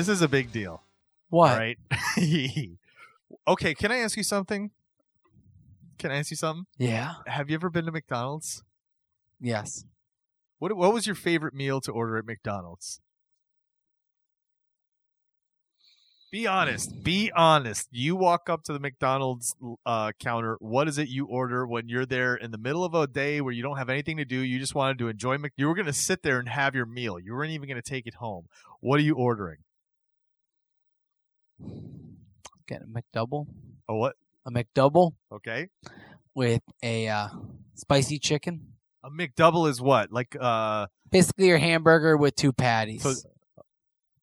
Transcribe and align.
This 0.00 0.08
is 0.08 0.22
a 0.22 0.28
big 0.28 0.50
deal. 0.50 0.82
What? 1.28 1.58
Right? 1.58 1.78
okay, 3.48 3.74
can 3.74 3.92
I 3.92 3.98
ask 3.98 4.16
you 4.16 4.22
something? 4.22 4.70
Can 5.98 6.10
I 6.10 6.16
ask 6.16 6.30
you 6.30 6.38
something? 6.38 6.64
Yeah. 6.78 7.16
Have 7.26 7.50
you 7.50 7.54
ever 7.54 7.68
been 7.68 7.84
to 7.84 7.92
McDonald's? 7.92 8.64
Yes. 9.38 9.84
What 10.58 10.74
What 10.74 10.94
was 10.94 11.06
your 11.06 11.14
favorite 11.14 11.52
meal 11.52 11.82
to 11.82 11.92
order 11.92 12.16
at 12.16 12.24
McDonald's? 12.24 13.00
Be 16.32 16.46
honest. 16.46 17.02
Be 17.02 17.30
honest. 17.36 17.88
You 17.90 18.16
walk 18.16 18.48
up 18.48 18.62
to 18.64 18.72
the 18.72 18.78
McDonald's 18.78 19.54
uh, 19.84 20.12
counter. 20.18 20.56
What 20.60 20.88
is 20.88 20.96
it 20.96 21.08
you 21.08 21.26
order 21.26 21.66
when 21.66 21.88
you're 21.88 22.06
there 22.06 22.36
in 22.36 22.52
the 22.52 22.58
middle 22.58 22.84
of 22.84 22.94
a 22.94 23.06
day 23.06 23.42
where 23.42 23.52
you 23.52 23.62
don't 23.62 23.76
have 23.76 23.90
anything 23.90 24.16
to 24.16 24.24
do? 24.24 24.36
You 24.36 24.58
just 24.60 24.74
wanted 24.74 24.98
to 25.00 25.08
enjoy. 25.08 25.36
Mc- 25.36 25.52
you 25.56 25.66
were 25.66 25.74
going 25.74 25.86
to 25.86 25.92
sit 25.92 26.22
there 26.22 26.38
and 26.38 26.48
have 26.48 26.74
your 26.74 26.86
meal. 26.86 27.18
You 27.18 27.34
weren't 27.34 27.50
even 27.50 27.68
going 27.68 27.82
to 27.82 27.90
take 27.90 28.06
it 28.06 28.14
home. 28.14 28.46
What 28.80 29.00
are 29.00 29.02
you 29.02 29.16
ordering? 29.16 29.58
Get 32.66 32.82
a 32.82 32.86
McDouble. 32.86 33.46
Oh, 33.88 33.96
what? 33.96 34.14
A 34.46 34.50
McDouble 34.50 35.12
Okay. 35.32 35.68
with 36.34 36.62
a 36.82 37.08
uh, 37.08 37.28
spicy 37.74 38.18
chicken. 38.18 38.74
A 39.04 39.10
McDouble 39.10 39.68
is 39.68 39.80
what? 39.80 40.12
Like 40.12 40.36
uh, 40.38 40.86
Basically, 41.10 41.48
your 41.48 41.58
hamburger 41.58 42.16
with 42.16 42.36
two 42.36 42.52
patties. 42.52 43.02
so, 43.02 43.14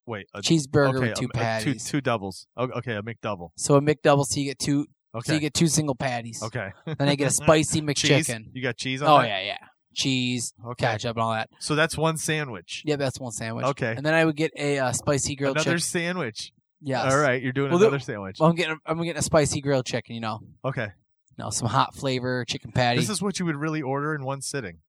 wait. 0.06 0.28
A, 0.34 0.42
Cheeseburger 0.42 0.96
okay, 0.98 1.10
with 1.10 1.20
two 1.20 1.26
a- 1.26 1.30
a 1.30 1.34
patties. 1.34 1.84
two 1.86 1.92
two 1.98 2.02
doubles. 2.02 2.48
Okay, 2.58 2.94
a 2.96 3.02
McDouble. 3.02 3.50
So 3.58 3.76
a 3.76 3.82
McDouble, 3.82 4.26
so 4.26 4.40
you 4.40 4.46
get 4.46 4.60
two. 4.60 4.86
Okay. 5.16 5.26
So 5.30 5.34
you 5.34 5.40
get 5.40 5.54
two 5.54 5.68
single 5.68 5.96
patties. 5.96 6.42
okay. 6.44 6.70
Then 6.86 7.10
I 7.10 7.16
get 7.16 7.28
a 7.28 7.32
spicy 7.44 7.82
cheese. 7.94 8.28
McChicken. 8.28 8.46
You 8.54 8.62
got 8.62 8.78
cheese 8.78 9.02
on 9.02 9.10
Oh 9.10 9.22
that? 9.22 9.28
yeah, 9.28 9.42
yeah. 9.42 9.58
Cheese, 9.96 10.54
Okay. 10.64 10.86
ketchup, 10.86 11.16
and 11.18 11.24
all 11.24 11.32
that. 11.34 11.50
So 11.60 11.74
that's 11.74 11.98
one 11.98 12.18
sandwich. 12.18 12.84
Yeah, 12.86 12.98
that's 12.98 13.20
one 13.20 13.32
sandwich. 13.32 13.66
Okay. 13.66 13.94
And 13.98 14.06
then 14.06 14.14
I 14.14 14.26
would 14.26 14.36
get 14.36 14.52
a 14.56 14.78
uh, 14.78 14.92
spicy 14.92 15.36
grilled 15.36 15.56
Another 15.58 15.72
chicken. 15.72 15.80
sandwich. 15.82 16.52
Yes. 16.82 17.12
All 17.12 17.20
right, 17.20 17.42
you're 17.42 17.54
doing 17.54 17.70
Well, 17.72 17.80
the- 17.80 17.88
another 17.88 18.00
sandwich. 18.00 18.38
Well, 18.40 18.50
I'm 18.50 18.56
getting 18.56 18.78
I'm 18.86 18.98
getting 19.02 19.18
a 19.18 19.22
spicy 19.22 19.62
grilled 19.62 19.86
chicken. 19.86 20.14
You 20.16 20.22
know, 20.22 20.40
Okay. 20.64 20.86
you 20.86 21.44
know, 21.44 21.50
some 21.50 21.68
hot 21.68 21.96
flavor 21.96 22.46
chicken 22.46 22.72
patty. 22.72 23.00
This 23.00 23.10
is 23.10 23.22
what 23.22 23.40
you 23.40 23.46
would 23.46 23.56
really 23.56 23.82
order 23.82 24.14
in 24.14 24.24
one 24.24 24.42
sitting. 24.42 24.80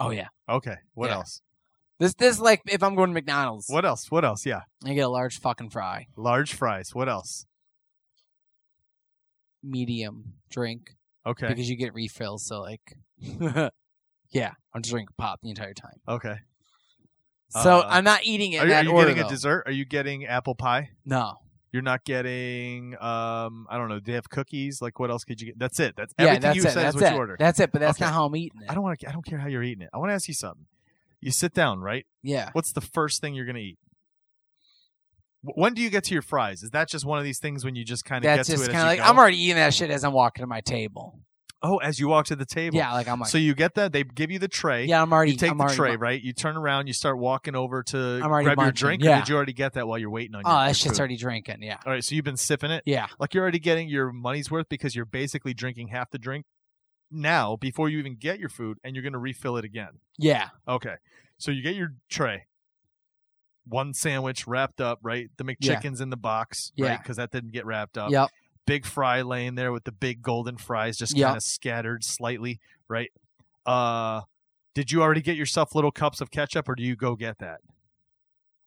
oh 0.00 0.10
yeah. 0.10 0.28
Okay. 0.48 0.76
What 0.94 1.10
Yeah. 1.10 1.16
else? 1.16 1.42
This 1.98 2.14
this 2.14 2.38
like 2.40 2.62
if 2.66 2.82
I'm 2.82 2.94
going 2.94 3.10
to 3.10 3.14
McDonald's, 3.14 3.66
What 3.68 3.84
else? 3.84 4.10
What 4.10 4.24
else? 4.24 4.44
Yeah. 4.46 4.62
I 4.84 4.94
get 4.94 5.02
a 5.02 5.08
large 5.08 5.38
fucking 5.38 5.70
fry, 5.70 6.06
Large 6.16 6.54
fries. 6.54 6.94
What 6.94 7.08
else? 7.08 7.46
medium 9.62 10.34
drink 10.50 10.96
Okay. 11.26 11.48
because 11.48 11.68
you 11.70 11.76
get 11.76 11.94
refills. 11.94 12.44
So 12.44 12.60
like, 12.60 12.98
yeah, 13.18 14.52
I'm 14.74 14.82
just 14.82 14.90
drinking 14.92 15.14
pop 15.16 15.40
the 15.42 15.50
entire 15.50 15.72
time. 15.74 16.00
Okay. 16.08 16.36
So 17.62 17.80
Uh, 17.80 17.86
I'm 17.88 18.04
not 18.04 18.24
eating 18.24 18.52
it 18.52 18.62
Are 18.62 18.66
you, 18.66 18.74
are 18.74 18.82
you 18.84 18.90
order. 18.90 19.06
getting 19.08 19.20
a 19.20 19.24
though. 19.24 19.30
dessert? 19.30 19.62
Are 19.66 19.72
you 19.72 19.84
getting 19.84 20.26
apple 20.26 20.54
pie? 20.54 20.90
No. 21.04 21.38
You're 21.72 21.82
not 21.82 22.04
getting 22.04 22.94
um 23.00 23.66
I 23.70 23.76
don't 23.78 23.88
know, 23.88 23.98
do 23.98 24.06
they 24.06 24.12
have 24.12 24.28
cookies? 24.30 24.80
Like 24.82 24.98
what 24.98 25.10
else 25.10 25.24
could 25.24 25.40
you 25.40 25.46
get? 25.48 25.58
That's 25.58 25.78
it. 25.80 25.94
That's 25.96 26.14
Yeah, 26.18 26.26
everything 26.26 26.42
that's 26.42 26.56
you 26.56 26.62
it. 26.62 26.70
said 26.72 26.84
That's 26.84 26.96
is 26.96 27.02
what 27.02 27.08
it. 27.10 27.12
you 27.14 27.18
order. 27.18 27.36
That's 27.38 27.60
it. 27.60 27.72
But 27.72 27.80
that's 27.80 27.98
Okay. 27.98 28.04
not 28.04 28.14
how 28.14 28.26
I'm 28.26 28.36
eating 28.36 28.62
it. 28.62 28.70
I 28.70 28.74
don't 28.74 28.82
want 28.82 28.98
to 29.00 29.08
I 29.08 29.12
don't 29.12 29.24
care 29.24 29.38
how 29.38 29.48
you're 29.48 29.62
eating 29.62 29.82
it. 29.82 29.90
I 29.92 29.98
want 29.98 30.10
to 30.10 30.14
ask 30.14 30.28
you 30.28 30.34
something. 30.34 30.66
You 31.20 31.30
sit 31.30 31.54
down, 31.54 31.80
right? 31.80 32.06
Yeah. 32.22 32.50
What's 32.52 32.72
the 32.72 32.80
first 32.80 33.20
thing 33.20 33.34
you're 33.34 33.46
going 33.46 33.56
to 33.56 33.62
eat? 33.62 33.78
When 35.42 35.74
do 35.74 35.82
you 35.82 35.90
get 35.90 36.04
to 36.04 36.12
your 36.14 36.22
fries? 36.22 36.62
Is 36.62 36.70
that 36.70 36.88
just 36.88 37.04
one 37.04 37.18
of 37.18 37.24
these 37.24 37.38
things 37.38 37.64
when 37.64 37.74
you 37.76 37.84
just 37.84 38.04
kind 38.04 38.24
of 38.24 38.34
get 38.36 38.46
to 38.46 38.52
it 38.54 38.70
kind 38.70 38.76
of 38.76 38.84
like? 38.84 39.00
I'm 39.00 39.18
already 39.18 39.36
eating 39.42 39.56
that 39.56 39.74
shit 39.74 39.90
as 39.90 40.02
I'm 40.04 40.12
walking 40.12 40.42
to 40.42 40.46
my 40.46 40.60
table. 40.62 41.18
Oh, 41.66 41.78
as 41.78 41.98
you 41.98 42.08
walk 42.08 42.26
to 42.26 42.36
the 42.36 42.44
table. 42.44 42.76
Yeah, 42.76 42.92
like 42.92 43.08
I'm 43.08 43.18
like, 43.18 43.30
so 43.30 43.38
you 43.38 43.54
get 43.54 43.74
that. 43.76 43.92
They 43.92 44.04
give 44.04 44.30
you 44.30 44.38
the 44.38 44.48
tray. 44.48 44.84
yeah, 44.84 45.00
I'm 45.00 45.12
already. 45.12 45.32
You 45.32 45.38
take 45.38 45.50
I'm 45.50 45.56
the 45.58 45.62
already 45.64 45.76
tray, 45.76 45.90
mu- 45.92 46.02
right? 46.02 46.22
You 46.22 46.32
turn 46.34 46.56
around. 46.58 46.86
You 46.88 46.92
start 46.92 47.18
walking 47.18 47.56
over 47.56 47.82
to 47.84 47.98
I'm 48.22 48.30
already 48.30 48.44
grab 48.44 48.58
your 48.60 48.70
drink. 48.72 49.02
yeah. 49.02 49.16
Or 49.16 49.20
did 49.20 49.28
you 49.30 49.36
already 49.36 49.52
get 49.54 49.72
that 49.72 49.88
while 49.88 49.98
you're 49.98 50.10
waiting 50.10 50.34
on 50.34 50.42
Oh, 50.44 50.50
your, 50.50 50.58
that 50.58 50.66
your 50.66 50.74
shit's 50.74 50.92
food? 50.94 50.98
already 51.00 51.16
drinking. 51.16 51.62
Yeah. 51.62 51.78
All 51.86 51.92
right, 51.92 52.04
so 52.04 52.14
you've 52.14 52.24
been 52.24 52.36
sipping 52.36 52.70
it. 52.70 52.82
Yeah. 52.86 53.06
Like 53.18 53.32
you're 53.34 53.42
already 53.42 53.58
getting 53.60 53.88
your 53.88 54.12
money's 54.12 54.50
worth 54.50 54.68
because 54.68 54.94
you're 54.94 55.06
basically 55.06 55.54
drinking 55.54 55.88
half 55.88 56.10
the 56.10 56.18
drink 56.18 56.44
now 57.10 57.56
before 57.56 57.88
you 57.88 57.98
even 57.98 58.16
get 58.16 58.38
your 58.38 58.48
food, 58.50 58.78
and 58.84 58.94
you're 58.94 59.02
going 59.02 59.12
to 59.14 59.18
refill 59.18 59.56
it 59.56 59.64
again. 59.64 60.00
Yeah. 60.18 60.48
Okay. 60.68 60.94
So 61.38 61.50
you 61.50 61.62
get 61.62 61.74
your 61.74 61.94
tray. 62.10 62.44
One 63.66 63.94
sandwich 63.94 64.46
wrapped 64.46 64.80
up, 64.80 64.98
right? 65.02 65.30
The 65.38 65.56
Yeah. 65.60 65.80
In 65.82 66.10
the 66.10 66.16
box, 66.16 66.70
Yeah. 66.76 66.88
right? 66.88 66.98
Because 67.02 67.16
that 67.16 67.30
didn't 67.30 67.52
get 67.52 67.64
wrapped 67.64 67.96
up. 67.96 68.10
Yep. 68.10 68.28
Big 68.66 68.86
fry 68.86 69.20
laying 69.22 69.54
there 69.56 69.72
with 69.72 69.84
the 69.84 69.92
big 69.92 70.22
golden 70.22 70.56
fries 70.56 70.96
just 70.96 71.14
kind 71.18 71.36
of 71.36 71.42
scattered 71.42 72.02
slightly, 72.04 72.60
right? 72.88 73.10
Uh 73.66 74.22
did 74.74 74.90
you 74.90 75.02
already 75.02 75.20
get 75.20 75.36
yourself 75.36 75.74
little 75.74 75.92
cups 75.92 76.20
of 76.20 76.30
ketchup 76.30 76.68
or 76.68 76.74
do 76.74 76.82
you 76.82 76.96
go 76.96 77.14
get 77.14 77.38
that? 77.38 77.60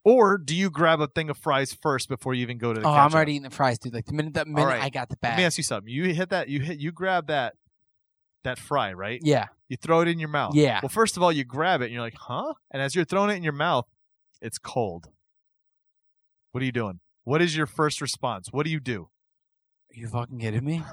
Or 0.05 0.37
do 0.37 0.55
you 0.55 0.69
grab 0.69 1.01
a 1.01 1.07
thing 1.07 1.29
of 1.29 1.37
fries 1.37 1.73
first 1.73 2.07
before 2.07 2.33
you 2.33 2.41
even 2.43 2.57
go 2.57 2.73
to 2.73 2.79
the 2.79 2.87
Oh, 2.87 2.91
ketchup? 2.91 3.05
I'm 3.11 3.13
already 3.13 3.33
eating 3.33 3.43
the 3.43 3.49
fries, 3.49 3.77
dude. 3.77 3.93
Like 3.93 4.05
the 4.05 4.13
minute 4.13 4.35
that 4.35 4.47
minute 4.47 4.65
right. 4.65 4.81
I 4.81 4.89
got 4.89 5.09
the 5.09 5.17
bag. 5.17 5.31
Let 5.31 5.37
me 5.39 5.43
ask 5.43 5.57
you 5.57 5.63
something. 5.65 5.91
You 5.91 6.13
hit 6.13 6.29
that 6.29 6.47
you 6.47 6.61
hit 6.61 6.79
you 6.79 6.91
grab 6.93 7.27
that 7.27 7.55
that 8.43 8.57
fry, 8.57 8.93
right? 8.93 9.19
yeah. 9.23 9.47
You 9.67 9.75
throw 9.75 9.99
it 9.99 10.07
in 10.07 10.17
your 10.17 10.29
mouth. 10.29 10.55
Yeah. 10.55 10.79
Well, 10.81 10.87
first 10.87 11.17
of 11.17 11.23
all, 11.23 11.29
you 11.29 11.43
grab 11.43 11.81
it 11.81 11.85
and 11.85 11.93
you're 11.93 12.01
like, 12.01 12.15
huh? 12.17 12.53
And 12.71 12.81
as 12.81 12.95
you're 12.95 13.03
throwing 13.03 13.31
it 13.31 13.33
in 13.33 13.43
your 13.43 13.51
mouth, 13.51 13.83
it's 14.41 14.57
cold. 14.57 15.09
What 16.53 16.61
are 16.61 16.65
you 16.65 16.71
doing? 16.71 17.01
What 17.25 17.41
is 17.41 17.57
your 17.57 17.65
first 17.65 17.99
response? 17.99 18.47
What 18.49 18.65
do 18.65 18.71
you 18.71 18.79
do? 18.79 19.09
Are 19.91 19.99
you 19.99 20.07
fucking 20.07 20.39
kidding 20.39 20.63
me? 20.65 20.83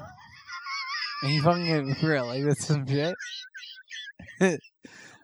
Are 1.22 1.28
you 1.28 1.42
fucking 1.42 1.66
kidding 1.66 1.88
me? 1.88 1.96
Real? 2.02 2.26
Like 2.26 2.44
that's 2.44 2.66
some 2.66 2.86
shit. 2.86 3.14
I 4.40 4.58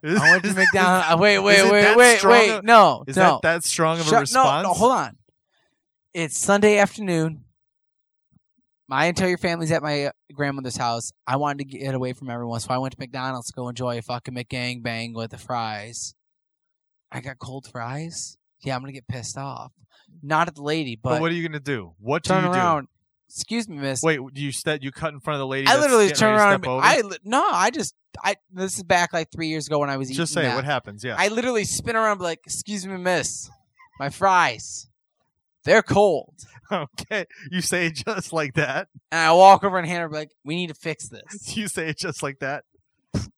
went 0.03 0.45
to 0.45 0.55
McDonald's. 0.55 1.21
Wait, 1.21 1.39
wait, 1.39 1.71
wait, 1.71 1.97
wait, 1.97 2.25
wait. 2.25 2.65
No, 2.65 3.05
Is 3.07 3.17
no. 3.17 3.41
that 3.43 3.43
that 3.43 3.65
strong 3.65 4.01
of 4.01 4.11
a 4.11 4.21
response? 4.21 4.33
No, 4.65 4.71
no, 4.71 4.75
hold 4.75 4.93
on. 4.93 5.17
It's 6.15 6.39
Sunday 6.39 6.79
afternoon. 6.79 7.45
My 8.89 9.05
entire 9.07 9.37
family's 9.37 9.71
at 9.71 9.83
my 9.83 10.11
grandmother's 10.33 10.77
house. 10.77 11.13
I 11.27 11.37
wanted 11.37 11.59
to 11.71 11.79
get 11.79 11.95
away 11.95 12.13
from 12.13 12.29
everyone, 12.29 12.59
so 12.59 12.71
I 12.71 12.79
went 12.79 12.93
to 12.93 12.99
McDonald's 12.99 13.47
to 13.49 13.53
go 13.53 13.69
enjoy 13.69 13.99
a 13.99 14.03
fucking 14.03 14.35
McGang 14.35 14.83
bang 14.83 15.15
with 15.15 15.31
the 15.31 15.39
fries. 15.39 16.15
I 17.13 17.21
got 17.21 17.39
cold 17.39 17.69
fries. 17.71 18.37
Yeah, 18.63 18.75
I'm 18.75 18.81
gonna 18.83 18.93
get 18.93 19.07
pissed 19.07 19.39
off. 19.39 19.73
Not 20.23 20.49
at 20.49 20.57
the 20.57 20.63
lady, 20.63 20.97
but, 21.01 21.11
But 21.11 21.21
what 21.21 21.31
are 21.31 21.35
you 21.35 21.47
gonna 21.47 21.61
do? 21.61 21.93
What 21.99 22.25
do 22.25 22.29
turn 22.29 22.45
you 22.45 22.51
around. 22.51 22.89
Excuse 23.31 23.69
me, 23.69 23.77
miss. 23.77 24.03
Wait, 24.03 24.19
you 24.35 24.51
said 24.51 24.83
you 24.83 24.91
cut 24.91 25.13
in 25.13 25.21
front 25.21 25.37
of 25.37 25.39
the 25.41 25.47
lady? 25.47 25.69
I 25.69 25.77
literally 25.77 26.09
getting 26.09 26.19
turn 26.19 26.35
around. 26.35 26.67
I 26.67 27.03
no, 27.23 27.49
I 27.49 27.71
just 27.71 27.95
I. 28.23 28.35
This 28.53 28.77
is 28.77 28.83
back 28.83 29.13
like 29.13 29.31
three 29.31 29.47
years 29.47 29.69
ago 29.69 29.79
when 29.79 29.89
I 29.89 29.97
was 29.97 30.11
eating. 30.11 30.17
just 30.17 30.33
say 30.33 30.43
that. 30.43 30.57
what 30.57 30.65
happens. 30.65 31.05
Yeah. 31.05 31.15
I 31.17 31.29
literally 31.29 31.65
spin 31.65 31.95
around, 31.95 32.13
and 32.13 32.19
be 32.19 32.25
like, 32.25 32.41
"Excuse 32.45 32.85
me, 32.87 32.97
miss, 32.97 33.49
my 34.01 34.09
fries, 34.11 34.89
they're 35.65 35.83
cold." 35.83 36.35
okay. 36.73 37.27
You 37.53 37.61
say 37.61 37.87
it 37.87 38.03
just 38.05 38.33
like 38.33 38.55
that. 38.55 38.89
And 39.13 39.21
I 39.21 39.33
walk 39.33 39.63
over 39.63 39.79
and 39.79 39.87
hand 39.87 40.03
her 40.03 40.09
like, 40.11 40.33
"We 40.45 40.57
need 40.57 40.69
to 40.69 40.75
fix 40.75 41.09
this." 41.09 41.57
You 41.57 41.69
say 41.69 41.89
it 41.89 41.99
just 41.99 42.23
like 42.25 42.41
that. 42.41 42.65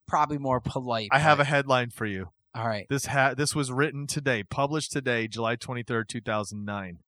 Probably 0.09 0.39
more 0.39 0.61
polite. 0.61 1.09
I 1.13 1.19
have 1.19 1.39
a 1.39 1.45
headline 1.45 1.91
for 1.91 2.07
you. 2.07 2.31
All 2.55 2.67
right. 2.67 2.87
This 2.89 3.07
ha- 3.07 3.35
this 3.35 3.55
was 3.55 3.71
written 3.71 4.07
today, 4.07 4.43
published 4.43 4.93
today, 4.93 5.29
July 5.29 5.57
twenty 5.57 5.83
third, 5.83 6.09
two 6.09 6.21
thousand 6.23 6.65
nine. 6.65 7.01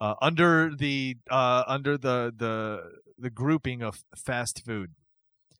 Uh, 0.00 0.14
under 0.22 0.74
the 0.74 1.16
uh, 1.30 1.62
under 1.66 1.98
the 1.98 2.32
the 2.34 2.80
the 3.18 3.30
grouping 3.30 3.82
of 3.82 3.98
fast 4.16 4.62
food. 4.64 4.90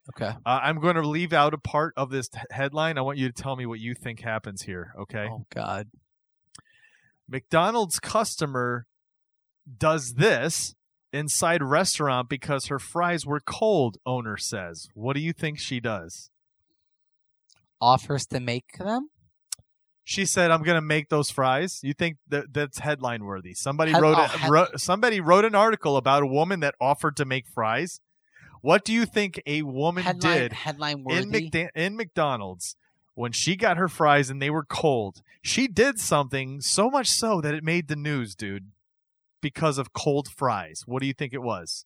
Okay. 0.09 0.35
Uh, 0.45 0.59
I'm 0.63 0.79
going 0.79 0.95
to 0.95 1.07
leave 1.07 1.31
out 1.31 1.53
a 1.53 1.59
part 1.59 1.93
of 1.95 2.09
this 2.09 2.27
t- 2.27 2.39
headline. 2.49 2.97
I 2.97 3.01
want 3.01 3.19
you 3.19 3.31
to 3.31 3.33
tell 3.33 3.55
me 3.55 3.67
what 3.67 3.79
you 3.79 3.93
think 3.93 4.21
happens 4.21 4.63
here. 4.63 4.93
Okay. 4.99 5.27
Oh 5.29 5.45
God. 5.53 5.89
McDonald's 7.29 7.99
customer 7.99 8.87
does 9.77 10.13
this 10.17 10.73
inside 11.13 11.61
restaurant 11.61 12.29
because 12.29 12.65
her 12.65 12.79
fries 12.79 13.25
were 13.25 13.39
cold. 13.39 13.97
Owner 14.05 14.37
says. 14.37 14.87
What 14.95 15.15
do 15.15 15.21
you 15.21 15.33
think 15.33 15.59
she 15.59 15.79
does? 15.79 16.29
Offers 17.79 18.25
to 18.27 18.39
make 18.39 18.77
them. 18.79 19.09
She 20.03 20.25
said, 20.25 20.51
"I'm 20.51 20.63
going 20.63 20.75
to 20.75 20.81
make 20.81 21.09
those 21.09 21.29
fries." 21.29 21.79
You 21.83 21.93
think 21.93 22.17
that 22.27 22.53
that's 22.53 22.79
headline 22.79 23.23
worthy? 23.23 23.53
Somebody 23.53 23.91
Head- 23.91 24.01
wrote, 24.01 24.17
oh, 24.17 24.23
a, 24.23 24.27
head- 24.27 24.51
wrote 24.51 24.79
somebody 24.79 25.19
wrote 25.21 25.45
an 25.45 25.55
article 25.55 25.95
about 25.97 26.23
a 26.23 26.27
woman 26.27 26.59
that 26.61 26.75
offered 26.81 27.15
to 27.17 27.25
make 27.25 27.47
fries. 27.47 27.99
What 28.61 28.83
do 28.85 28.93
you 28.93 29.05
think 29.05 29.41
a 29.45 29.61
woman 29.63 30.03
Headline. 30.03 30.37
did 30.37 30.53
Headline 30.53 30.97
in, 30.99 31.03
worthy. 31.29 31.49
McDa- 31.49 31.69
in 31.75 31.95
McDonald's 31.95 32.75
when 33.15 33.31
she 33.31 33.55
got 33.55 33.77
her 33.77 33.87
fries 33.87 34.29
and 34.29 34.41
they 34.41 34.49
were 34.49 34.63
cold, 34.63 35.21
she 35.43 35.67
did 35.67 35.99
something 35.99 36.61
so 36.61 36.89
much 36.89 37.07
so 37.09 37.41
that 37.41 37.53
it 37.53 37.63
made 37.63 37.87
the 37.87 37.95
news, 37.95 38.35
dude, 38.35 38.71
because 39.41 39.77
of 39.77 39.93
cold 39.93 40.27
fries. 40.29 40.83
What 40.85 41.01
do 41.01 41.07
you 41.07 41.13
think 41.13 41.33
it 41.33 41.41
was? 41.41 41.85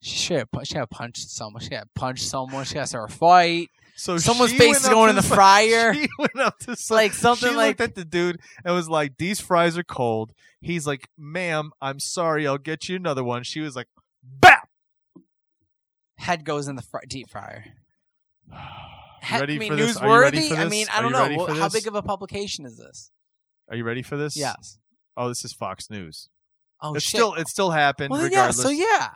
She 0.00 0.16
should 0.16 0.36
have, 0.38 0.48
she 0.64 0.76
had 0.76 0.90
punched 0.90 1.30
someone. 1.30 1.62
She 1.62 1.74
had 1.74 1.88
punched 1.94 2.24
someone. 2.28 2.64
She 2.64 2.76
has 2.76 2.92
her 2.92 3.08
fight. 3.08 3.70
So 3.96 4.18
Someone's 4.18 4.52
face 4.52 4.80
is 4.80 4.88
going 4.88 5.10
in 5.10 5.16
the 5.16 5.22
fryer. 5.36 5.94
She 5.94 6.08
went 6.18 6.38
up 6.40 6.58
to 6.60 6.74
some, 6.76 6.96
like 6.96 7.12
something 7.12 7.50
she 7.50 7.54
like 7.54 7.78
looked 7.78 7.90
at 7.90 7.94
the 7.94 8.04
dude 8.04 8.40
and 8.64 8.74
was 8.74 8.88
like, 8.88 9.16
"These 9.18 9.40
fries 9.40 9.78
are 9.78 9.84
cold." 9.84 10.32
He's 10.60 10.86
like, 10.86 11.08
"Ma'am, 11.16 11.70
I'm 11.80 12.00
sorry. 12.00 12.46
I'll 12.46 12.58
get 12.58 12.88
you 12.88 12.96
another 12.96 13.22
one." 13.22 13.42
She 13.44 13.60
was 13.60 13.76
like, 13.76 13.86
"Bap." 14.22 14.68
head 16.16 16.44
goes 16.44 16.68
in 16.68 16.76
the 16.76 16.82
fr- 16.82 16.98
deep 17.08 17.28
fryer. 17.30 17.64
You 19.24 19.28
He- 19.36 19.40
ready 19.40 19.54
I 19.54 19.58
mean, 19.58 19.70
for 19.70 19.76
this? 19.76 19.96
Are 19.96 20.06
you 20.06 20.20
ready 20.20 20.38
newsworthy. 20.38 20.48
for 20.50 20.54
I 20.56 20.64
this? 20.64 20.70
mean, 20.70 20.86
I 20.92 21.00
don't 21.00 21.12
know. 21.12 21.46
for 21.46 21.54
How 21.54 21.70
big 21.70 21.86
of 21.86 21.94
a 21.94 22.02
publication 22.02 22.66
is 22.66 22.76
this? 22.76 23.10
Are 23.70 23.76
you 23.76 23.82
ready 23.84 24.02
for 24.02 24.18
this? 24.18 24.36
Yes. 24.36 24.78
Oh, 25.16 25.28
this 25.28 25.46
is 25.46 25.54
Fox 25.54 25.88
News. 25.88 26.28
Oh 26.82 26.94
it's 26.94 27.04
shit. 27.04 27.08
still 27.20 27.32
it 27.34 27.48
still 27.48 27.70
happened 27.70 28.10
well, 28.10 28.20
then, 28.20 28.30
yeah. 28.32 28.38
regardless. 28.40 28.62
So 28.62 28.68
yeah. 28.68 29.08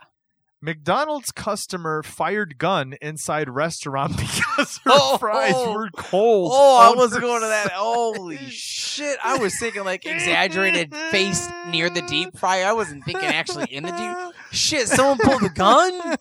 McDonald's 0.61 1.31
customer 1.31 2.03
fired 2.03 2.57
gun 2.57 2.95
inside 3.01 3.49
restaurant 3.49 4.17
because 4.17 4.77
her 4.83 4.91
Oh, 4.93 5.17
fries 5.17 5.53
oh. 5.55 5.73
were 5.73 5.89
cold. 5.95 6.51
Oh, 6.53 6.77
I 6.77 6.93
wasn't 6.95 7.21
going 7.21 7.41
to 7.41 7.47
that. 7.47 7.71
Holy 7.71 8.35
shit! 8.37 9.17
I 9.23 9.37
was 9.37 9.57
thinking 9.57 9.85
like 9.85 10.05
exaggerated 10.05 10.93
face 11.11 11.47
near 11.69 11.89
the 11.89 12.01
deep 12.01 12.37
fryer. 12.37 12.65
I 12.65 12.73
wasn't 12.73 13.05
thinking 13.05 13.29
actually 13.29 13.73
in 13.73 13.83
the 13.83 13.91
deep. 13.91 14.35
Shit! 14.51 14.87
Someone 14.89 15.17
pulled 15.19 15.43
a 15.43 15.49
gun. 15.49 16.17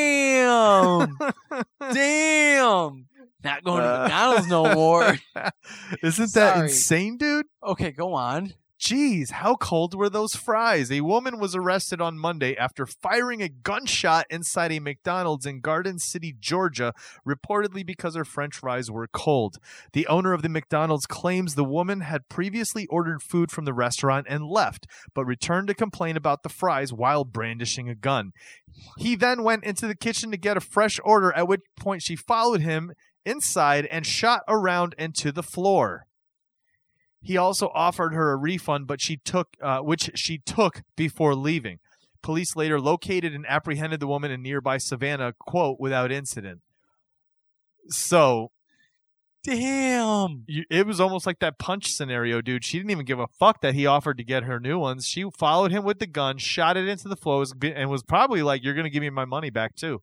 Damn! 0.00 1.16
Damn! 1.92 3.06
Not 3.42 3.64
going 3.64 3.82
to 3.82 3.88
Uh, 3.88 4.02
McDonald's 4.02 4.48
no 4.48 4.74
more. 4.74 5.16
Isn't 6.02 6.34
that 6.34 6.54
Sorry. 6.56 6.68
insane, 6.68 7.16
dude? 7.16 7.46
Okay, 7.64 7.90
go 7.92 8.12
on. 8.14 8.52
Jeez, 8.80 9.32
how 9.32 9.56
cold 9.56 9.94
were 9.94 10.08
those 10.08 10.34
fries? 10.34 10.90
A 10.90 11.02
woman 11.02 11.38
was 11.38 11.54
arrested 11.54 12.00
on 12.00 12.18
Monday 12.18 12.56
after 12.56 12.86
firing 12.86 13.42
a 13.42 13.50
gunshot 13.50 14.24
inside 14.30 14.72
a 14.72 14.80
McDonald's 14.80 15.44
in 15.44 15.60
Garden 15.60 15.98
City, 15.98 16.34
Georgia, 16.40 16.94
reportedly 17.28 17.84
because 17.84 18.16
her 18.16 18.24
french 18.24 18.56
fries 18.56 18.90
were 18.90 19.06
cold. 19.06 19.58
The 19.92 20.06
owner 20.06 20.32
of 20.32 20.40
the 20.40 20.48
McDonald's 20.48 21.04
claims 21.04 21.56
the 21.56 21.64
woman 21.64 22.00
had 22.00 22.30
previously 22.30 22.86
ordered 22.86 23.22
food 23.22 23.50
from 23.50 23.66
the 23.66 23.74
restaurant 23.74 24.26
and 24.30 24.46
left, 24.46 24.86
but 25.14 25.26
returned 25.26 25.68
to 25.68 25.74
complain 25.74 26.16
about 26.16 26.42
the 26.42 26.48
fries 26.48 26.90
while 26.90 27.24
brandishing 27.24 27.90
a 27.90 27.94
gun. 27.94 28.32
He 28.96 29.14
then 29.14 29.42
went 29.42 29.64
into 29.64 29.88
the 29.88 29.94
kitchen 29.94 30.30
to 30.30 30.38
get 30.38 30.56
a 30.56 30.60
fresh 30.60 30.98
order, 31.04 31.36
at 31.36 31.46
which 31.46 31.60
point 31.76 32.00
she 32.02 32.16
followed 32.16 32.62
him 32.62 32.92
inside 33.26 33.84
and 33.86 34.06
shot 34.06 34.40
around 34.48 34.94
into 34.96 35.32
the 35.32 35.42
floor. 35.42 36.06
He 37.22 37.36
also 37.36 37.68
offered 37.74 38.14
her 38.14 38.32
a 38.32 38.36
refund, 38.36 38.86
but 38.86 39.00
she 39.00 39.16
took, 39.18 39.48
uh, 39.62 39.80
which 39.80 40.10
she 40.14 40.38
took 40.38 40.82
before 40.96 41.34
leaving. 41.34 41.78
Police 42.22 42.56
later 42.56 42.80
located 42.80 43.34
and 43.34 43.46
apprehended 43.46 44.00
the 44.00 44.06
woman 44.06 44.30
in 44.30 44.42
nearby 44.42 44.78
Savannah, 44.78 45.34
quote, 45.38 45.78
without 45.78 46.10
incident. 46.12 46.60
So 47.88 48.52
Damn. 49.42 50.44
it 50.48 50.86
was 50.86 51.00
almost 51.00 51.26
like 51.26 51.38
that 51.38 51.58
punch 51.58 51.90
scenario, 51.92 52.40
dude. 52.42 52.64
She 52.64 52.78
didn't 52.78 52.90
even 52.90 53.06
give 53.06 53.18
a 53.18 53.26
fuck 53.26 53.62
that 53.62 53.74
he 53.74 53.86
offered 53.86 54.18
to 54.18 54.24
get 54.24 54.44
her 54.44 54.60
new 54.60 54.78
ones. 54.78 55.06
She 55.06 55.24
followed 55.38 55.72
him 55.72 55.82
with 55.84 55.98
the 55.98 56.06
gun, 56.06 56.36
shot 56.38 56.76
it 56.76 56.86
into 56.86 57.08
the 57.08 57.16
floor, 57.16 57.38
was- 57.38 57.54
and 57.62 57.88
was 57.90 58.02
probably 58.02 58.42
like, 58.42 58.62
"You're 58.62 58.74
gonna 58.74 58.90
give 58.90 59.00
me 59.00 59.08
my 59.10 59.24
money 59.24 59.48
back 59.50 59.74
too." 59.76 60.02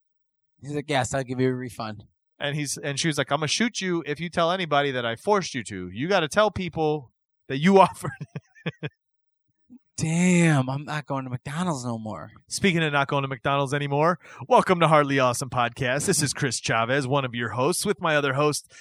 He's 0.60 0.74
like, 0.74 0.90
yes, 0.90 1.13
I'll 1.13 1.24
give 1.24 1.40
you 1.40 1.50
a 1.50 1.54
refund. 1.54 2.06
And 2.39 2.56
he's 2.56 2.78
and 2.78 3.00
she 3.00 3.07
was 3.07 3.18
like, 3.18 3.31
"I'm 3.31 3.39
gonna 3.39 3.48
shoot 3.48 3.81
you 3.81 4.04
if 4.06 4.19
you 4.19 4.30
tell 4.30 4.51
anybody 4.51 4.92
that 4.92 5.06
I 5.06 5.16
forced 5.16 5.56
you 5.56 5.63
to. 5.66 5.89
You 5.89 6.07
got 6.07 6.19
to 6.22 6.28
tell 6.28 6.51
people 6.51 7.12
that 7.48 7.57
you 7.57 7.80
offered." 7.80 8.12
Damn, 9.98 10.69
I'm 10.69 10.84
not 10.84 11.07
going 11.07 11.24
to 11.24 11.31
McDonald's 11.31 11.84
no 11.84 11.98
more. 11.98 12.30
Speaking 12.48 12.84
of 12.84 12.94
not 12.94 13.07
going 13.07 13.24
to 13.24 13.28
McDonald's 13.28 13.74
anymore, 13.74 14.19
welcome 14.48 14.80
to 14.81 14.88
Hardly 14.88 15.18
Awesome 15.18 15.50
Podcast. 15.50 16.06
This 16.06 16.22
is 16.22 16.34
Chris 16.34 16.60
Chavez, 16.60 17.07
one 17.07 17.25
of 17.25 17.34
your 17.34 17.50
hosts, 17.50 17.84
with 17.84 18.00
my 18.00 18.16
other 18.16 18.34
host. 18.34 18.72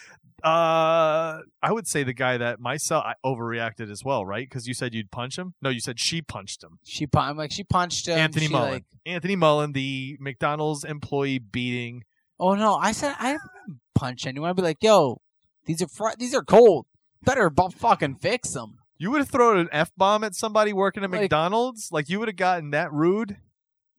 Uh, 0.44 1.40
I 1.62 1.72
would 1.72 1.86
say 1.86 2.02
the 2.02 2.12
guy 2.12 2.36
that 2.36 2.60
myself 2.60 3.02
I 3.06 3.14
overreacted 3.24 3.90
as 3.90 4.04
well, 4.04 4.26
right? 4.26 4.46
Because 4.46 4.68
you 4.68 4.74
said 4.74 4.92
you'd 4.94 5.10
punch 5.10 5.38
him. 5.38 5.54
No, 5.62 5.70
you 5.70 5.80
said 5.80 5.98
she 5.98 6.20
punched 6.20 6.62
him. 6.62 6.78
She, 6.84 7.08
I'm 7.16 7.38
like, 7.38 7.50
she 7.50 7.64
punched 7.64 8.06
him. 8.08 8.18
Anthony 8.18 8.48
she, 8.48 8.52
Mullen. 8.52 8.72
like- 8.72 8.84
Anthony 9.06 9.36
Mullen, 9.36 9.72
the 9.72 10.18
McDonald's 10.20 10.84
employee 10.84 11.38
beating. 11.38 12.04
Oh 12.38 12.54
no, 12.54 12.74
I 12.76 12.92
said 12.92 13.14
I 13.18 13.32
didn't 13.32 13.80
punch 13.94 14.26
anyone. 14.26 14.50
I'd 14.50 14.56
be 14.56 14.62
like, 14.62 14.82
yo, 14.82 15.20
these 15.64 15.82
are 15.82 15.88
fr- 15.88 16.16
these 16.18 16.34
are 16.34 16.42
cold. 16.44 16.86
Better 17.24 17.50
bu- 17.50 17.70
fucking 17.70 18.16
fix 18.16 18.50
them. 18.52 18.78
You 18.98 19.10
would 19.10 19.18
have 19.18 19.28
thrown 19.28 19.58
an 19.58 19.68
f 19.72 19.90
bomb 19.96 20.24
at 20.24 20.34
somebody 20.34 20.72
working 20.72 21.04
at 21.04 21.10
Like- 21.10 21.22
McDonald's. 21.22 21.90
Like 21.92 22.08
you 22.08 22.18
would 22.18 22.28
have 22.28 22.36
gotten 22.36 22.70
that 22.70 22.92
rude. 22.92 23.36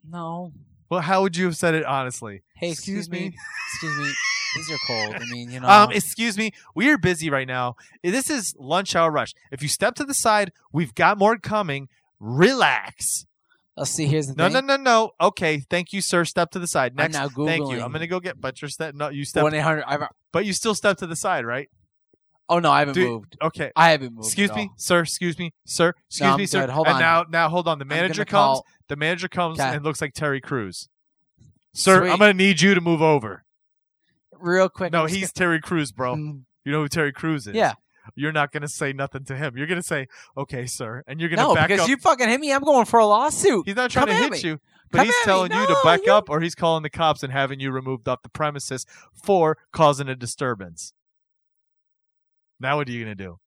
No. 0.08 0.52
Well, 0.90 1.00
how 1.00 1.22
would 1.22 1.36
you 1.36 1.44
have 1.44 1.56
said 1.56 1.74
it 1.74 1.84
honestly? 1.84 2.42
Hey, 2.56 2.70
excuse, 2.70 3.10
me. 3.10 3.34
Excuse 3.72 3.98
me. 3.98 4.10
These 4.56 4.70
are 4.70 4.78
cold. 4.86 5.14
I 5.16 5.24
mean, 5.30 5.50
you 5.50 5.60
know. 5.60 5.68
Um, 5.68 5.92
excuse 5.92 6.38
me, 6.38 6.52
we 6.74 6.88
are 6.88 6.96
busy 6.96 7.28
right 7.28 7.46
now. 7.46 7.76
This 8.02 8.30
is 8.30 8.54
lunch 8.58 8.96
hour 8.96 9.10
rush. 9.10 9.34
If 9.52 9.62
you 9.62 9.68
step 9.68 9.94
to 9.96 10.04
the 10.04 10.14
side, 10.14 10.50
we've 10.72 10.94
got 10.94 11.18
more 11.18 11.36
coming. 11.36 11.88
Relax. 12.18 13.26
Let's 13.78 13.90
see. 13.92 14.06
Here's 14.06 14.26
the 14.26 14.34
No, 14.34 14.44
thing. 14.50 14.66
no, 14.66 14.76
no, 14.76 14.82
no. 14.82 15.10
Okay, 15.20 15.60
thank 15.70 15.92
you, 15.92 16.00
sir. 16.00 16.24
Step 16.24 16.50
to 16.50 16.58
the 16.58 16.66
side. 16.66 16.92
I'm 16.92 16.96
Next, 16.96 17.14
now 17.14 17.28
googling. 17.28 17.46
thank 17.46 17.70
you. 17.70 17.80
I'm 17.82 17.92
gonna 17.92 18.06
go 18.06 18.20
get. 18.20 18.40
But 18.40 18.60
you're 18.60 18.68
step. 18.68 18.94
No, 18.94 19.08
you 19.08 19.24
step. 19.24 19.42
One 19.44 19.54
eight 19.54 19.60
hundred. 19.60 19.84
But 20.32 20.44
you 20.44 20.52
still 20.52 20.74
step 20.74 20.96
to 20.98 21.06
the 21.06 21.16
side, 21.16 21.44
right? 21.46 21.68
Oh 22.50 22.58
no, 22.58 22.70
I 22.70 22.80
haven't 22.80 22.94
Do- 22.94 23.08
moved. 23.08 23.36
Okay. 23.42 23.70
I 23.76 23.90
haven't 23.90 24.14
moved. 24.14 24.26
Excuse 24.26 24.52
me, 24.54 24.62
all. 24.62 24.74
sir. 24.78 25.00
Excuse 25.00 25.38
me, 25.38 25.52
sir. 25.66 25.92
Excuse 26.08 26.26
No, 26.26 26.32
I'm 26.32 26.38
me, 26.38 26.46
sir. 26.46 26.60
good. 26.62 26.70
Hold 26.70 26.86
and 26.88 26.94
on. 26.96 27.00
now, 27.00 27.24
now, 27.28 27.48
hold 27.50 27.68
on. 27.68 27.78
The 27.78 27.84
manager 27.84 28.24
comes. 28.24 28.30
call- 28.30 28.66
The 28.88 28.96
manager 28.96 29.28
comes 29.28 29.60
Okay. 29.60 29.68
and 29.76 29.84
looks 29.84 30.00
like 30.00 30.12
Terry 30.14 30.40
Crews. 30.40 30.88
Sir, 31.74 32.00
Sweet. 32.00 32.10
I'm 32.10 32.18
gonna 32.18 32.32
need 32.34 32.60
you 32.60 32.74
to 32.74 32.80
move 32.80 33.02
over. 33.02 33.44
real 34.40 34.68
quick. 34.68 34.92
No, 34.92 35.02
I'm 35.02 35.08
he's 35.08 35.32
Terry 35.32 35.60
Crews, 35.60 35.92
bro. 35.92 36.14
Mm, 36.16 36.42
You 36.64 36.72
know 36.72 36.82
who 36.82 36.88
Terry 36.88 37.12
Crews 37.12 37.46
is? 37.46 37.54
Yeah. 37.54 37.74
You're 38.14 38.32
not 38.32 38.52
gonna 38.52 38.68
say 38.68 38.92
nothing 38.92 39.24
to 39.26 39.36
him. 39.36 39.56
You're 39.56 39.66
gonna 39.66 39.82
say, 39.82 40.06
"Okay, 40.36 40.66
sir," 40.66 41.02
and 41.06 41.20
you're 41.20 41.28
gonna 41.28 41.42
No, 41.42 41.54
back 41.54 41.68
because 41.68 41.82
up. 41.84 41.88
you 41.88 41.96
fucking 41.96 42.28
hit 42.28 42.40
me. 42.40 42.52
I'm 42.52 42.62
going 42.62 42.84
for 42.86 42.98
a 43.00 43.06
lawsuit. 43.06 43.66
He's 43.66 43.76
not 43.76 43.90
trying 43.90 44.06
Come 44.06 44.16
to 44.16 44.22
hit 44.22 44.32
me. 44.32 44.40
you, 44.48 44.60
but 44.90 44.98
Come 44.98 45.06
he's 45.06 45.16
telling 45.24 45.52
you 45.52 45.66
to 45.66 45.80
back 45.84 46.00
you- 46.06 46.12
up, 46.12 46.28
or 46.30 46.40
he's 46.40 46.54
calling 46.54 46.82
the 46.82 46.90
cops 46.90 47.22
and 47.22 47.32
having 47.32 47.60
you 47.60 47.70
removed 47.70 48.08
off 48.08 48.22
the 48.22 48.28
premises 48.28 48.86
for 49.24 49.56
causing 49.72 50.08
a 50.08 50.14
disturbance. 50.16 50.92
Now, 52.60 52.76
what 52.76 52.88
are 52.88 52.92
you 52.92 53.04
gonna 53.04 53.14
do? 53.14 53.38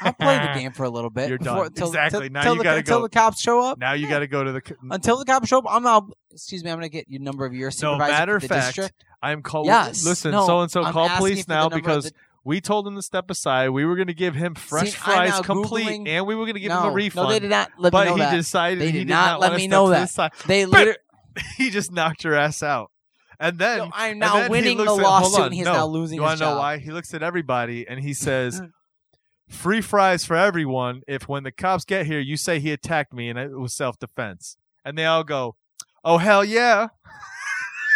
I'll 0.00 0.12
play 0.12 0.38
the 0.38 0.52
game 0.60 0.72
for 0.72 0.84
a 0.84 0.90
little 0.90 1.10
bit. 1.10 1.28
You're 1.28 1.38
before- 1.38 1.64
done. 1.64 1.72
till- 1.72 1.88
Exactly. 1.88 2.20
till- 2.22 2.30
Now 2.32 2.42
till 2.42 2.56
you 2.56 2.62
gotta 2.62 2.82
go. 2.82 2.94
until 2.96 3.02
the 3.02 3.08
cops 3.08 3.40
show 3.40 3.60
up. 3.60 3.78
Now 3.78 3.92
you 3.92 4.04
Yeah. 4.06 4.10
got 4.10 4.18
to 4.20 4.26
go 4.28 4.44
to 4.44 4.52
the. 4.52 4.62
c- 4.66 4.74
Until 4.90 5.18
the 5.18 5.24
cops 5.24 5.48
show 5.48 5.58
up, 5.58 5.64
I'm 5.68 5.86
out. 5.86 6.04
Excuse 6.32 6.62
me. 6.64 6.70
I'm 6.70 6.76
gonna 6.76 6.88
get 6.88 7.06
you 7.08 7.18
number 7.18 7.44
of 7.44 7.54
your 7.54 7.70
No, 7.82 7.96
matter 7.98 8.36
of 8.36 8.42
fact, 8.44 8.76
district. 8.76 9.04
I'm 9.22 9.42
calling. 9.42 9.66
Yes. 9.66 10.04
Listen, 10.04 10.30
so 10.32 10.60
and 10.60 10.70
so 10.70 10.84
call 10.84 11.08
police 11.10 11.48
now 11.48 11.68
because 11.68 12.04
the- 12.04 12.12
we 12.48 12.62
told 12.62 12.86
him 12.86 12.94
to 12.94 13.02
step 13.02 13.30
aside. 13.30 13.68
We 13.68 13.84
were 13.84 13.94
going 13.94 14.06
to 14.06 14.14
give 14.14 14.34
him 14.34 14.54
fresh 14.54 14.92
See, 14.92 14.96
fries 14.96 15.38
complete, 15.42 15.86
Googling- 15.86 16.08
and 16.08 16.26
we 16.26 16.34
were 16.34 16.46
going 16.46 16.54
to 16.54 16.60
give 16.60 16.70
no, 16.70 16.80
him 16.80 16.86
a 16.86 16.92
refund. 16.92 17.28
No, 17.28 17.32
they 17.34 17.40
did 17.40 17.50
not 17.50 17.70
let 17.76 17.92
but 17.92 18.08
me 18.08 18.16
know 18.16 18.30
he 18.30 18.36
decided 18.36 18.78
They 18.80 18.86
he 18.86 18.92
did 18.92 18.98
did 19.00 19.08
not 19.08 19.38
let 19.38 19.54
me 19.54 19.68
know 19.68 19.84
to 19.88 19.90
that. 20.16 20.32
They 20.46 20.64
literally. 20.64 20.96
he 21.58 21.68
just 21.68 21.92
knocked 21.92 22.24
your 22.24 22.34
ass 22.34 22.62
out. 22.62 22.90
And 23.38 23.58
then 23.58 23.80
So 23.80 23.90
I'm 23.92 24.18
now 24.18 24.48
winning 24.48 24.78
the 24.78 24.84
at- 24.84 24.92
lawsuit, 24.96 25.44
and 25.44 25.54
he's 25.54 25.66
no. 25.66 25.74
now 25.74 25.86
losing 25.88 26.16
You 26.16 26.22
wanna 26.22 26.40
know 26.40 26.56
why? 26.56 26.78
He 26.78 26.90
looks 26.90 27.12
at 27.12 27.22
everybody 27.22 27.86
and 27.86 28.00
he 28.00 28.14
says, 28.14 28.62
"Free 29.50 29.82
fries 29.82 30.24
for 30.24 30.34
everyone. 30.34 31.02
If 31.06 31.28
when 31.28 31.42
the 31.42 31.52
cops 31.52 31.84
get 31.84 32.06
here, 32.06 32.18
you 32.18 32.38
say 32.38 32.60
he 32.60 32.72
attacked 32.72 33.12
me 33.12 33.28
and 33.28 33.38
it 33.38 33.50
was 33.58 33.74
self 33.74 33.98
defense." 33.98 34.56
And 34.86 34.96
they 34.96 35.04
all 35.04 35.22
go, 35.22 35.56
"Oh 36.02 36.16
hell 36.16 36.46
yeah, 36.46 36.88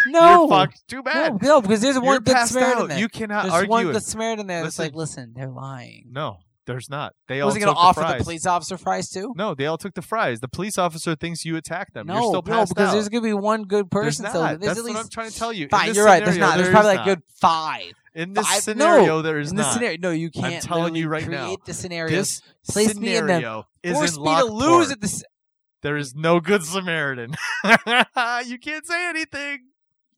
No, 0.06 0.40
you're 0.40 0.48
fucked. 0.48 0.88
Too 0.88 1.02
bad. 1.02 1.40
no, 1.42 1.48
no, 1.48 1.60
because 1.62 1.80
there's 1.80 1.94
You're 1.96 2.04
one 2.04 2.22
good 2.22 2.34
passed 2.34 2.52
Samaritan 2.52 2.88
there. 2.88 2.98
You 2.98 3.08
cannot 3.08 3.42
there's 3.44 3.54
argue 3.54 3.70
one 3.70 3.88
it. 3.88 3.92
good 3.92 4.02
Samaritan 4.02 4.46
there 4.46 4.62
that's 4.62 4.78
Listen. 4.78 4.84
like, 4.92 4.94
listen, 4.96 5.32
they're 5.36 5.48
lying. 5.50 6.06
No, 6.10 6.38
there's 6.66 6.88
not. 6.90 7.12
They 7.28 7.40
all 7.40 7.46
Was 7.46 7.54
he 7.56 7.60
going 7.60 7.74
gonna 7.74 7.86
offer 7.86 8.00
fries. 8.00 8.18
the 8.18 8.24
police 8.24 8.46
officer 8.46 8.76
fries 8.76 9.08
too? 9.10 9.32
No, 9.36 9.54
they 9.54 9.66
all 9.66 9.78
took 9.78 9.94
the 9.94 10.02
fries. 10.02 10.40
The 10.40 10.48
police 10.48 10.78
officer 10.78 11.14
thinks 11.14 11.44
you 11.44 11.56
attacked 11.56 11.94
them. 11.94 12.06
No, 12.06 12.14
You're 12.14 12.22
still 12.22 12.32
no, 12.32 12.42
because 12.42 12.70
out. 12.88 12.92
there's 12.92 13.08
gonna 13.08 13.22
be 13.22 13.32
one 13.32 13.64
good 13.64 13.88
There's 13.90 14.18
person. 14.18 14.24
not. 14.24 14.32
So 14.32 14.40
there's 14.40 14.60
That's 14.60 14.78
at 14.80 14.84
what 14.94 14.96
I'm 15.04 15.08
trying 15.08 15.30
to 15.30 15.38
tell 15.38 15.52
you. 15.52 15.64
In 15.64 15.68
fine. 15.70 15.94
You're 15.94 16.04
right. 16.04 16.24
There's 16.24 16.38
not. 16.38 16.56
There's 16.56 16.70
probably 16.70 16.96
like 16.96 17.04
good 17.04 17.22
five. 17.40 17.92
In 18.14 18.34
this 18.34 18.46
five- 18.46 18.62
scenario, 18.62 19.06
no, 19.06 19.22
there 19.22 19.38
is 19.38 19.50
in 19.52 19.56
this 19.56 19.64
not. 19.66 19.72
scenario, 19.74 19.96
no, 19.98 20.10
you 20.10 20.30
can't. 20.30 20.54
I'm 20.56 20.60
telling 20.60 20.94
you 20.94 21.08
right 21.08 21.26
now. 21.26 21.44
create 21.46 21.64
the 21.64 21.72
scenario. 21.72 22.14
This 22.14 22.42
Place 22.68 22.94
me 22.94 23.16
in 23.16 23.26
them. 23.26 23.42
Force 23.90 24.18
me 24.18 24.36
to 24.36 24.44
lose 24.44 24.90
at 24.90 25.00
this. 25.00 25.24
There 25.80 25.96
is 25.96 26.14
no 26.14 26.38
good 26.38 26.62
Samaritan. 26.62 27.34
you 27.64 28.58
can't 28.58 28.86
say 28.86 29.08
anything. 29.08 29.60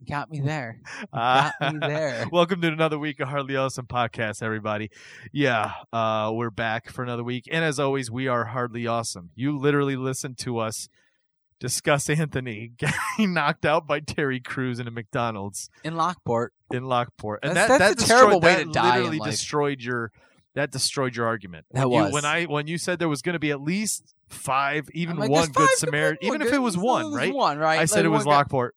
Got 0.09 0.31
me 0.31 0.41
there. 0.41 0.81
Uh, 1.13 1.51
Got 1.61 1.75
me 1.75 1.79
there. 1.87 2.27
Welcome 2.31 2.61
to 2.63 2.69
another 2.69 2.99
week 2.99 3.21
of 3.21 3.29
Hardly 3.29 3.57
Awesome 3.57 3.87
Podcast, 3.87 4.43
everybody. 4.43 4.91
Yeah, 5.33 5.73
uh, 5.93 6.31
we're 6.35 6.51
back 6.51 6.91
for 6.91 7.03
another 7.03 7.25
week. 7.25 7.49
And 7.51 7.65
as 7.65 7.79
always, 7.79 8.11
we 8.11 8.29
are 8.29 8.45
Hardly 8.47 8.87
Awesome. 8.87 9.31
You 9.35 9.57
literally 9.57 9.97
listen 9.97 10.35
to 10.37 10.59
us 10.59 10.89
discuss 11.61 12.11
Anthony 12.11 12.73
getting 12.77 13.33
knocked 13.33 13.65
out 13.65 13.87
by 13.87 14.01
Terry 14.01 14.41
Crews 14.41 14.79
in 14.79 14.87
a 14.89 14.91
McDonald's 14.91 15.71
in 15.85 15.95
Lockport. 15.97 16.53
in 16.73 16.85
Lockport, 16.85 17.41
and 17.43 17.57
That's- 17.57 17.69
that 17.69 17.79
that's 17.79 17.97
that 17.97 18.05
a 18.05 18.09
terrible 18.21 18.41
way 18.41 18.65
to 18.65 18.71
die 18.71 18.99
Literally 18.99 19.21
destroyed 19.21 19.81
your 19.81 20.11
that 20.55 20.71
destroyed 20.71 21.17
your 21.17 21.27
argument. 21.27 21.67
That 21.73 21.89
when 21.89 21.99
you, 21.99 22.05
was. 22.05 22.13
when 22.13 22.25
I 22.25 22.45
when 22.45 22.67
you 22.67 22.79
said 22.79 22.99
there 22.99 23.09
was 23.09 23.23
going 23.23 23.33
to 23.35 23.39
be 23.41 23.51
at 23.51 23.61
least 23.61 24.15
five, 24.29 24.89
even 24.93 25.17
like, 25.17 25.31
one 25.31 25.51
"There's 25.53 25.69
good 25.69 25.79
Samaritan, 25.79 26.27
even 26.27 26.43
if 26.43 26.53
it 26.53 26.59
was 26.59 26.77
one, 26.77 27.13
right? 27.13 27.33
One, 27.35 27.59
right? 27.59 27.79
I 27.81 27.87
said 27.87 27.99
Like, 27.99 28.05
it 28.07 28.09
was 28.09 28.27
Lockport. 28.27 28.75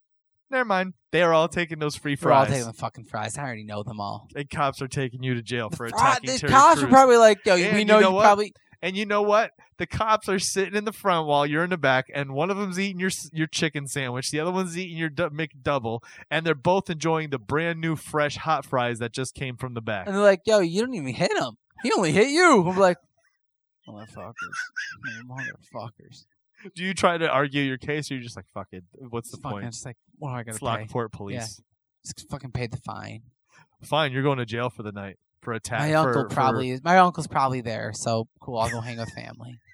Never 0.50 0.66
mind. 0.66 0.94
They 1.12 1.22
are 1.24 1.34
all 1.34 1.48
taking 1.50 1.80
those 1.80 1.96
free 1.96 2.16
We're 2.22 2.32
all 2.32 2.46
fries. 2.46 2.54
taking 2.56 2.68
the 2.68 2.74
fucking 2.78 3.06
fries. 3.06 3.38
I 3.38 3.44
already 3.44 3.64
know 3.66 3.84
them 3.84 4.00
all. 4.00 4.28
and 4.36 4.50
cops 4.50 4.82
are 4.82 4.88
taking 4.88 5.22
you 5.24 5.34
to 5.36 5.42
jail 5.42 5.70
for 5.70 5.86
attacking 5.86 6.30
the 6.32 6.38
Terry 6.40 6.52
cops 6.52 6.76
Crews. 6.80 6.84
are 6.86 6.88
probably 6.88 7.18
like, 7.18 7.40
"Yo, 7.46 7.56
And 7.56 7.74
we 7.74 7.80
you 7.80 7.86
know 7.86 8.00
know 8.00 8.10
you 8.10 8.16
what? 8.16 8.24
probably." 8.24 8.54
And 8.82 8.96
you 8.96 9.06
know 9.06 9.24
what? 9.24 9.52
The 9.80 9.88
cops 9.88 10.30
are 10.30 10.40
sitting 10.40 10.76
in 10.76 10.86
the 10.86 10.92
front 10.94 11.28
while 11.28 11.46
you're 11.46 11.64
in 11.64 11.70
the 11.72 11.78
back, 11.78 12.06
and 12.14 12.32
one 12.34 12.50
of 12.50 12.58
them's 12.58 12.80
eating 12.80 13.00
your 13.00 13.10
s- 13.10 13.30
your 13.34 13.48
chicken 13.48 13.88
sandwich, 13.88 14.30
the 14.32 14.40
other 14.40 14.52
one's 14.52 14.78
eating 14.78 14.98
your 14.98 15.10
du- 15.10 15.30
McDouble, 15.32 16.00
and 16.32 16.46
they're 16.46 16.56
both 16.56 16.90
enjoying 16.90 17.30
the 17.30 17.40
brand 17.40 17.82
new 17.82 17.96
fresh 17.96 18.38
hot 18.38 18.66
fries 18.66 19.00
that 19.00 19.12
just 19.14 19.34
came 19.36 19.58
from 19.58 19.74
the 19.74 19.82
back. 19.82 20.08
And 20.08 20.16
they're 20.16 20.24
like, 20.24 20.42
"Yo, 20.46 20.60
you 20.60 20.82
don't 20.82 20.94
even 20.94 21.14
hit 21.14 21.32
him. 21.38 21.58
He 21.84 21.92
only 21.92 22.12
hit 22.12 22.30
you." 22.30 22.68
I'm 22.68 22.78
like, 22.78 22.98
"Motherfuckers, 23.88 24.34
motherfuckers." 25.28 26.26
Do 26.76 26.84
you 26.84 26.94
try 26.94 27.18
to 27.18 27.30
argue 27.30 27.62
your 27.64 27.78
case, 27.78 28.10
or 28.12 28.16
you're 28.16 28.24
just 28.24 28.36
like, 28.36 28.48
"Fuck 28.54 28.68
it, 28.72 28.84
what's 29.10 29.32
the 29.32 29.38
point?" 29.38 29.66
Just 29.66 29.86
like, 29.86 29.98
what 30.18 30.30
am 30.32 30.36
I 30.38 30.44
gonna 30.44 30.58
pay? 30.58 30.66
Lockport 30.66 31.12
Police. 31.12 31.62
Just 32.04 32.28
fucking 32.30 32.52
pay 32.52 32.68
the 32.68 32.78
fine. 32.78 33.22
Fine, 33.84 34.12
you're 34.12 34.24
going 34.24 34.40
to 34.40 34.46
jail 34.46 34.72
for 34.72 34.82
the 34.82 34.92
night 34.92 35.18
for 35.42 35.54
attack. 35.54 35.82
My 35.82 35.92
for- 35.92 35.98
uncle 36.10 36.24
for- 36.24 36.30
probably 36.30 36.72
is. 36.72 36.84
My 36.84 36.98
uncle's 36.98 37.28
probably 37.28 37.62
there, 37.62 37.94
so 37.94 38.28
cool. 38.42 38.58
I'll 38.58 38.72
go 38.72 38.82
hang 38.82 38.98
with 38.98 39.12
family. 39.14 39.60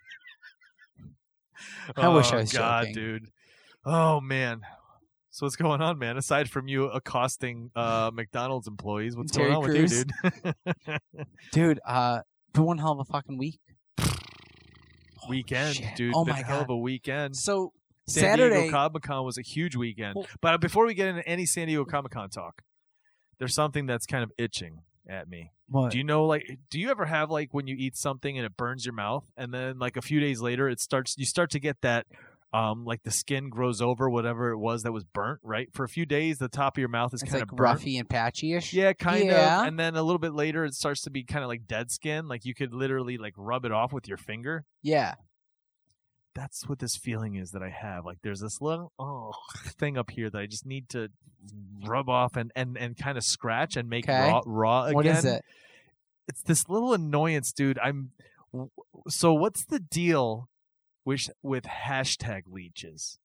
I 1.97 2.07
wish 2.09 2.31
I 2.31 2.35
Oh, 2.35 2.39
was 2.41 2.53
God, 2.53 2.81
joking. 2.81 2.93
dude. 2.95 3.27
Oh 3.85 4.21
man. 4.21 4.61
So 5.29 5.45
what's 5.45 5.55
going 5.55 5.81
on, 5.81 5.97
man? 5.97 6.17
Aside 6.17 6.49
from 6.49 6.67
you 6.67 6.85
accosting 6.85 7.71
uh, 7.75 8.11
McDonald's 8.13 8.67
employees, 8.67 9.15
what's 9.17 9.31
Terry 9.31 9.49
going 9.51 9.57
on 9.57 9.63
Crews? 9.63 10.05
with 10.05 10.33
you, 10.45 10.53
dude? 10.85 10.99
Dude, 11.51 11.79
uh, 11.87 12.19
been 12.53 12.65
one 12.65 12.77
hell 12.77 12.91
of 12.91 12.99
a 12.99 13.05
fucking 13.05 13.39
week. 13.39 13.59
Holy 15.25 15.37
weekend, 15.37 15.75
shit. 15.75 15.95
dude. 15.95 16.13
Oh 16.15 16.23
Been 16.25 16.33
my 16.35 16.41
hell 16.41 16.57
god. 16.59 16.63
of 16.63 16.69
a 16.69 16.77
weekend. 16.77 17.35
So 17.35 17.73
San 18.07 18.23
Saturday, 18.23 18.55
Diego 18.63 18.71
Comic 18.71 19.03
Con 19.03 19.23
was 19.25 19.37
a 19.37 19.41
huge 19.41 19.75
weekend. 19.75 20.15
Well- 20.15 20.27
but 20.41 20.59
before 20.61 20.85
we 20.85 20.93
get 20.93 21.07
into 21.07 21.27
any 21.27 21.45
San 21.45 21.67
Diego 21.67 21.85
Comic 21.85 22.11
Con 22.11 22.29
talk, 22.29 22.61
there's 23.39 23.53
something 23.55 23.85
that's 23.85 24.05
kind 24.05 24.23
of 24.23 24.31
itching 24.37 24.79
at 25.09 25.27
me. 25.27 25.51
what? 25.67 25.91
Do 25.91 25.97
you 25.97 26.03
know 26.03 26.25
like 26.25 26.59
do 26.69 26.79
you 26.79 26.89
ever 26.89 27.05
have 27.05 27.29
like 27.29 27.53
when 27.53 27.67
you 27.67 27.75
eat 27.77 27.97
something 27.97 28.37
and 28.37 28.45
it 28.45 28.55
burns 28.55 28.85
your 28.85 28.93
mouth 28.93 29.25
and 29.35 29.53
then 29.53 29.77
like 29.79 29.97
a 29.97 30.01
few 30.01 30.19
days 30.21 30.39
later 30.41 30.69
it 30.69 30.79
starts 30.79 31.17
you 31.17 31.25
start 31.25 31.49
to 31.51 31.59
get 31.59 31.81
that 31.81 32.05
um 32.53 32.85
like 32.85 33.01
the 33.03 33.11
skin 33.11 33.49
grows 33.49 33.81
over 33.81 34.09
whatever 34.09 34.51
it 34.51 34.57
was 34.57 34.83
that 34.83 34.91
was 34.91 35.03
burnt, 35.03 35.39
right? 35.43 35.69
For 35.73 35.83
a 35.83 35.89
few 35.89 36.05
days 36.05 36.37
the 36.37 36.47
top 36.49 36.77
of 36.77 36.79
your 36.79 36.87
mouth 36.89 37.13
is 37.13 37.21
it's 37.23 37.31
kind 37.31 37.41
like 37.41 37.51
of 37.51 37.57
burnt. 37.57 37.79
roughy 37.79 37.97
and 37.99 38.07
patchy-ish. 38.07 38.73
Yeah, 38.73 38.93
kind 38.93 39.25
Yeah. 39.25 39.61
of. 39.61 39.67
And 39.67 39.79
then 39.79 39.95
a 39.95 40.03
little 40.03 40.19
bit 40.19 40.33
later 40.33 40.63
it 40.63 40.73
starts 40.75 41.01
to 41.01 41.09
be 41.09 41.23
kind 41.23 41.43
of 41.43 41.49
like 41.49 41.65
dead 41.67 41.89
skin, 41.91 42.27
like 42.27 42.45
you 42.45 42.53
could 42.53 42.73
literally 42.73 43.17
like 43.17 43.33
rub 43.37 43.65
it 43.65 43.71
off 43.71 43.91
with 43.91 44.07
your 44.07 44.17
finger. 44.17 44.65
Yeah. 44.83 45.15
That's 46.35 46.67
what 46.67 46.79
this 46.79 46.95
feeling 46.95 47.35
is 47.35 47.51
that 47.51 47.61
I 47.61 47.69
have. 47.69 48.05
Like 48.05 48.17
there's 48.23 48.39
this 48.39 48.59
little 48.61 48.91
oh 48.99 49.33
thing 49.79 49.97
up 49.97 50.09
here 50.11 50.29
that 50.29 50.37
I 50.37 50.45
just 50.45 50.65
need 50.65 50.89
to 50.89 51.09
rub 51.85 52.09
off 52.09 52.35
and 52.35 52.51
and 52.55 52.77
and 52.77 52.97
kind 52.97 53.17
of 53.17 53.23
scratch 53.23 53.75
and 53.75 53.89
make 53.89 54.05
Okay. 54.07 54.17
raw 54.19 54.41
raw 54.45 54.83
again 54.85 54.93
What 54.95 55.05
is 55.05 55.25
it? 55.25 55.43
it's 56.27 56.41
this 56.43 56.69
little 56.69 56.93
annoyance, 56.93 57.51
dude. 57.51 57.77
I'm 57.79 58.11
so 59.09 59.33
what's 59.33 59.65
the 59.65 59.79
deal 59.79 60.49
with 61.05 61.29
with 61.41 61.63
hashtag 61.65 62.43
leeches? 62.51 63.17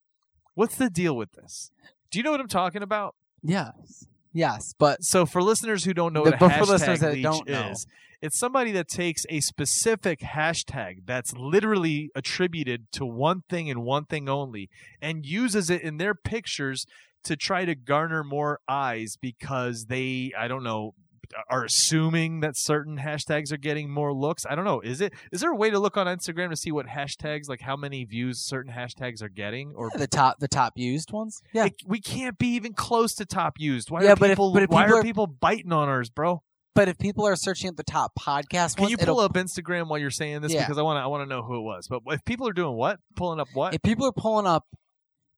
What's 0.55 0.75
the 0.75 0.89
deal 0.89 1.15
with 1.15 1.31
this? 1.33 1.71
Do 2.11 2.19
you 2.19 2.23
know 2.23 2.31
what 2.31 2.41
I'm 2.41 2.47
talking 2.47 2.81
about? 2.83 3.15
Yes. 3.43 4.05
Yes, 4.31 4.75
but 4.77 5.03
So 5.03 5.25
for 5.25 5.41
listeners 5.41 5.85
who 5.85 5.93
don't 5.93 6.13
know 6.13 6.23
The- 6.23 6.31
what 6.31 6.35
a 6.35 6.49
for 6.49 6.49
hashtag 6.49 6.67
listeners 6.67 6.99
that 6.99 7.13
leech 7.13 7.23
don't 7.23 7.49
know. 7.49 7.69
is, 7.71 7.87
it's 8.21 8.37
somebody 8.37 8.71
that 8.73 8.87
takes 8.87 9.25
a 9.29 9.39
specific 9.39 10.19
hashtag 10.19 11.05
that's 11.07 11.33
literally 11.33 12.11
attributed 12.13 12.91
to 12.91 13.05
one 13.07 13.41
thing 13.49 13.71
and 13.71 13.81
one 13.83 14.05
thing 14.05 14.29
only 14.29 14.69
and 15.01 15.25
uses 15.25 15.69
it 15.71 15.81
in 15.81 15.97
their 15.97 16.13
pictures 16.13 16.85
to 17.23 17.35
try 17.35 17.65
to 17.65 17.73
garner 17.75 18.23
more 18.23 18.59
eyes 18.67 19.17
because 19.19 19.85
they, 19.85 20.31
I 20.37 20.47
don't 20.47 20.63
know, 20.63 20.93
are 21.49 21.63
assuming 21.63 22.39
that 22.39 22.57
certain 22.57 22.97
hashtags 22.97 23.51
are 23.51 23.57
getting 23.57 23.89
more 23.89 24.13
looks. 24.13 24.45
I 24.49 24.55
don't 24.55 24.65
know. 24.65 24.79
Is 24.81 24.99
it 25.01 25.13
is 25.31 25.41
there 25.41 25.51
a 25.51 25.55
way 25.55 25.69
to 25.69 25.79
look 25.79 25.95
on 25.97 26.07
Instagram 26.07 26.49
to 26.49 26.55
see 26.55 26.71
what 26.71 26.87
hashtags 26.87 27.47
like 27.47 27.61
how 27.61 27.75
many 27.75 28.03
views 28.03 28.39
certain 28.39 28.71
hashtags 28.73 29.21
are 29.21 29.29
getting 29.29 29.73
or 29.75 29.89
the 29.95 30.07
top 30.07 30.39
the 30.39 30.47
top 30.47 30.73
used 30.75 31.11
ones. 31.11 31.41
Yeah. 31.53 31.65
it- 31.65 31.75
we 31.85 32.01
can't 32.01 32.37
be 32.37 32.47
even 32.55 32.73
close 32.73 33.13
to 33.15 33.25
top 33.25 33.59
used. 33.59 33.91
Why 33.91 34.03
Yeah, 34.03 34.13
are 34.13 34.15
but 34.15 34.29
if- 34.31 34.35
people 34.37 34.53
but 34.53 34.63
if 34.63 34.69
why 34.69 34.83
people 34.83 34.95
are 34.95 34.99
are- 34.99 35.03
people 35.03 35.27
biting 35.27 35.71
on 35.71 35.87
ours, 35.87 36.09
bro? 36.09 36.41
But 36.75 36.87
if 36.87 36.97
people 36.97 37.27
are 37.27 37.35
searching 37.35 37.67
at 37.67 37.77
the 37.77 37.83
top 37.83 38.13
podcast 38.17 38.75
Can 38.75 38.83
ones, 38.83 38.91
you 38.91 38.97
pull 38.97 39.19
up 39.19 39.33
Instagram 39.33 39.87
while 39.89 39.99
you're 39.99 40.11
saying 40.11 40.41
this 40.41 40.53
Yeah. 40.53 40.61
because 40.61 40.77
I 40.77 40.81
want 40.81 40.97
to 40.97 41.01
I 41.01 41.07
want 41.07 41.23
to 41.23 41.35
know 41.35 41.41
who 41.43 41.57
it 41.57 41.61
was. 41.61 41.87
But 41.87 42.01
if 42.07 42.23
people 42.25 42.47
are 42.47 42.53
doing 42.53 42.75
what? 42.75 42.99
Pulling 43.15 43.39
up 43.39 43.47
what? 43.53 43.73
if 43.73 43.81
people 43.81 44.05
are 44.07 44.13
pulling 44.13 44.47
up 44.47 44.65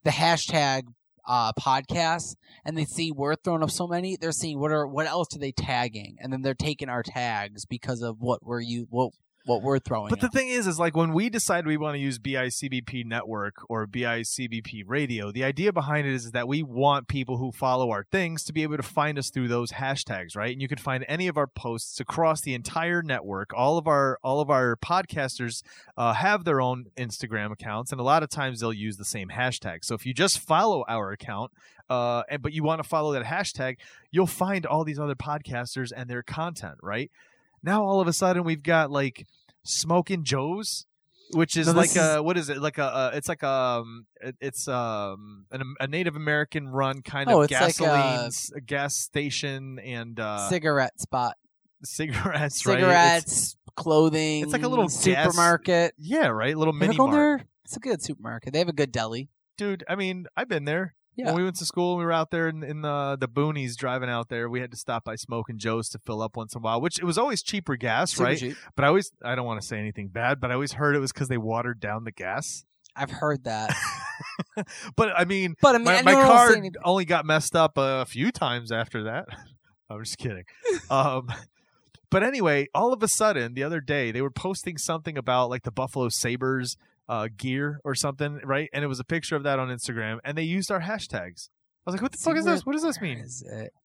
the 0.04 0.12
hashtag 0.12 0.84
uh, 1.32 1.54
podcast 1.54 2.36
and 2.66 2.78
they 2.78 2.84
see 2.84 3.10
we're 3.10 3.36
throwing 3.36 3.64
up 3.64 3.72
so 3.72 3.88
many, 3.88 4.18
they're 4.18 4.34
seeing 4.34 4.60
what 4.60 4.70
are 4.70 4.86
what 4.86 5.08
else 5.08 5.34
are 5.34 5.40
they 5.40 5.54
tagging, 5.54 6.18
and 6.20 6.32
then 6.32 6.42
they're 6.42 6.54
taking 6.54 6.90
our 6.90 7.02
tags 7.02 7.66
because 7.66 8.02
of 8.02 8.18
what 8.20 8.44
we're 8.44 8.60
you 8.60 8.86
what 8.90 9.14
what 9.46 9.62
we're 9.62 9.80
throwing. 9.80 10.10
But 10.10 10.22
the 10.22 10.30
thing 10.30 10.50
is, 10.50 10.68
is 10.68 10.80
like 10.80 10.96
when 10.96 11.14
we 11.14 11.30
decide 11.30 11.66
we 11.66 11.78
want 11.78 11.96
to 11.96 12.00
use 12.00 12.20
BICBP 12.20 13.06
network 13.06 13.56
or 13.70 13.88
BICBP 13.88 14.84
radio, 14.88 15.32
the 15.32 15.44
idea 15.44 15.74
behind 15.74 16.08
it 16.08 16.14
is 16.14 16.32
that 16.32 16.48
we 16.48 16.64
want 16.64 17.08
people 17.08 17.38
who 17.38 17.52
follow 17.52 17.92
our 17.92 18.04
things 18.04 18.44
to 18.46 18.54
be 18.54 18.64
able 18.64 18.78
to 18.78 18.84
find 18.84 19.18
us 19.18 19.30
through 19.30 19.48
those 19.48 19.72
hashtags, 19.72 20.36
right? 20.36 20.52
And 20.52 20.62
you 20.62 20.68
can 20.68 20.78
find 20.78 21.06
any 21.08 21.28
of 21.28 21.38
our 21.38 21.48
posts 21.48 22.00
across 22.00 22.42
the 22.42 22.54
entire 22.54 23.02
network. 23.02 23.52
All 23.56 23.78
of 23.78 23.88
our 23.88 24.20
all 24.24 24.40
of 24.40 24.50
our 24.50 24.76
podcasters 24.76 25.64
uh, 25.98 26.14
have 26.14 26.44
their 26.44 26.62
own 26.62 26.86
Instagram 26.98 27.52
accounts, 27.52 27.92
and 27.92 28.00
a 28.00 28.04
lot 28.04 28.24
of 28.24 28.30
times 28.30 28.60
they'll 28.60 28.74
use 28.74 28.98
the 28.98 29.06
same 29.06 29.30
hashtag. 29.30 29.84
So 29.84 29.96
if 29.96 30.06
you 30.06 30.14
just 30.14 30.40
follow 30.40 30.84
our 30.88 31.12
account, 31.12 31.52
uh, 31.90 32.24
and 32.30 32.42
but 32.42 32.54
you 32.54 32.64
want 32.64 32.82
to 32.82 32.88
follow 32.88 33.14
that 33.14 33.26
hashtag, 33.26 33.78
you'll 34.12 34.28
find 34.28 34.66
all 34.66 34.84
these 34.84 35.00
other 35.00 35.16
podcasters 35.16 35.92
and 35.96 36.10
their 36.10 36.24
content, 36.24 36.78
right? 36.82 37.12
Now 37.64 37.84
all 37.84 38.02
of 38.02 38.08
a 38.08 38.14
sudden 38.14 38.44
we've 38.44 38.64
got 38.64 38.92
like 38.92 39.26
Smoking 39.64 40.24
Joe's, 40.24 40.86
which 41.34 41.56
is 41.56 41.68
No, 41.68 41.74
like 41.74 41.96
a 41.96 42.22
what 42.24 42.38
is 42.38 42.50
it? 42.50 42.58
Like 42.60 42.78
a 42.78 42.84
uh, 42.86 43.12
it's 43.14 43.30
like 43.30 43.44
um 43.44 44.06
it- 44.22 44.36
it's 44.42 44.68
um 44.68 45.46
an, 45.52 45.62
a 45.80 45.88
Native 45.88 46.16
American 46.16 46.68
run 46.68 47.02
kind 47.04 47.30
Oh, 47.30 47.34
of 47.34 47.40
like, 47.42 47.50
gasoline 47.52 48.30
uh, 48.30 48.30
gas 48.66 48.96
station 48.96 49.78
and 49.80 50.20
uh, 50.20 50.50
cigarette 50.50 51.00
spot, 51.00 51.36
cigarettes, 51.84 52.66
right? 52.66 52.76
Cigarettes, 52.80 53.56
clothing. 53.76 54.44
it's 54.44 54.54
like 54.54 54.64
a 54.64 54.68
little 54.68 54.86
gas- 54.86 55.00
supermarket. 55.00 55.94
yeah, 55.98 56.28
right. 56.28 56.56
A 56.56 56.58
Little 56.58 56.74
mini 56.74 56.98
mart? 56.98 57.44
It's 57.66 57.78
a 57.78 57.80
good 57.80 58.02
supermarket. 58.02 58.52
They 58.54 58.60
have 58.60 58.68
a 58.70 58.74
good 58.74 58.92
deli. 58.92 59.30
dude. 59.58 59.84
I 59.88 59.96
mean, 59.96 60.26
I've 60.36 60.50
been 60.50 60.66
there. 60.66 60.96
Yeah. 61.22 61.28
When 61.28 61.36
we 61.36 61.44
went 61.44 61.56
to 61.58 61.66
school, 61.66 61.94
and 61.94 62.00
we 62.00 62.06
were 62.06 62.12
out 62.12 62.32
there 62.32 62.48
in, 62.50 62.64
in 62.64 62.82
the 62.82 63.18
the 63.20 63.28
boonies 63.28 63.76
driving 63.76 64.10
out 64.10 64.30
there. 64.30 64.50
We 64.50 64.60
had 64.60 64.72
to 64.72 64.78
stop 64.78 65.04
by 65.04 65.16
Smoking 65.16 65.58
Joe's 65.58 65.88
to 65.90 66.00
fill 66.00 66.22
up 66.22 66.36
once 66.36 66.56
in 66.56 66.60
a 66.60 66.62
while, 66.62 66.82
which 66.82 67.00
it 67.00 67.06
was 67.06 67.18
always 67.18 67.42
cheaper 67.42 67.76
gas, 67.76 68.12
Super 68.12 68.24
right? 68.24 68.38
cheap. 68.38 68.58
But 68.76 68.86
I 68.86 68.88
always 68.90 69.12
I 69.24 69.36
don't 69.36 69.46
want 69.46 69.62
to 69.62 69.68
say 69.68 69.78
anything 69.78 70.08
bad, 70.08 70.40
but 70.40 70.52
I 70.52 70.56
always 70.56 70.74
heard 70.74 70.96
it 70.96 71.00
was 71.00 71.12
because 71.12 71.28
they 71.28 71.38
watered 71.38 71.80
down 71.80 72.04
the 72.04 72.12
gas. 72.12 72.66
I've 72.96 73.12
heard 73.12 73.46
that. 73.46 73.76
But 74.96 75.18
I 75.18 75.26
mean, 75.26 75.56
But 75.62 75.76
I 75.76 75.78
mean, 75.78 75.86
my, 75.86 76.02
my 76.02 76.14
car 76.14 76.56
only 76.84 77.06
got 77.06 77.26
messed 77.26 77.56
up 77.56 77.74
a 77.78 78.06
few 78.06 78.32
times 78.32 78.72
after 78.72 79.04
that. 79.04 79.26
I'm 79.90 80.04
just 80.04 80.18
kidding. 80.18 80.44
um, 80.90 81.28
but 82.10 82.24
anyway, 82.24 82.68
all 82.74 82.94
of 82.94 83.02
a 83.04 83.08
sudden, 83.08 83.54
the 83.54 83.64
other 83.64 83.82
day, 83.82 84.12
they 84.12 84.22
were 84.22 84.32
posting 84.32 84.78
something 84.78 85.18
about 85.18 85.50
like 85.50 85.64
the 85.64 85.72
Buffalo 85.72 86.10
Sabres 86.10 86.78
uh, 87.10 87.28
gear 87.36 87.80
or 87.84 87.96
something, 87.96 88.40
right? 88.44 88.70
And 88.74 88.84
it 88.84 88.88
was 88.88 89.00
a 89.00 89.04
picture 89.04 89.36
of 89.36 89.44
that 89.44 89.60
on 89.60 89.70
Instagram, 89.70 90.20
and 90.24 90.38
they 90.38 90.44
used 90.44 90.72
our 90.72 90.82
hashtags. 90.82 91.50
I 91.86 91.90
was 91.90 91.96
like, 91.96 92.02
"What 92.04 92.12
the 92.12 92.18
See, 92.20 92.26
fuck 92.30 92.38
is 92.38 92.46
this? 92.46 92.66
What 92.66 92.74
does 92.74 92.84
this 92.84 93.02
mean?" 93.02 93.26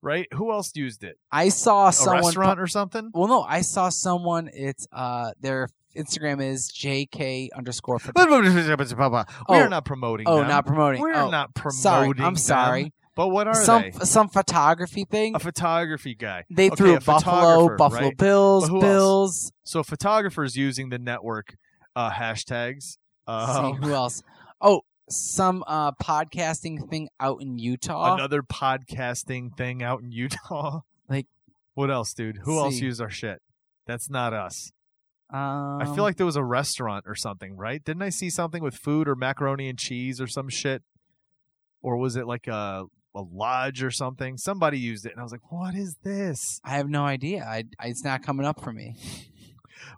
Right? 0.03 0.27
Who 0.35 0.53
else 0.53 0.71
used 0.75 1.03
it? 1.03 1.17
I 1.33 1.49
saw 1.49 1.89
A 1.89 1.93
someone. 1.93 2.25
restaurant 2.25 2.61
or 2.61 2.67
something? 2.67 3.11
Well, 3.15 3.27
no, 3.29 3.43
I 3.43 3.63
saw 3.63 3.89
someone. 3.89 4.51
It's 4.53 4.87
uh, 4.93 5.31
their 5.41 5.69
Instagram 5.97 6.43
is 6.43 6.71
JK 6.71 7.49
underscore. 7.57 7.97
we 8.05 8.13
photography. 8.13 8.95
are 8.95 9.27
Oh. 9.49 9.69
not 9.69 9.85
promoting. 9.87 10.29
Oh, 10.29 10.39
them. 10.39 10.49
not 10.49 10.67
promoting. 10.67 11.01
We're 11.01 11.15
oh, 11.15 11.31
not 11.31 11.55
promoting. 11.55 11.81
sorry. 11.81 12.09
I'm 12.11 12.17
them. 12.17 12.37
sorry. 12.37 12.93
But 13.15 13.29
what 13.29 13.49
are 13.49 13.55
some 13.55 13.83
they? 13.83 13.93
some 14.05 14.29
photography 14.29 15.07
thing. 15.07 15.35
A 15.35 15.39
photography 15.39 16.15
guy. 16.15 16.45
They 16.51 16.67
okay, 16.67 16.77
threw 16.77 16.97
a 16.97 17.01
Buffalo, 17.01 17.75
Buffalo 17.77 18.09
right? 18.09 18.17
Bills, 18.17 18.69
who 18.69 18.77
else? 18.77 18.83
Bills. 18.85 19.53
So 19.65 19.83
photographers 19.83 20.55
using 20.55 20.91
the 20.91 20.99
network 20.99 21.57
uh, 21.97 22.11
hashtags. 22.11 22.99
See 23.29 23.33
Um, 23.33 23.75
who 23.83 23.93
else? 23.93 24.23
Oh, 24.61 24.83
some 25.09 25.63
uh 25.67 25.93
podcasting 25.93 26.89
thing 26.89 27.09
out 27.21 27.41
in 27.41 27.59
Utah. 27.59 28.15
another 28.15 28.43
podcasting 28.43 29.57
thing 29.57 29.83
out 29.83 30.01
in 30.03 30.13
Utah. 30.13 30.81
Like- 31.09 31.29
what 31.75 31.91
else, 31.91 32.13
dude? 32.15 32.39
Who 32.45 32.59
else 32.59 32.79
See. 32.79 32.85
used 32.87 33.01
our 33.01 33.11
shit? 33.11 33.41
That's 33.87 34.11
not 34.11 34.33
us. 34.33 34.73
Um, 35.33 35.79
I 35.81 35.85
feel 35.95 36.03
like 36.05 36.17
there 36.17 36.27
was 36.27 36.35
a 36.37 36.43
restaurant 36.43 37.05
or 37.07 37.15
something, 37.15 37.57
right? 37.57 37.85
Didn't 37.85 38.03
I 38.03 38.09
see 38.09 38.31
something 38.31 38.63
with 38.63 38.75
food 38.75 39.07
or 39.09 39.15
macaroni 39.15 39.69
and 39.69 39.79
cheese 39.79 40.21
or 40.21 40.27
some 40.27 40.49
shit? 40.49 40.83
Or 41.83 41.97
was 41.97 42.17
it 42.17 42.27
like 42.27 42.47
a 42.49 42.87
a 43.15 43.21
lodge 43.21 43.83
or 43.83 43.91
something? 43.91 44.37
Somebody 44.37 44.79
used 44.79 45.07
it, 45.07 45.13
and 45.13 45.21
I 45.21 45.23
was 45.23 45.33
like, 45.33 45.51
"What 45.53 45.75
is 45.75 45.97
this?" 46.03 46.61
I 46.65 46.77
have 46.77 46.89
no 46.89 47.05
idea. 47.05 47.45
I, 47.45 47.65
I 47.79 47.89
it's 47.89 48.03
not 48.05 48.23
coming 48.23 48.47
up 48.47 48.61
for 48.63 48.73
me. 48.73 48.97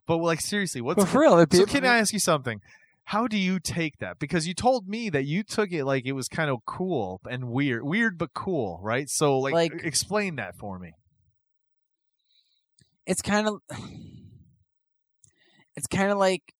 But 0.07 0.17
like, 0.19 0.41
seriously, 0.41 0.81
what's 0.81 1.03
But 1.03 1.09
for 1.09 1.21
real, 1.21 1.47
be- 1.47 1.57
so? 1.59 1.65
Can 1.67 1.85
I 1.87 1.99
ask 1.99 2.13
you 2.13 2.19
something? 2.19 2.61
How 3.09 3.27
do 3.27 3.39
you 3.39 3.59
take 3.59 4.01
that? 4.01 4.19
Because 4.19 4.47
you 4.47 4.53
told 4.53 4.87
me 4.87 5.09
that 5.09 5.25
you 5.25 5.43
took 5.43 5.73
it 5.73 5.87
like 5.87 6.05
it 6.05 6.13
was 6.13 6.29
kind 6.29 6.51
of 6.51 6.59
cool 6.67 7.23
and 7.27 7.49
weird, 7.49 7.83
weird 7.83 8.19
but 8.19 8.35
cool, 8.35 8.79
right? 8.83 9.09
So, 9.09 9.39
like, 9.39 9.55
Like- 9.55 9.81
explain 9.83 10.37
that 10.37 10.59
for 10.59 10.79
me. 10.79 10.93
it's 13.07 13.23
kind 13.23 13.49
of 13.49 13.63
it's 15.75 15.87
kind 15.87 16.13
of 16.13 16.19
like 16.19 16.53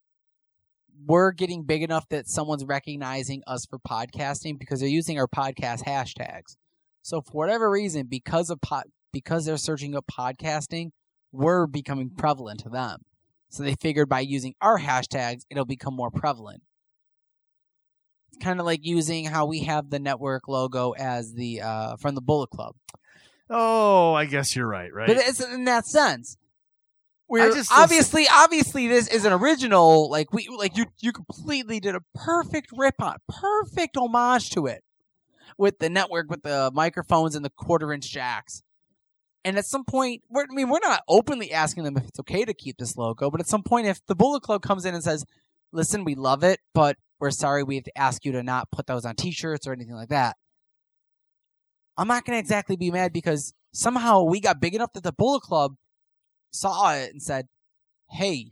we're 1.05 1.33
getting 1.33 1.65
big 1.65 1.83
enough 1.83 2.09
that 2.09 2.29
someone's 2.29 2.65
recognizing 2.65 3.43
us 3.47 3.67
for 3.67 3.79
podcasting 3.79 4.59
because 4.59 4.81
they're 4.81 4.89
using 4.89 5.19
our 5.19 5.29
podcast 5.29 5.85
hashtags. 5.85 6.57
So 7.03 7.21
for 7.21 7.33
whatever 7.33 7.71
reason, 7.71 8.07
because 8.07 8.49
of 8.49 8.63
pod, 8.63 8.85
because 9.13 9.45
they're 9.45 9.59
searching 9.59 9.95
up 9.95 10.07
podcasting, 10.11 10.93
we're 11.31 11.67
becoming 11.67 12.09
prevalent 12.09 12.61
to 12.61 12.71
them. 12.71 13.03
So 13.51 13.63
they 13.63 13.75
figured 13.75 14.09
by 14.09 14.21
using 14.21 14.55
our 14.61 14.79
hashtags, 14.79 15.43
it'll 15.51 15.65
become 15.65 15.95
more 15.95 16.11
prevalent. 16.11 16.63
It's 18.33 18.45
kind 18.45 18.61
of 18.61 18.67
like 18.67 18.81
using 18.83 19.25
how 19.25 19.47
we 19.47 19.61
have 19.61 19.91
the 19.91 19.99
network 19.99 20.49
logo 20.49 20.93
as 20.93 21.33
the 21.33 21.63
uh, 21.63 21.97
from 21.97 22.15
the 22.15 22.21
Bullet 22.21 22.51
Club. 22.51 22.75
Oh, 23.51 24.13
I 24.13 24.27
guess 24.27 24.55
you're 24.55 24.67
right, 24.69 24.93
right? 24.93 25.07
But 25.07 25.17
it's 25.17 25.41
in 25.41 25.65
that 25.65 25.87
sense. 25.87 26.37
We're 27.31 27.49
just- 27.55 27.71
obviously, 27.73 28.27
obviously, 28.31 28.89
this 28.89 29.09
is 29.09 29.25
an 29.25 29.33
original. 29.33 30.11
Like 30.11 30.33
we, 30.33 30.49
like 30.55 30.77
you, 30.77 30.87
you 31.01 31.13
completely 31.13 31.81
did 31.81 31.95
a 31.95 32.01
perfect 32.15 32.69
rip 32.77 33.03
on, 33.03 33.17
perfect 33.29 33.97
homage 33.97 34.51
to 34.51 34.67
it, 34.67 34.83
with 35.57 35.79
the 35.79 35.89
network, 35.89 36.31
with 36.31 36.43
the 36.43 36.71
microphones 36.75 37.35
and 37.35 37.45
the 37.45 37.51
quarter 37.51 37.93
inch 37.93 38.11
jacks. 38.11 38.63
And 39.45 39.57
at 39.57 39.65
some 39.67 39.85
point, 39.85 40.23
we're, 40.29 40.43
I 40.43 40.55
mean, 40.55 40.69
we're 40.69 40.81
not 40.83 41.03
openly 41.09 41.53
asking 41.53 41.85
them 41.85 41.97
if 41.97 42.05
it's 42.09 42.21
okay 42.21 42.45
to 42.45 42.53
keep 42.53 42.77
this 42.79 42.97
logo, 42.97 43.31
but 43.31 43.41
at 43.41 43.49
some 43.49 43.63
point, 43.63 43.87
if 43.87 44.05
the 44.07 44.15
Bullet 44.17 44.43
Club 44.43 44.63
comes 44.63 44.85
in 44.85 44.95
and 44.95 45.03
says, 45.03 45.25
"Listen, 45.73 46.05
we 46.05 46.15
love 46.15 46.43
it, 46.43 46.59
but 46.75 46.97
we're 47.21 47.31
sorry, 47.31 47.63
we 47.63 47.77
have 47.77 47.85
to 47.85 47.97
ask 47.99 48.25
you 48.25 48.33
to 48.33 48.43
not 48.43 48.71
put 48.71 48.87
those 48.87 49.05
on 49.05 49.15
T-shirts 49.15 49.67
or 49.67 49.73
anything 49.73 49.95
like 49.95 50.09
that," 50.09 50.37
I'm 51.97 52.09
not 52.09 52.25
going 52.25 52.37
to 52.37 52.41
exactly 52.41 52.77
be 52.77 52.91
mad 52.91 53.13
because 53.13 53.55
somehow 53.73 54.23
we 54.23 54.41
got 54.41 54.61
big 54.61 54.75
enough 54.75 54.93
that 54.95 55.03
the 55.05 55.13
Bullet 55.13 55.43
Club 55.43 55.75
saw 56.51 56.93
it 56.95 57.13
and 57.13 57.23
said, 57.23 57.47
"Hey, 58.11 58.51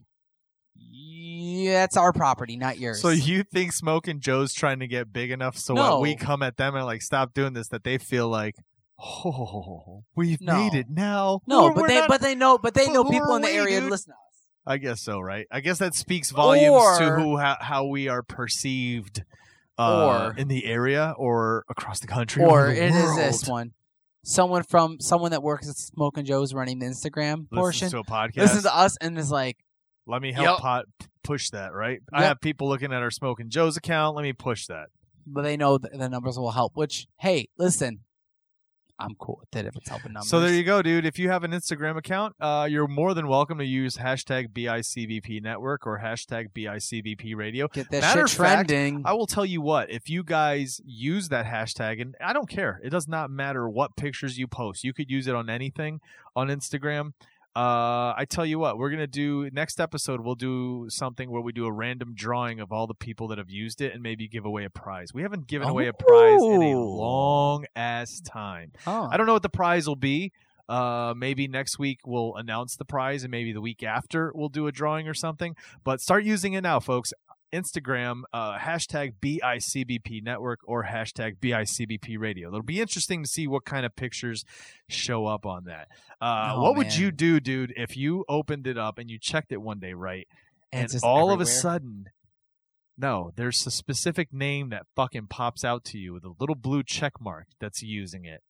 yeah, 0.74 1.80
that's 1.80 1.96
our 1.96 2.12
property, 2.12 2.56
not 2.56 2.78
yours." 2.78 3.02
So 3.02 3.08
you 3.10 3.42
think 3.42 3.72
Smoking 3.72 4.20
Joe's 4.20 4.52
trying 4.52 4.78
to 4.80 4.86
get 4.86 5.12
big 5.12 5.30
enough 5.30 5.58
so 5.58 5.74
No. 5.74 5.94
when 6.00 6.02
we 6.10 6.16
come 6.16 6.42
at 6.42 6.56
them 6.56 6.76
and 6.76 6.84
like 6.86 7.02
stop 7.02 7.34
doing 7.34 7.54
this 7.54 7.68
that 7.68 7.82
they 7.84 7.98
feel 7.98 8.28
like, 8.28 8.54
oh, 8.98 10.04
we've 10.14 10.40
No. 10.40 10.54
made 10.54 10.74
it 10.74 10.86
now. 10.90 11.40
no, 11.46 11.62
We're- 11.64 11.74
but 11.74 11.80
we're 11.82 11.88
they 11.88 12.00
not- 12.00 12.08
but 12.08 12.20
they 12.20 12.34
know 12.34 12.58
but 12.58 12.74
they 12.74 12.86
but 12.86 12.92
know 12.92 13.04
people 13.04 13.34
in 13.36 13.42
the 13.42 13.48
we, 13.48 13.54
area 13.54 13.80
dude? 13.80 13.90
listen 13.90 14.12
to 14.12 14.16
us. 14.16 14.46
I 14.66 14.78
guess 14.78 15.00
so, 15.00 15.20
right? 15.20 15.46
I 15.50 15.60
guess 15.60 15.78
that 15.78 15.94
speaks 15.94 16.30
volumes 16.30 16.98
to 16.98 17.10
who 17.12 17.36
how, 17.36 17.56
how 17.60 17.84
we 17.86 18.08
are 18.08 18.22
perceived 18.22 19.24
uh, 19.78 20.06
Or- 20.30 20.34
in 20.36 20.48
the 20.48 20.64
area 20.66 21.14
or 21.18 21.64
across 21.68 22.00
the 22.00 22.06
country 22.06 22.42
Or 22.42 22.66
the 22.68 22.82
it 22.84 22.90
is 22.94 23.16
this 23.16 23.46
one. 23.48 23.72
Someone 24.24 24.64
from 24.64 24.98
someone 25.00 25.30
that 25.30 25.42
works 25.42 25.68
at 25.68 25.76
Smoking 25.76 26.24
Joe's 26.24 26.52
running 26.52 26.78
the 26.80 26.86
Instagram 26.86 27.48
portion. 27.52 27.90
To 27.90 27.98
a 27.98 28.04
podcast. 28.04 28.36
Listens 28.38 28.62
to 28.64 28.74
us 28.76 28.96
and 29.00 29.16
is 29.18 29.30
like, 29.30 29.58
Let 30.06 30.20
me 30.22 30.32
help 30.32 30.46
Yep. 30.46 30.58
pot, 30.58 30.84
push 31.22 31.50
that, 31.50 31.72
right? 31.72 32.00
I 32.12 32.24
have 32.24 32.40
people 32.40 32.68
looking 32.68 32.92
at 32.92 33.02
our 33.02 33.10
Smoking 33.12 33.50
Joe's 33.50 33.76
account. 33.76 34.16
Let 34.16 34.22
me 34.22 34.32
push 34.32 34.66
that. 34.66 34.86
but 35.28 35.42
they 35.42 35.56
know 35.56 35.76
the 35.78 36.08
numbers 36.08 36.38
will 36.38 36.52
help. 36.52 36.72
Which, 36.76 37.06
hey, 37.18 37.48
listen, 37.58 38.00
I'm 38.98 39.14
cool 39.18 39.38
with 39.40 39.60
it 39.60 39.66
if 39.66 39.76
it's 39.76 39.88
helping 39.88 40.12
numbers. 40.14 40.30
So 40.30 40.40
there 40.40 40.52
you 40.52 40.64
go, 40.64 40.80
dude. 40.80 41.04
If 41.04 41.18
you 41.18 41.28
have 41.28 41.44
an 41.44 41.50
Instagram 41.50 41.98
account, 41.98 42.34
uh, 42.40 42.66
you're 42.70 42.88
more 42.88 43.12
than 43.12 43.28
welcome 43.28 43.58
to 43.58 43.64
use 43.64 43.98
hashtag 43.98 44.48
BICBP 44.52 45.42
Network 45.42 45.86
or 45.86 46.00
hashtag 46.02 46.52
BICBP 46.54 47.36
Radio. 47.36 47.68
Get 47.68 47.90
that 47.90 48.00
Matter 48.00 48.26
shit 48.26 48.38
fact, 48.38 48.68
trending. 48.68 49.02
I 49.04 49.12
will 49.12 49.26
tell 49.26 49.44
you 49.44 49.60
what, 49.60 49.90
if 49.90 50.08
you 50.08 50.22
guys 50.22 50.80
use 50.84 51.28
that 51.28 51.44
hashtag, 51.44 52.00
and 52.00 52.16
I 52.20 52.32
don't 52.32 52.48
care, 52.48 52.80
it 52.82 52.90
does 52.90 53.06
not 53.06 53.30
matter 53.30 53.68
what 53.68 53.96
pictures 53.96 54.38
you 54.38 54.46
post. 54.46 54.82
You 54.82 54.94
could 54.94 55.10
use 55.10 55.26
it 55.26 55.34
on 55.34 55.50
anything 55.50 56.00
on 56.34 56.48
Instagram. 56.48 57.12
Uh, 57.56 58.12
I 58.14 58.26
tell 58.28 58.44
you 58.44 58.58
what, 58.58 58.76
we're 58.76 58.90
gonna 58.90 59.06
do 59.06 59.48
next 59.50 59.80
episode. 59.80 60.20
We'll 60.20 60.34
do 60.34 60.90
something 60.90 61.30
where 61.30 61.40
we 61.40 61.52
do 61.52 61.64
a 61.64 61.72
random 61.72 62.12
drawing 62.14 62.60
of 62.60 62.70
all 62.70 62.86
the 62.86 62.94
people 62.94 63.28
that 63.28 63.38
have 63.38 63.48
used 63.48 63.80
it, 63.80 63.94
and 63.94 64.02
maybe 64.02 64.28
give 64.28 64.44
away 64.44 64.64
a 64.64 64.70
prize. 64.70 65.14
We 65.14 65.22
haven't 65.22 65.46
given 65.46 65.66
away 65.66 65.86
a 65.86 65.94
prize 65.94 66.42
in 66.42 66.62
a 66.62 66.78
long 66.78 67.64
ass 67.74 68.20
time. 68.20 68.72
oh. 68.86 69.08
I 69.10 69.16
don't 69.16 69.24
know 69.24 69.32
what 69.32 69.42
the 69.42 69.48
prize 69.48 69.88
will 69.88 69.96
be. 69.96 70.32
Uh, 70.68 71.14
maybe 71.16 71.48
next 71.48 71.78
week 71.78 72.00
we'll 72.04 72.34
announce 72.36 72.76
the 72.76 72.84
prize, 72.84 73.22
and 73.24 73.30
maybe 73.30 73.54
the 73.54 73.62
week 73.62 73.82
after 73.82 74.32
we'll 74.34 74.50
do 74.50 74.66
a 74.66 74.72
drawing 74.72 75.08
or 75.08 75.14
something. 75.14 75.56
But 75.82 76.02
start 76.02 76.24
using 76.24 76.52
it 76.52 76.60
now, 76.60 76.78
folks. 76.78 77.14
Instagram, 77.52 78.22
uh, 78.32 78.58
hashtag 78.58 79.14
BICBP 79.20 80.22
Network 80.22 80.60
or 80.64 80.84
hashtag 80.84 81.38
BICBP 81.38 82.18
Radio. 82.18 82.48
It'll 82.48 82.62
be 82.62 82.80
interesting 82.80 83.22
to 83.22 83.28
see 83.28 83.46
what 83.46 83.64
kind 83.64 83.86
of 83.86 83.94
pictures 83.96 84.44
show 84.88 85.26
up 85.26 85.46
on 85.46 85.64
that. 85.64 85.88
Uh, 86.20 86.52
Oh, 86.54 86.62
what 86.62 86.76
would 86.76 86.96
you 86.96 87.10
do, 87.10 87.40
dude, 87.40 87.72
if 87.76 87.96
you 87.96 88.24
opened 88.28 88.66
it 88.66 88.76
up 88.78 88.98
and 88.98 89.10
you 89.10 89.18
checked 89.20 89.52
it 89.52 89.60
one 89.62 89.78
day, 89.78 89.92
right? 89.92 90.26
And 90.72 90.82
And, 90.92 91.00
all 91.04 91.30
of 91.30 91.40
a 91.40 91.46
sudden, 91.46 92.06
no, 92.98 93.30
there's 93.36 93.66
a 93.66 93.70
specific 93.70 94.32
name 94.32 94.70
that 94.70 94.86
fucking 94.96 95.26
pops 95.28 95.64
out 95.64 95.84
to 95.84 95.98
you 95.98 96.12
with 96.14 96.24
a 96.24 96.32
little 96.38 96.54
blue 96.56 96.82
check 96.82 97.20
mark 97.20 97.46
that's 97.60 97.82
using 97.82 98.24
it. 98.24 98.42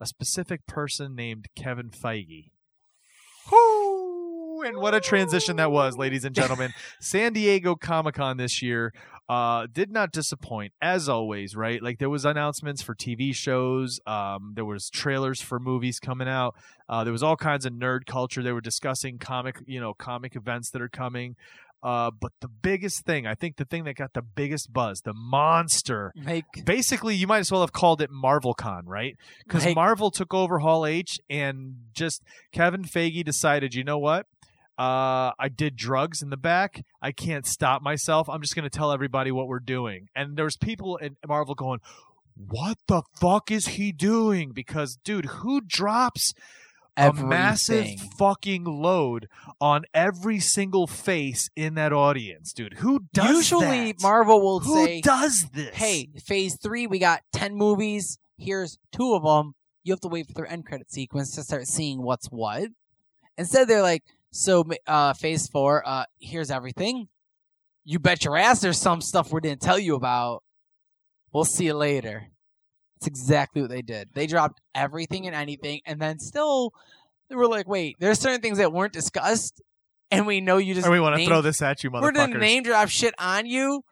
A 0.00 0.06
specific 0.06 0.66
person 0.66 1.14
named 1.14 1.46
Kevin 1.56 1.90
Feige. 1.90 2.50
And 4.66 4.78
what 4.78 4.94
a 4.94 5.00
transition 5.00 5.56
that 5.56 5.70
was, 5.70 5.96
ladies 5.96 6.24
and 6.24 6.34
gentlemen. 6.34 6.72
San 7.00 7.32
Diego 7.32 7.76
Comic 7.76 8.16
Con 8.16 8.36
this 8.36 8.62
year 8.62 8.92
uh, 9.28 9.68
did 9.72 9.92
not 9.92 10.10
disappoint, 10.10 10.72
as 10.82 11.08
always, 11.08 11.54
right? 11.54 11.80
Like 11.80 12.00
there 12.00 12.10
was 12.10 12.24
announcements 12.24 12.82
for 12.82 12.92
TV 12.92 13.32
shows, 13.32 14.00
um, 14.06 14.54
there 14.56 14.64
was 14.64 14.90
trailers 14.90 15.40
for 15.40 15.60
movies 15.60 16.00
coming 16.00 16.26
out. 16.26 16.56
Uh, 16.88 17.04
there 17.04 17.12
was 17.12 17.22
all 17.22 17.36
kinds 17.36 17.64
of 17.64 17.74
nerd 17.74 18.06
culture. 18.06 18.42
They 18.42 18.50
were 18.50 18.60
discussing 18.60 19.18
comic, 19.18 19.62
you 19.66 19.78
know, 19.78 19.94
comic 19.94 20.34
events 20.34 20.70
that 20.70 20.82
are 20.82 20.88
coming. 20.88 21.36
Uh, 21.82 22.10
but 22.10 22.32
the 22.40 22.48
biggest 22.48 23.04
thing, 23.04 23.28
I 23.28 23.36
think, 23.36 23.58
the 23.58 23.64
thing 23.64 23.84
that 23.84 23.94
got 23.94 24.14
the 24.14 24.22
biggest 24.22 24.72
buzz, 24.72 25.02
the 25.02 25.12
monster. 25.12 26.12
Like, 26.24 26.44
Basically, 26.64 27.14
you 27.14 27.28
might 27.28 27.38
as 27.38 27.52
well 27.52 27.60
have 27.60 27.72
called 27.72 28.00
it 28.00 28.10
MarvelCon, 28.10 28.82
right? 28.86 29.14
Because 29.46 29.72
Marvel 29.74 30.10
took 30.10 30.34
over 30.34 30.58
Hall 30.58 30.84
H, 30.84 31.20
and 31.30 31.76
just 31.92 32.24
Kevin 32.50 32.82
Feige 32.82 33.24
decided, 33.24 33.74
you 33.74 33.84
know 33.84 33.98
what? 33.98 34.26
Uh, 34.78 35.32
I 35.38 35.48
did 35.54 35.76
drugs 35.76 36.22
in 36.22 36.30
the 36.30 36.36
back. 36.36 36.84
I 37.00 37.12
can't 37.12 37.46
stop 37.46 37.82
myself. 37.82 38.28
I'm 38.28 38.42
just 38.42 38.54
going 38.54 38.68
to 38.68 38.78
tell 38.78 38.92
everybody 38.92 39.30
what 39.32 39.46
we're 39.48 39.58
doing. 39.58 40.08
And 40.14 40.36
there's 40.36 40.56
people 40.56 40.96
in 40.98 41.16
Marvel 41.26 41.54
going, 41.54 41.80
"What 42.36 42.76
the 42.86 43.02
fuck 43.18 43.50
is 43.50 43.68
he 43.68 43.92
doing?" 43.92 44.52
Because, 44.52 44.98
dude, 45.02 45.26
who 45.26 45.60
drops 45.62 46.34
a 46.96 47.12
massive 47.12 47.86
fucking 48.18 48.64
load 48.64 49.28
on 49.60 49.84
every 49.92 50.40
single 50.40 50.86
face 50.86 51.48
in 51.54 51.74
that 51.74 51.92
audience, 51.92 52.52
dude? 52.52 52.74
Who 52.78 53.00
does 53.12 53.36
Usually, 53.36 53.92
that? 53.92 54.02
Marvel 54.02 54.40
will 54.40 54.60
Who 54.60 54.84
say, 54.84 55.00
does 55.02 55.46
this? 55.52 55.74
hey, 55.74 56.08
phase 56.24 56.56
three, 56.56 56.86
we 56.86 56.98
got 56.98 57.20
10 57.32 57.54
movies. 57.54 58.18
Here's 58.38 58.78
two 58.92 59.14
of 59.14 59.22
them. 59.22 59.54
You 59.84 59.92
have 59.92 60.00
to 60.00 60.08
wait 60.08 60.26
for 60.26 60.32
their 60.34 60.50
end 60.50 60.66
credit 60.66 60.90
sequence 60.90 61.34
to 61.34 61.42
start 61.42 61.66
seeing 61.66 62.02
what's 62.02 62.26
what. 62.28 62.68
Instead, 63.38 63.68
they're 63.68 63.82
like, 63.82 64.02
so 64.36 64.64
uh, 64.86 65.14
phase 65.14 65.48
four, 65.48 65.82
uh, 65.86 66.04
here's 66.20 66.50
everything. 66.50 67.08
You 67.84 67.98
bet 67.98 68.24
your 68.24 68.36
ass 68.36 68.60
there's 68.60 68.80
some 68.80 69.00
stuff 69.00 69.32
we 69.32 69.40
didn't 69.40 69.60
tell 69.62 69.78
you 69.78 69.94
about. 69.94 70.42
We'll 71.32 71.44
see 71.44 71.66
you 71.66 71.74
later. 71.74 72.26
That's 72.96 73.06
exactly 73.06 73.62
what 73.62 73.70
they 73.70 73.82
did. 73.82 74.08
They 74.14 74.26
dropped 74.26 74.60
everything 74.74 75.26
and 75.26 75.36
anything, 75.36 75.80
and 75.86 76.00
then 76.00 76.18
still, 76.18 76.72
they 77.28 77.36
were 77.36 77.46
like, 77.48 77.68
wait, 77.68 77.96
there's 78.00 78.18
certain 78.18 78.40
things 78.40 78.58
that 78.58 78.72
weren't 78.72 78.92
discussed, 78.92 79.60
and 80.10 80.26
we 80.26 80.40
know 80.40 80.56
you 80.56 80.74
just. 80.74 80.86
Or 80.86 80.90
we 80.90 81.00
want 81.00 81.18
to 81.18 81.26
throw 81.26 81.42
this 81.42 81.60
at 81.62 81.84
you, 81.84 81.90
motherfuckers. 81.90 82.02
We're 82.02 82.12
gonna 82.12 82.38
name 82.38 82.62
drop 82.62 82.88
shit 82.88 83.14
on 83.18 83.46
you, 83.46 83.82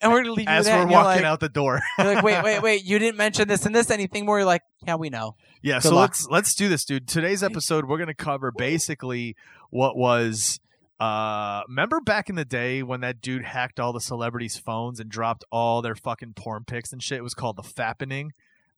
and 0.00 0.12
we're 0.12 0.22
gonna 0.22 0.34
leave 0.34 0.48
you 0.48 0.54
as 0.54 0.66
we're 0.66 0.86
walking 0.86 1.22
like, 1.22 1.24
out 1.24 1.40
the 1.40 1.48
door. 1.48 1.80
you're 1.98 2.14
like, 2.14 2.24
wait, 2.24 2.42
wait, 2.42 2.62
wait. 2.62 2.84
You 2.84 2.98
didn't 2.98 3.16
mention 3.16 3.48
this 3.48 3.66
and 3.66 3.74
this. 3.74 3.90
Anything 3.90 4.24
more? 4.24 4.38
You're 4.38 4.46
like, 4.46 4.62
yeah, 4.86 4.96
we 4.96 5.10
know. 5.10 5.36
Yeah, 5.62 5.76
Good 5.76 5.88
so 5.88 5.94
luck. 5.94 6.10
let's 6.10 6.28
let's 6.28 6.54
do 6.54 6.68
this, 6.68 6.84
dude. 6.84 7.06
Today's 7.06 7.42
episode, 7.42 7.86
we're 7.86 7.98
gonna 7.98 8.14
cover 8.14 8.50
basically 8.50 9.36
what 9.70 9.96
was. 9.96 10.60
Uh, 10.98 11.62
remember 11.66 11.98
back 12.00 12.28
in 12.28 12.34
the 12.34 12.44
day 12.44 12.82
when 12.82 13.00
that 13.00 13.22
dude 13.22 13.42
hacked 13.42 13.80
all 13.80 13.90
the 13.90 14.02
celebrities' 14.02 14.58
phones 14.58 15.00
and 15.00 15.08
dropped 15.08 15.44
all 15.50 15.80
their 15.80 15.94
fucking 15.94 16.34
porn 16.34 16.64
pics 16.66 16.92
and 16.92 17.02
shit? 17.02 17.18
It 17.18 17.22
was 17.22 17.32
called 17.32 17.56
the 17.56 17.62
fappening, 17.62 18.30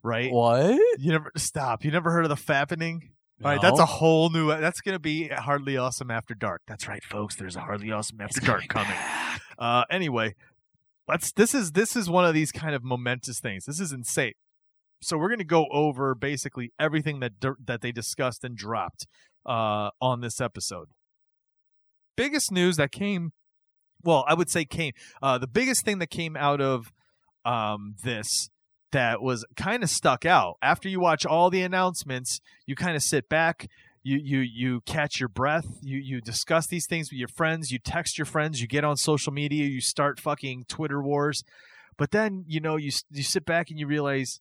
right? 0.05 0.31
What? 0.31 0.81
You 0.99 1.11
never 1.11 1.33
stop. 1.37 1.85
You 1.85 1.91
never 1.91 2.13
heard 2.13 2.25
of 2.25 2.29
the 2.29 2.37
fappening? 2.37 3.11
All 3.45 3.51
right, 3.51 3.61
that's 3.61 3.81
a 3.81 3.87
whole 3.87 4.31
new. 4.31 4.49
That's 4.49 4.81
gonna 4.81 5.01
be 5.01 5.29
hardly 5.29 5.77
awesome 5.77 6.13
after 6.13 6.35
dark. 6.35 6.63
That's 6.69 6.87
right, 6.87 7.03
folks. 7.03 7.35
There's 7.35 7.57
a 7.57 7.61
hardly 7.61 7.91
awesome 7.91 8.21
after 8.21 8.39
It's 8.39 8.47
dark 8.47 8.69
coming 8.69 8.87
coming. 8.87 9.41
Uh, 9.59 9.85
anyway, 9.91 10.35
let's. 11.09 11.33
This 11.33 11.55
is 11.55 11.73
this 11.73 11.97
is 11.97 12.09
one 12.09 12.25
of 12.25 12.35
these 12.35 12.53
kind 12.53 12.75
of 12.75 12.85
momentous 12.85 13.41
things. 13.41 13.65
This 13.65 13.81
is 13.81 13.93
insane. 13.93 14.33
So 15.03 15.19
we're 15.19 15.31
gonna 15.31 15.45
go 15.45 15.67
over 15.73 16.15
basically 16.15 16.73
everything 16.79 17.21
that 17.21 17.33
that 17.67 17.81
they 17.81 17.93
discussed 17.93 18.45
and 18.45 18.57
dropped 18.57 19.07
uh, 19.47 19.91
on 20.01 20.21
this 20.21 20.41
episode. 20.41 20.89
Biggest 22.17 22.53
news 22.53 22.77
that 22.77 22.93
came, 22.93 23.33
well, 24.05 24.25
I 24.29 24.35
would 24.35 24.51
say 24.51 24.65
came. 24.65 24.93
Uh, 25.23 25.39
the 25.39 25.47
biggest 25.47 25.85
thing 25.85 25.99
that 25.99 26.11
came 26.11 26.37
out 26.37 26.61
of 26.61 26.93
um, 27.45 27.97
this 28.05 28.49
that 28.93 29.23
was 29.23 29.45
kind 29.57 29.83
of 29.83 29.91
stuck 29.91 30.25
out 30.25 30.57
after 30.63 30.89
you 30.89 31.01
watch 31.01 31.27
all 31.27 31.51
the 31.51 31.63
announcements. 31.63 32.41
You 32.67 32.77
kind 32.77 32.95
of 32.95 33.03
sit 33.03 33.29
back 33.29 33.69
you 34.03 34.19
you 34.19 34.39
you 34.41 34.81
catch 34.83 35.21
your 35.21 35.29
breath 35.29 35.67
you 35.81 35.99
you 35.99 36.21
discuss 36.21 36.67
these 36.67 36.87
things 36.87 37.11
with 37.11 37.19
your 37.19 37.29
friends 37.29 37.71
you 37.71 37.79
text 37.79 38.19
your 38.19 38.25
friends 38.25 38.61
you 38.61 38.67
get 38.67 38.85
on 38.85 38.97
social 38.97 39.33
media 39.33 39.65
you 39.67 39.81
start 39.81 40.19
fucking 40.21 40.65
twitter 40.69 41.03
wars. 41.03 41.45
But 41.99 42.11
then 42.11 42.45
you 42.47 42.61
know 42.61 42.77
you 42.77 42.91
you 43.11 43.23
sit 43.23 43.45
back 43.45 43.71
and 43.71 43.79
you 43.79 43.87
realize 43.87 44.41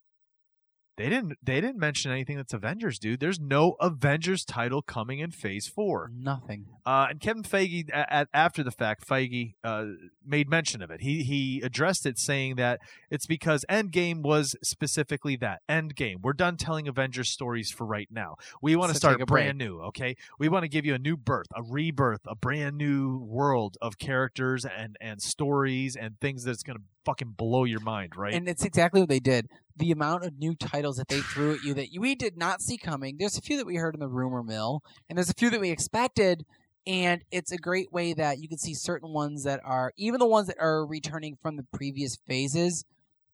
they 1.02 1.10
didn't 1.10 1.34
they 1.44 1.60
didn't 1.62 1.78
mention 1.78 2.12
anything 2.12 2.38
that's 2.38 2.54
avengers 2.54 3.00
dude 3.00 3.20
there's 3.20 3.40
no 3.40 3.76
avengers 3.80 4.46
title 4.46 4.82
coming 4.82 5.20
in 5.20 5.32
phase 5.32 5.68
4 5.68 6.12
Nothing. 6.14 6.66
uh, 6.86 7.08
and 7.10 7.20
Kevin 7.20 7.44
Feige, 7.44 7.90
a- 7.92 8.22
a- 8.22 8.28
after 8.34 8.64
the 8.64 8.72
fact, 8.72 9.08
Feige 9.08 9.54
uh, 9.64 9.86
made 10.26 10.50
mention 10.50 10.82
of 10.82 10.90
it. 10.92 11.02
He 11.02 11.24
he 11.24 11.62
addressed 11.62 12.06
it, 12.06 12.18
saying 12.20 12.56
that 12.56 12.80
it's 13.10 13.26
because 13.26 13.66
Endgame 13.70 14.22
was 14.22 14.56
specifically 14.64 15.36
that 15.38 15.62
Endgame. 15.70 16.18
We're 16.22 16.34
done 16.34 16.58
telling 16.58 16.88
Avengers 16.88 17.30
stories 17.30 17.72
for 17.72 17.86
right 17.86 18.08
now. 18.12 18.36
We 18.62 18.76
want 18.76 18.90
to 18.90 18.96
So 18.96 19.00
start 19.00 19.28
brand 19.28 19.58
new. 19.58 19.80
Okay, 19.90 20.16
we 20.40 20.50
want 20.50 20.64
to 20.64 20.70
give 20.70 20.86
you 20.86 20.94
a 20.96 21.00
new 21.00 21.18
birth, 21.18 21.48
a 21.56 21.62
rebirth, 21.64 22.22
a 22.28 22.36
brand 22.36 22.78
new 22.78 23.18
world 23.20 23.78
of 23.82 23.98
characters 23.98 24.66
and 24.66 24.98
and 25.02 25.22
stories 25.22 25.96
and 25.96 26.20
things 26.20 26.44
that's 26.44 26.64
gonna 26.64 26.80
fucking 27.06 27.34
blow 27.38 27.64
your 27.64 27.80
mind. 27.82 28.16
Right? 28.16 28.34
And 28.34 28.48
it's 28.48 28.64
exactly 28.66 29.02
what 29.02 29.10
they 29.10 29.20
did. 29.20 29.48
The 29.78 29.92
amount 29.92 30.26
of 30.26 30.38
new 30.38 30.56
titles 30.56 30.98
that 30.98 31.08
they 31.08 31.22
threw 31.22 31.54
at 31.54 31.64
you 31.64 31.74
that 31.76 31.88
we 31.98 32.16
did 32.16 32.38
not 32.38 32.62
see 32.62 32.78
coming. 32.78 33.18
There's 33.18 33.38
a 33.38 33.42
few 33.42 33.58
that 33.58 33.66
we 33.66 33.78
heard 33.78 33.94
in 33.94 34.00
the 34.00 34.08
rumor 34.08 34.44
mill, 34.44 34.82
and 35.10 35.18
there's 35.18 35.30
a 35.30 35.36
few 35.36 35.50
that 35.50 35.62
we 35.62 35.70
expected. 35.70 36.46
And 36.88 37.24
it's 37.32 37.52
a 37.52 37.58
great 37.58 37.92
way 37.92 38.14
that 38.14 38.40
you 38.40 38.50
can 38.50 38.58
see 38.58 38.74
certain 38.74 39.14
ones 39.14 39.44
that 39.44 39.62
are, 39.64 39.94
even 39.98 40.20
the 40.20 40.26
ones 40.26 40.48
that 40.48 40.58
are 40.60 40.84
returning 40.86 41.38
from 41.40 41.56
the 41.56 41.66
previous 41.72 42.18
phases, 42.28 42.86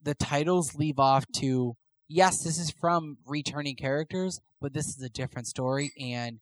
the 0.04 0.16
titles 0.16 0.76
leave 0.76 1.00
off 1.00 1.26
to, 1.38 1.78
yes, 2.10 2.44
this 2.44 2.60
is 2.60 2.72
from 2.72 3.18
returning 3.26 3.78
characters, 3.78 4.42
but 4.60 4.74
this 4.74 4.88
is 4.88 5.02
a 5.02 5.10
different 5.10 5.48
story. 5.48 5.94
And 5.98 6.40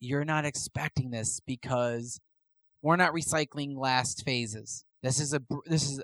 you're 0.00 0.24
not 0.24 0.44
expecting 0.44 1.10
this 1.10 1.40
because 1.46 2.20
we're 2.82 2.96
not 2.96 3.12
recycling 3.12 3.76
last 3.76 4.24
phases. 4.24 4.84
This 5.00 5.20
is 5.20 5.32
a, 5.32 5.40
this 5.66 5.84
is, 5.84 6.02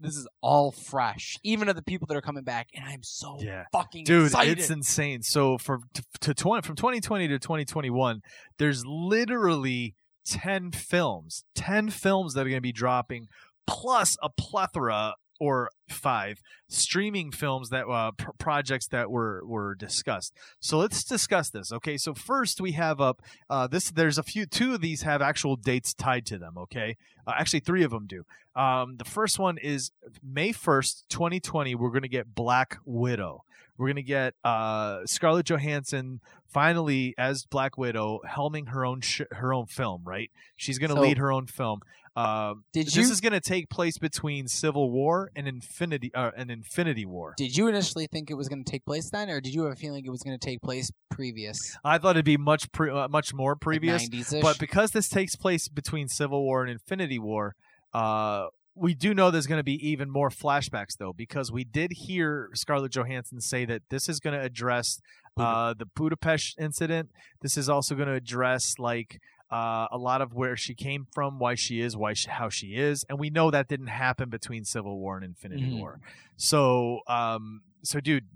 this 0.00 0.16
is 0.16 0.28
all 0.40 0.70
fresh, 0.72 1.36
even 1.42 1.68
of 1.68 1.76
the 1.76 1.82
people 1.82 2.06
that 2.06 2.16
are 2.16 2.20
coming 2.22 2.44
back, 2.44 2.68
and 2.74 2.84
I'm 2.84 3.02
so 3.02 3.38
Yeah. 3.40 3.64
fucking 3.72 4.04
Dude, 4.04 4.26
excited. 4.26 4.58
it's 4.58 4.70
insane. 4.70 5.22
So 5.22 5.58
for 5.58 5.78
to, 5.94 6.02
to 6.20 6.34
20, 6.34 6.66
from 6.66 6.76
2020 6.76 7.28
to 7.28 7.38
2021, 7.38 8.20
there's 8.58 8.84
literally 8.86 9.94
10 10.26 10.70
films, 10.72 11.44
10 11.54 11.90
films 11.90 12.34
that 12.34 12.42
are 12.42 12.50
going 12.50 12.56
to 12.56 12.60
be 12.60 12.72
dropping 12.72 13.26
plus 13.66 14.16
a 14.22 14.28
plethora 14.30 15.14
or 15.38 15.70
five 15.88 16.40
streaming 16.68 17.30
films 17.30 17.70
that 17.70 17.86
uh, 17.86 18.10
pr- 18.12 18.30
projects 18.38 18.88
that 18.88 19.10
were 19.10 19.42
were 19.46 19.74
discussed. 19.74 20.34
So 20.60 20.78
let's 20.78 21.04
discuss 21.04 21.50
this. 21.50 21.72
Okay, 21.72 21.96
so 21.96 22.14
first 22.14 22.60
we 22.60 22.72
have 22.72 23.00
up 23.00 23.22
uh, 23.48 23.66
this. 23.66 23.90
There's 23.90 24.18
a 24.18 24.22
few. 24.22 24.46
Two 24.46 24.74
of 24.74 24.80
these 24.80 25.02
have 25.02 25.22
actual 25.22 25.56
dates 25.56 25.94
tied 25.94 26.26
to 26.26 26.38
them. 26.38 26.58
Okay, 26.58 26.96
uh, 27.26 27.34
actually 27.36 27.60
three 27.60 27.82
of 27.84 27.90
them 27.90 28.06
do. 28.06 28.24
Um, 28.56 28.96
the 28.96 29.04
first 29.04 29.38
one 29.38 29.56
is 29.58 29.92
May 30.22 30.52
1st, 30.52 31.04
2020. 31.08 31.74
We're 31.76 31.90
going 31.90 32.02
to 32.02 32.08
get 32.08 32.34
Black 32.34 32.78
Widow. 32.84 33.44
We're 33.76 33.86
going 33.86 33.96
to 33.96 34.02
get 34.02 34.34
uh, 34.42 35.06
Scarlett 35.06 35.46
Johansson 35.46 36.20
finally 36.48 37.14
as 37.16 37.44
Black 37.44 37.78
Widow, 37.78 38.20
helming 38.28 38.70
her 38.70 38.84
own 38.84 39.00
sh- 39.00 39.20
her 39.30 39.54
own 39.54 39.66
film. 39.66 40.02
Right, 40.04 40.30
she's 40.56 40.78
going 40.78 40.90
to 40.90 40.96
So- 40.96 41.02
lead 41.02 41.18
her 41.18 41.30
own 41.32 41.46
film. 41.46 41.80
Um, 42.18 42.64
Did 42.72 42.86
this 42.86 42.96
you 42.96 43.02
is 43.02 43.20
going 43.20 43.32
to 43.32 43.40
take 43.40 43.70
place 43.70 43.96
between 43.96 44.48
Civil 44.48 44.90
War 44.90 45.30
and 45.36 45.46
Infinity 45.46 46.12
uh, 46.12 46.32
and 46.36 46.50
Infinity 46.50 47.06
War. 47.06 47.34
did 47.36 47.56
you 47.56 47.68
initially 47.68 48.08
think 48.08 48.28
it 48.28 48.34
was 48.34 48.48
going 48.48 48.64
to 48.64 48.68
take 48.68 48.84
place 48.84 49.08
then, 49.10 49.30
or 49.30 49.40
did 49.40 49.54
you 49.54 49.62
have 49.64 49.74
a 49.74 49.76
feeling 49.76 50.04
it 50.04 50.10
was 50.10 50.24
going 50.24 50.36
to 50.36 50.44
take 50.44 50.60
place 50.60 50.90
previous, 51.10 51.76
I 51.84 51.98
thought 51.98 52.16
it'd 52.16 52.24
be 52.24 52.36
much 52.36 52.72
pre- 52.72 52.90
uh, 52.90 53.06
much 53.06 53.32
more 53.32 53.54
previous, 53.54 54.08
90s-ish? 54.08 54.42
but 54.42 54.58
because 54.58 54.90
this 54.90 55.08
takes 55.08 55.36
place 55.36 55.68
between 55.68 56.08
Civil 56.08 56.42
War 56.42 56.62
and 56.62 56.72
Infinity 56.72 57.20
War, 57.20 57.54
uh, 57.94 58.46
we 58.74 58.94
do 58.94 59.14
know 59.14 59.30
there's 59.30 59.46
going 59.46 59.60
to 59.60 59.64
be 59.64 59.88
even 59.88 60.10
more 60.10 60.28
flashbacks 60.28 60.96
though, 60.98 61.12
because 61.12 61.52
we 61.52 61.62
did 61.62 61.92
hear 61.92 62.50
Scarlett 62.54 62.90
Johansson 62.90 63.40
say 63.40 63.64
that 63.64 63.82
this 63.90 64.08
is 64.08 64.18
going 64.18 64.36
to 64.36 64.44
address 64.44 65.00
uh, 65.36 65.72
the 65.78 65.86
Budapest 65.86 66.58
incident. 66.58 67.10
This 67.42 67.56
is 67.56 67.68
also 67.68 67.94
going 67.94 68.08
to 68.08 68.14
address 68.14 68.74
like 68.76 69.20
uh, 69.50 69.86
a 69.90 69.98
lot 69.98 70.20
of 70.20 70.34
where 70.34 70.56
she 70.56 70.74
came 70.74 71.06
from, 71.12 71.38
why 71.38 71.54
she 71.54 71.80
is, 71.80 71.96
why 71.96 72.12
she, 72.12 72.28
how 72.28 72.48
she 72.48 72.76
is, 72.76 73.04
and 73.08 73.18
we 73.18 73.30
know 73.30 73.50
that 73.50 73.68
didn't 73.68 73.86
happen 73.88 74.28
between 74.28 74.64
Civil 74.64 74.98
War 74.98 75.16
and 75.16 75.24
Infinity 75.24 75.64
Mhm. 75.70 75.78
War. 75.78 76.00
So, 76.36 77.00
um, 77.06 77.62
so 77.82 78.00
dude, 78.00 78.26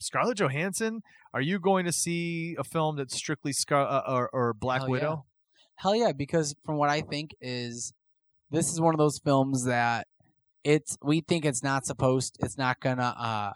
Scarlett 0.00 0.38
Johansson, 0.38 1.02
are 1.34 1.40
you 1.40 1.58
going 1.58 1.84
to 1.84 1.92
see 1.92 2.56
a 2.58 2.64
film 2.64 2.96
that's 2.96 3.14
strictly 3.14 3.52
Scar 3.52 3.86
uh, 3.86 4.02
or, 4.06 4.30
or 4.32 4.54
Black 4.54 4.80
Hell 4.80 4.88
yeah. 4.88 4.92
Widow? 4.92 5.24
Hell 5.76 5.94
yeah, 5.96 6.12
because 6.12 6.54
from 6.64 6.76
what 6.76 6.88
I 6.90 7.00
think 7.02 7.30
is 7.40 7.92
this 8.50 8.72
is 8.72 8.80
one 8.80 8.94
of 8.94 8.98
those 8.98 9.18
films 9.18 9.64
that 9.64 10.06
it's 10.64 10.96
we 11.02 11.20
think 11.20 11.44
it's 11.44 11.62
not 11.62 11.84
supposed 11.84 12.36
it's 12.40 12.56
not 12.56 12.78
gonna 12.80 13.14
uh 13.18 13.52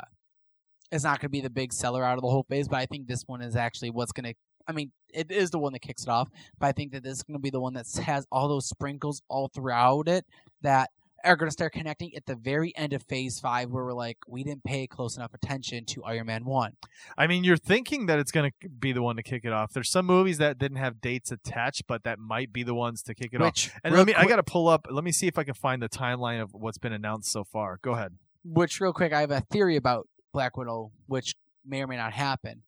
it's 0.90 1.04
not 1.04 1.20
gonna 1.20 1.28
be 1.28 1.40
the 1.40 1.50
big 1.50 1.72
seller 1.72 2.02
out 2.02 2.14
of 2.18 2.22
the 2.22 2.28
whole 2.28 2.44
phase, 2.48 2.66
but 2.68 2.76
I 2.78 2.86
think 2.86 3.06
this 3.06 3.22
one 3.26 3.42
is 3.42 3.54
actually 3.54 3.90
what's 3.90 4.12
gonna 4.12 4.32
I 4.68 4.72
mean, 4.72 4.90
it 5.12 5.30
is 5.30 5.50
the 5.50 5.58
one 5.58 5.72
that 5.72 5.80
kicks 5.80 6.02
it 6.02 6.08
off, 6.08 6.28
but 6.58 6.66
I 6.66 6.72
think 6.72 6.92
that 6.92 7.02
this 7.02 7.18
is 7.18 7.22
gonna 7.22 7.38
be 7.38 7.50
the 7.50 7.60
one 7.60 7.74
that 7.74 7.86
has 8.04 8.26
all 8.30 8.48
those 8.48 8.68
sprinkles 8.68 9.22
all 9.28 9.48
throughout 9.48 10.08
it 10.08 10.24
that 10.62 10.90
are 11.24 11.34
gonna 11.34 11.50
start 11.50 11.72
connecting 11.72 12.14
at 12.14 12.26
the 12.26 12.36
very 12.36 12.72
end 12.76 12.92
of 12.92 13.02
phase 13.02 13.40
five 13.40 13.70
where 13.70 13.84
we're 13.84 13.92
like, 13.92 14.18
we 14.28 14.44
didn't 14.44 14.62
pay 14.62 14.86
close 14.86 15.16
enough 15.16 15.34
attention 15.34 15.84
to 15.86 16.04
Iron 16.04 16.26
Man 16.26 16.44
one. 16.44 16.72
I 17.18 17.26
mean, 17.26 17.42
you're 17.42 17.56
thinking 17.56 18.06
that 18.06 18.18
it's 18.20 18.30
going 18.30 18.52
to 18.62 18.68
be 18.68 18.92
the 18.92 19.02
one 19.02 19.16
to 19.16 19.22
kick 19.24 19.44
it 19.44 19.52
off. 19.52 19.72
There's 19.72 19.90
some 19.90 20.06
movies 20.06 20.38
that 20.38 20.58
didn't 20.58 20.76
have 20.76 21.00
dates 21.00 21.32
attached, 21.32 21.84
but 21.88 22.04
that 22.04 22.18
might 22.20 22.52
be 22.52 22.62
the 22.62 22.74
ones 22.74 23.02
to 23.04 23.14
kick 23.14 23.30
it 23.32 23.40
off. 23.42 23.48
Which 23.48 23.70
And 23.82 23.94
let 23.94 24.06
me, 24.06 24.14
I 24.14 24.26
got 24.26 24.36
to 24.36 24.44
pull 24.44 24.68
up. 24.68 24.86
Let 24.88 25.02
me 25.02 25.10
see 25.10 25.26
if 25.26 25.36
I 25.38 25.42
can 25.44 25.54
find 25.54 25.82
the 25.82 25.88
timeline 25.88 26.40
of 26.40 26.52
what's 26.52 26.78
been 26.78 26.92
announced 26.92 27.32
so 27.32 27.42
far. 27.42 27.78
Go 27.82 27.92
ahead. 27.92 28.12
which 28.44 28.80
real 28.80 28.92
quick, 28.92 29.12
I 29.12 29.20
have 29.20 29.32
a 29.32 29.40
theory 29.40 29.74
about 29.76 30.06
Black 30.32 30.56
Widow, 30.56 30.92
which 31.06 31.34
may 31.64 31.82
or 31.82 31.88
may 31.88 31.96
not 31.96 32.12
happen. 32.12 32.62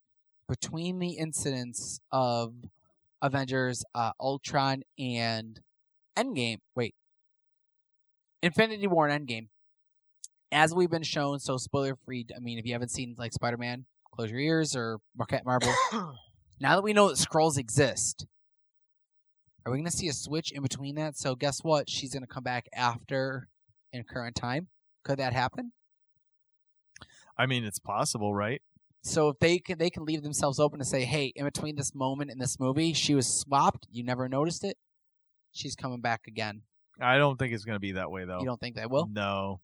Between 0.49 0.99
the 0.99 1.11
incidents 1.11 2.01
of 2.11 2.55
Avengers, 3.21 3.85
uh, 3.95 4.13
Ultron, 4.19 4.83
and 4.99 5.61
Endgame, 6.17 6.59
wait, 6.75 6.95
Infinity 8.43 8.87
War 8.87 9.07
and 9.07 9.29
Endgame, 9.29 9.49
as 10.51 10.75
we've 10.75 10.91
been 10.91 11.03
shown, 11.03 11.39
so 11.39 11.57
spoiler 11.57 11.97
free. 11.97 12.27
I 12.35 12.41
mean, 12.41 12.59
if 12.59 12.67
you 12.67 12.73
haven't 12.73 12.91
seen 12.91 13.15
like 13.19 13.33
Spider 13.33 13.57
Man, 13.57 13.85
close 14.13 14.31
your 14.31 14.41
ears 14.41 14.75
or 14.75 14.99
Marquette 15.17 15.45
Marble. 15.45 15.75
now 16.61 16.77
that 16.77 16.83
we 16.83 16.93
know 16.93 17.09
that 17.09 17.19
Skrulls 17.19 17.59
exist, 17.59 18.27
are 19.67 19.73
we 19.73 19.79
going 19.79 19.91
to 19.91 19.97
see 19.97 20.09
a 20.09 20.13
switch 20.13 20.51
in 20.53 20.63
between 20.63 20.95
that? 20.95 21.17
So 21.17 21.35
guess 21.35 21.63
what? 21.63 21.91
She's 21.91 22.13
going 22.13 22.23
to 22.23 22.29
come 22.29 22.45
back 22.45 22.69
after 22.75 23.49
in 23.93 24.05
current 24.05 24.35
time. 24.35 24.69
Could 25.05 25.19
that 25.19 25.33
happen? 25.33 25.73
I 27.37 27.47
mean, 27.47 27.65
it's 27.65 27.79
possible, 27.79 28.35
right? 28.35 28.63
So 29.09 29.31
if 29.31 29.39
they 29.39 29.59
can, 29.59 29.79
they 29.79 29.91
can 29.91 30.05
leave 30.05 30.23
themselves 30.23 30.61
open 30.61 30.79
to 30.81 30.85
say, 30.85 31.05
"Hey, 31.05 31.33
in 31.35 31.45
between 31.45 31.77
this 31.77 31.95
moment 31.95 32.31
in 32.31 32.39
this 32.39 32.61
movie, 32.61 32.93
she 32.93 33.15
was 33.15 33.27
swapped. 33.27 33.87
You 33.91 34.05
never 34.05 34.29
noticed 34.29 34.65
it. 34.65 34.77
She's 35.53 35.75
coming 35.75 36.01
back 36.01 36.27
again." 36.27 36.63
I 37.01 37.17
don't 37.17 37.39
think 37.39 37.55
it's 37.55 37.65
going 37.65 37.77
to 37.77 37.81
be 37.81 37.93
that 37.93 38.11
way, 38.11 38.25
though. 38.25 38.41
You 38.41 38.47
don't 38.47 38.61
think 38.61 38.77
that 38.77 38.91
will? 38.91 39.09
No. 39.11 39.61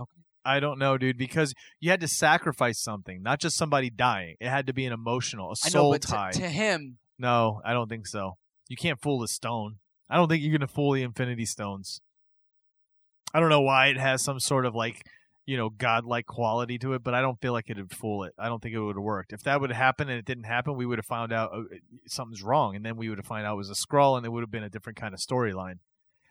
Okay. 0.00 0.20
I 0.44 0.60
don't 0.60 0.78
know, 0.78 0.96
dude, 0.96 1.18
because 1.18 1.52
you 1.80 1.90
had 1.90 2.00
to 2.00 2.08
sacrifice 2.08 2.80
something, 2.80 3.22
not 3.22 3.40
just 3.40 3.56
somebody 3.56 3.90
dying. 3.90 4.36
It 4.40 4.48
had 4.48 4.66
to 4.68 4.72
be 4.72 4.86
an 4.86 4.92
emotional, 4.92 5.48
a 5.48 5.56
I 5.64 5.68
know, 5.68 5.72
soul 5.72 5.92
but 5.92 6.02
tie. 6.02 6.30
to, 6.30 6.38
to 6.38 6.48
him, 6.48 6.98
no, 7.18 7.60
I 7.64 7.72
don't 7.72 7.88
think 7.88 8.06
so. 8.06 8.36
You 8.68 8.76
can't 8.76 9.00
fool 9.00 9.18
the 9.18 9.28
stone. 9.28 9.76
I 10.08 10.16
don't 10.16 10.28
think 10.28 10.42
you're 10.42 10.56
going 10.56 10.66
to 10.66 10.72
fool 10.72 10.92
the 10.92 11.02
Infinity 11.02 11.46
Stones. 11.46 12.00
I 13.34 13.40
don't 13.40 13.48
know 13.48 13.60
why 13.60 13.88
it 13.88 13.98
has 13.98 14.22
some 14.22 14.38
sort 14.38 14.64
of 14.64 14.74
like, 14.74 15.02
you 15.46 15.56
know, 15.56 15.70
godlike 15.70 16.26
quality 16.26 16.78
to 16.80 16.94
it, 16.94 17.04
but 17.04 17.14
I 17.14 17.20
don't 17.20 17.40
feel 17.40 17.52
like 17.52 17.70
it'd 17.70 17.92
fool 17.92 18.24
it. 18.24 18.34
I 18.36 18.48
don't 18.48 18.60
think 18.60 18.74
it 18.74 18.80
would 18.80 18.96
have 18.96 19.02
worked. 19.02 19.32
If 19.32 19.44
that 19.44 19.60
would 19.60 19.70
have 19.70 19.76
happened 19.76 20.10
and 20.10 20.18
it 20.18 20.24
didn't 20.24 20.44
happen, 20.44 20.76
we 20.76 20.84
would 20.84 20.98
have 20.98 21.06
found 21.06 21.32
out 21.32 21.52
uh, 21.54 21.62
something's 22.06 22.42
wrong, 22.42 22.74
and 22.74 22.84
then 22.84 22.96
we 22.96 23.08
would 23.08 23.18
have 23.18 23.26
found 23.26 23.46
out 23.46 23.54
it 23.54 23.56
was 23.56 23.70
a 23.70 23.74
Skrull, 23.74 24.16
and 24.16 24.26
it 24.26 24.30
would 24.30 24.42
have 24.42 24.50
been 24.50 24.64
a 24.64 24.68
different 24.70 24.98
kind 24.98 25.14
of 25.14 25.20
storyline. 25.20 25.78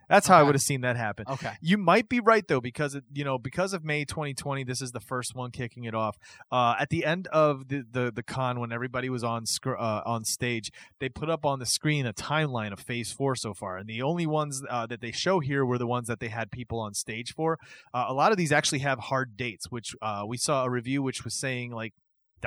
That's 0.10 0.28
how 0.28 0.38
I 0.38 0.44
would 0.44 0.56
have 0.56 0.62
seen 0.62 0.82
that 0.82 0.98
happen. 0.98 1.26
Okay. 1.28 1.52
You 1.62 1.78
might 1.78 2.10
be 2.10 2.20
right 2.20 2.48
though, 2.48 2.62
because 2.62 2.96
it, 2.96 3.04
you 3.14 3.24
know, 3.24 3.38
because 3.38 3.74
of 3.74 3.84
May 3.84 4.06
2020, 4.06 4.64
this 4.64 4.82
is 4.82 4.92
the 4.92 5.00
first 5.00 5.36
one 5.36 5.52
kicking 5.52 5.84
it 5.86 5.96
off. 5.96 6.18
Uh, 6.52 6.76
at 6.80 6.90
the 6.90 7.06
end 7.06 7.28
of 7.28 7.68
the, 7.68 7.84
the 7.90 8.12
the 8.14 8.24
con, 8.24 8.60
when 8.60 8.72
everybody 8.72 9.10
was 9.10 9.24
on 9.24 9.46
scr- 9.46 9.76
uh, 9.76 10.02
on 10.06 10.24
stage, 10.24 10.72
they 11.00 11.10
put 11.10 11.30
up 11.30 11.46
on 11.46 11.60
the 11.60 11.66
screen 11.66 12.06
a 12.06 12.14
timeline 12.14 12.72
of 12.72 12.80
Phase 12.80 13.12
Four 13.12 13.36
so 13.36 13.54
far, 13.54 13.78
and 13.78 13.88
the 13.88 14.02
only 14.02 14.26
ones 14.26 14.64
uh, 14.70 14.86
that 14.88 15.02
they 15.02 15.12
show 15.12 15.40
here 15.40 15.66
were 15.66 15.78
the 15.78 15.88
ones 15.88 16.08
that 16.08 16.20
they 16.20 16.30
had 16.30 16.52
people 16.52 16.80
on 16.80 16.94
stage 16.94 17.34
for. 17.34 17.58
Uh, 17.94 18.06
a 18.08 18.14
lot 18.14 18.32
of 18.32 18.38
these 18.38 18.52
actually 18.52 18.80
have 18.80 19.00
hard 19.00 19.36
dates, 19.38 19.72
which 19.72 19.96
uh, 20.02 20.24
we 20.28 20.38
saw 20.38 20.66
a 20.66 20.70
review 20.70 21.02
which 21.02 21.24
was 21.24 21.34
saying 21.34 21.72
like. 21.72 21.94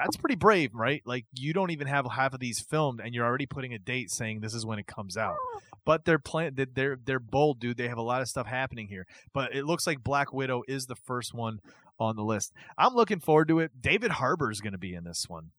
That's 0.05 0.17
pretty 0.17 0.37
brave, 0.37 0.75
right? 0.75 1.03
Like 1.05 1.27
you 1.35 1.53
don't 1.53 1.71
even 1.71 1.87
have 1.87 2.07
half 2.11 2.33
of 2.35 2.41
these 2.41 2.61
filmed, 2.61 3.01
and 3.01 3.15
you're 3.15 3.25
already 3.27 3.47
putting 3.47 3.75
a 3.75 3.79
date 3.79 4.11
saying 4.11 4.41
this 4.41 4.55
is 4.55 4.65
when 4.67 4.79
it 4.79 4.87
comes 4.87 5.17
out. 5.17 5.37
But 5.85 6.05
they're 6.05 6.19
playing 6.19 6.57
they're 6.75 6.99
they're 7.03 7.19
bold 7.21 7.61
dude. 7.61 7.77
They 7.77 7.89
have 7.89 7.99
a 7.99 8.03
lot 8.03 8.21
of 8.23 8.29
stuff 8.29 8.47
happening 8.47 8.89
here. 8.89 9.07
But 9.33 9.55
it 9.55 9.65
looks 9.65 9.87
like 9.87 10.03
black 10.03 10.33
widow 10.33 10.63
is 10.69 10.87
the 10.87 10.97
first 10.97 11.33
one 11.35 11.61
on 11.99 12.17
the 12.17 12.23
list. 12.25 12.53
I'm 12.77 12.95
looking 12.95 13.21
forward 13.21 13.49
to 13.49 13.59
it. 13.61 13.73
David 13.81 14.13
harbour 14.13 14.51
is 14.51 14.61
going 14.61 14.73
to 14.73 14.79
be 14.79 14.95
in 14.95 15.05
this 15.05 15.25
one. 15.29 15.51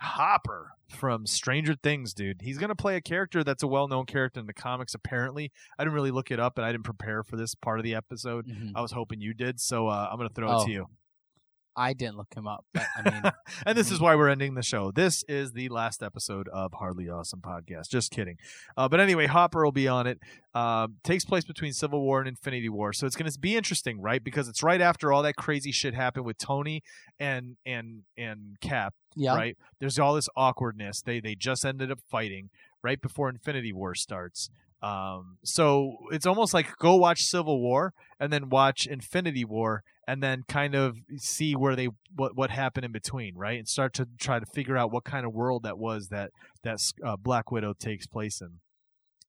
Hopper 0.00 0.70
from 0.88 1.26
stranger 1.26 1.74
things 1.74 2.14
dude. 2.14 2.40
He's 2.42 2.56
going 2.56 2.68
to 2.68 2.76
play 2.76 2.94
a 2.94 3.00
character 3.00 3.42
that's 3.42 3.64
a 3.64 3.66
well-known 3.66 4.06
character 4.06 4.38
in 4.38 4.46
the 4.46 4.52
comics 4.52 4.94
apparently. 4.94 5.50
I 5.76 5.82
didn't 5.82 5.94
really 5.94 6.12
look 6.12 6.30
it 6.30 6.38
up 6.38 6.56
and 6.56 6.64
i 6.64 6.70
didn't 6.70 6.84
prepare 6.84 7.24
for 7.24 7.36
this 7.36 7.56
part 7.56 7.80
of 7.80 7.84
the 7.84 7.96
episode. 7.96 8.46
Mhm. 8.46 8.72
i 8.76 8.80
was 8.80 8.92
hoping 8.92 9.20
you 9.20 9.34
did 9.34 9.58
so 9.58 9.88
uh, 9.88 10.08
i'm 10.10 10.16
going 10.16 10.28
to 10.28 10.34
throw 10.34 10.48
it 10.52 10.54
Oh. 10.54 10.64
to 10.66 10.70
you 10.70 10.86
I 11.78 11.92
didn't 11.92 12.16
look 12.16 12.34
him 12.34 12.48
up, 12.48 12.64
but 12.74 12.86
I 12.96 13.08
mean, 13.08 13.22
and 13.66 13.78
this 13.78 13.92
is 13.92 14.00
why 14.00 14.16
we're 14.16 14.28
ending 14.28 14.54
the 14.54 14.62
show. 14.62 14.90
This 14.90 15.24
is 15.28 15.52
the 15.52 15.68
last 15.68 16.02
episode 16.02 16.48
of 16.48 16.72
Hardly 16.72 17.08
Awesome 17.08 17.40
podcast. 17.40 17.88
Just 17.88 18.10
kidding. 18.10 18.36
Uh, 18.76 18.88
but 18.88 18.98
anyway, 18.98 19.26
Hopper 19.26 19.64
will 19.64 19.70
be 19.70 19.86
on 19.86 20.08
it. 20.08 20.18
Um, 20.54 20.96
takes 21.04 21.24
place 21.24 21.44
between 21.44 21.72
Civil 21.72 22.00
War 22.00 22.18
and 22.18 22.28
Infinity 22.28 22.68
War, 22.68 22.92
so 22.92 23.06
it's 23.06 23.14
going 23.14 23.30
to 23.30 23.38
be 23.38 23.56
interesting, 23.56 24.00
right? 24.00 24.22
Because 24.22 24.48
it's 24.48 24.60
right 24.60 24.80
after 24.80 25.12
all 25.12 25.22
that 25.22 25.36
crazy 25.36 25.70
shit 25.70 25.94
happened 25.94 26.26
with 26.26 26.36
Tony 26.36 26.82
and 27.20 27.56
and 27.64 28.02
and 28.16 28.58
Cap, 28.60 28.94
yeah. 29.14 29.36
right? 29.36 29.56
There's 29.78 30.00
all 30.00 30.14
this 30.14 30.28
awkwardness. 30.36 31.02
They 31.02 31.20
they 31.20 31.36
just 31.36 31.64
ended 31.64 31.92
up 31.92 32.00
fighting 32.10 32.50
right 32.82 33.00
before 33.00 33.28
Infinity 33.28 33.72
War 33.72 33.94
starts. 33.94 34.50
Um, 34.82 35.38
so 35.44 35.96
it's 36.10 36.26
almost 36.26 36.54
like 36.54 36.76
go 36.78 36.96
watch 36.96 37.22
Civil 37.22 37.60
War 37.60 37.94
and 38.18 38.32
then 38.32 38.48
watch 38.48 38.86
Infinity 38.86 39.44
War 39.44 39.84
and 40.08 40.22
then 40.22 40.42
kind 40.48 40.74
of 40.74 40.96
see 41.18 41.54
where 41.54 41.76
they 41.76 41.90
what 42.16 42.34
what 42.34 42.50
happened 42.50 42.86
in 42.86 42.92
between, 42.92 43.36
right? 43.36 43.58
And 43.58 43.68
start 43.68 43.92
to 43.94 44.08
try 44.18 44.40
to 44.40 44.46
figure 44.46 44.76
out 44.76 44.90
what 44.90 45.04
kind 45.04 45.26
of 45.26 45.34
world 45.34 45.62
that 45.64 45.78
was 45.78 46.08
that 46.08 46.30
that 46.62 46.78
uh, 47.04 47.16
Black 47.16 47.52
Widow 47.52 47.74
takes 47.74 48.06
place 48.06 48.40
in. 48.40 48.60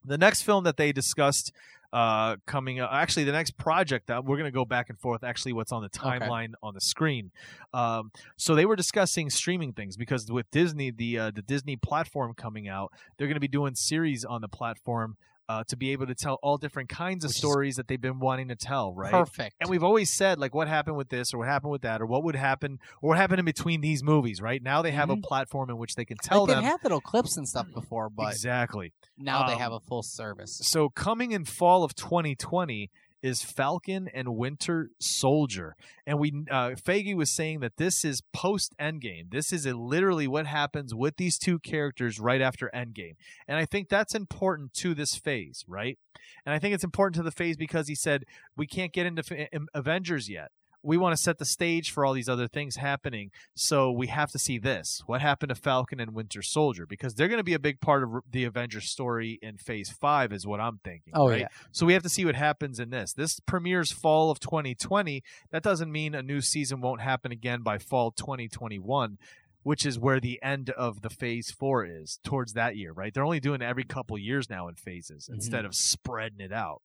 The 0.06 0.18
next 0.18 0.44
film 0.44 0.64
that 0.64 0.78
they 0.78 0.92
discussed 0.94 1.52
uh 1.92 2.36
coming 2.46 2.80
up 2.80 2.88
actually 2.94 3.24
the 3.24 3.32
next 3.32 3.58
project 3.58 4.06
that 4.06 4.24
we're 4.24 4.38
going 4.38 4.46
to 4.46 4.56
go 4.56 4.64
back 4.64 4.90
and 4.92 5.00
forth 5.00 5.24
actually 5.24 5.52
what's 5.54 5.72
on 5.72 5.82
the 5.82 5.90
Okay. 6.06 6.20
timeline 6.20 6.52
on 6.62 6.76
the 6.76 6.80
screen 6.82 7.32
um 7.74 8.12
so 8.38 8.54
they 8.54 8.64
were 8.68 8.76
discussing 8.76 9.28
streaming 9.28 9.74
things 9.74 9.98
because 9.98 10.32
with 10.32 10.46
disney 10.52 10.92
the 10.92 11.18
uh, 11.18 11.32
the 11.32 11.42
disney 11.42 11.76
platform 11.76 12.36
coming 12.36 12.68
out 12.68 12.92
they're 13.18 13.26
going 13.26 13.34
to 13.34 13.40
be 13.40 13.48
doing 13.48 13.74
series 13.74 14.24
on 14.24 14.40
the 14.42 14.48
platform 14.48 15.18
uh, 15.50 15.64
to 15.68 15.76
be 15.76 15.92
able 15.92 16.06
to 16.06 16.14
tell 16.14 16.36
all 16.44 16.58
different 16.58 16.88
kinds 16.90 17.26
of 17.26 17.30
Which 17.30 17.38
stories 17.38 17.76
that 17.78 17.88
they've 17.88 18.00
been 18.00 18.20
wanting 18.20 18.50
to 18.50 18.56
tell 18.56 18.94
right 18.94 19.12
Perfect. 19.12 19.56
and 19.60 19.68
we've 19.70 19.84
always 19.84 20.10
said 20.16 20.38
like 20.40 20.54
what 20.54 20.68
happened 20.68 20.96
with 20.96 21.10
this 21.10 21.34
or 21.34 21.40
what 21.40 21.48
happened 21.48 21.72
with 21.72 21.82
that 21.82 22.02
or 22.02 22.06
what 22.06 22.24
would 22.24 22.36
happen 22.36 22.80
or 23.02 23.10
what 23.10 23.18
happened 23.18 23.40
in 23.40 23.46
between 23.46 23.82
these 23.82 24.04
movies 24.04 24.42
right 24.42 24.62
now 24.62 24.84
they 24.84 24.92
have 24.92 25.10
a 25.10 25.16
Mhm. 25.16 25.24
platform 25.24 25.72
in 25.72 25.78
which 25.78 25.96
they 25.96 26.06
can 26.06 26.18
tell 26.18 26.42
like, 26.42 26.50
them 26.56 26.64
they've 26.64 26.72
had 26.72 26.84
little 26.84 27.02
clips 27.02 27.36
and 27.36 27.50
stuff 27.50 27.66
before, 27.74 28.10
but 28.12 28.32
exactly 28.32 28.94
now 29.18 29.48
they 29.48 29.54
Um, 29.54 29.60
have 29.60 29.72
a 29.74 29.80
full 29.80 30.04
service. 30.04 30.60
so 30.64 30.88
coming 30.90 31.32
in 31.32 31.44
fall 31.46 31.84
of 31.84 31.96
2020 31.96 32.92
is 33.22 33.42
Falcon 33.42 34.10
and 34.14 34.36
Winter 34.36 34.90
Soldier, 35.00 35.76
and 36.06 36.20
we 36.20 36.46
uh, 36.50 36.72
was 37.16 37.36
saying 37.36 37.60
that 37.60 37.78
this 37.78 38.04
is 38.04 38.22
post 38.34 38.74
Endgame. 38.80 39.32
This 39.32 39.52
is 39.52 39.66
literally 39.66 40.28
what 40.28 40.48
happens 40.48 40.94
with 40.96 41.18
these 41.18 41.38
two 41.38 41.60
characters 41.60 42.20
right 42.20 42.42
after 42.42 42.70
Endgame, 42.74 43.16
and 43.48 43.58
I 43.58 43.66
think 43.66 43.90
that's 43.90 44.16
important 44.16 44.74
to 44.76 44.94
this 44.94 45.16
phase, 45.16 45.64
right? 45.68 45.98
And 46.46 46.54
I 46.54 46.60
think 46.60 46.74
it's 46.74 46.84
important 46.84 47.16
to 47.16 47.24
the 47.24 47.32
phase 47.32 47.58
because 47.58 47.88
he 47.88 47.96
said 47.96 48.24
we 48.56 48.68
can't 48.68 48.94
get 48.94 49.06
into 49.06 49.24
F- 49.54 49.62
Avengers 49.74 50.30
yet. 50.30 50.52
We 50.82 50.96
want 50.98 51.16
to 51.16 51.22
set 51.22 51.38
the 51.40 51.46
stage 51.46 51.92
for 51.92 52.06
all 52.06 52.14
these 52.14 52.30
other 52.30 52.48
things 52.48 52.78
happening, 52.78 53.32
so 53.54 53.92
we 53.92 54.08
have 54.08 54.32
to 54.32 54.40
see 54.40 54.58
this. 54.58 55.02
What 55.08 55.20
happened 55.20 55.50
to 55.50 55.56
Falcon 55.56 56.00
and 56.00 56.14
Winter 56.14 56.42
Soldier? 56.42 56.86
Because 56.86 57.16
they're 57.16 57.28
going 57.28 57.40
to 57.40 57.44
be 57.44 57.54
a 57.54 57.60
big 57.60 57.82
part 57.82 58.04
of 58.04 58.10
the 58.30 58.46
Avengers 58.46 58.90
story 58.90 59.40
in 59.42 59.58
Phase 59.58 59.90
Five, 59.90 60.32
is 60.32 60.48
what 60.48 60.62
I'm 60.62 60.80
thinking. 60.84 61.12
Oh 61.14 61.30
right? 61.30 61.42
yeah. 61.42 61.48
So 61.72 61.86
we 61.86 61.94
have 61.94 62.04
to 62.04 62.10
see 62.10 62.24
what 62.24 62.36
happens 62.36 62.80
in 62.80 62.92
this. 62.92 63.12
This 63.12 63.40
premieres 63.42 63.92
fall 63.92 64.32
of 64.32 64.40
2020. 64.40 65.22
That 65.52 65.64
doesn't 65.64 65.92
mean 65.92 66.16
a 66.16 66.24
new 66.24 66.40
season 66.40 66.80
won't 66.80 67.02
happen 67.02 67.32
again 67.34 67.62
by 67.62 67.78
fall 67.78 68.12
2021, 68.12 69.18
which 69.64 69.86
is 69.86 70.00
where 70.00 70.22
the 70.22 70.40
end 70.42 70.70
of 70.70 71.02
the 71.02 71.10
phase 71.10 71.52
4 71.52 71.86
is 71.86 72.20
towards 72.24 72.54
that 72.54 72.78
year, 72.78 72.94
right? 72.94 73.14
They're 73.14 73.26
only 73.26 73.42
doing 73.42 73.62
it 73.62 73.66
every 73.66 73.84
couple 73.84 74.18
years 74.18 74.50
now 74.50 74.70
in 74.70 74.76
phases 74.76 75.28
Mhm. 75.30 75.34
instead 75.36 75.66
of 75.66 75.76
spreading 75.76 76.40
it 76.40 76.54
out. 76.54 76.82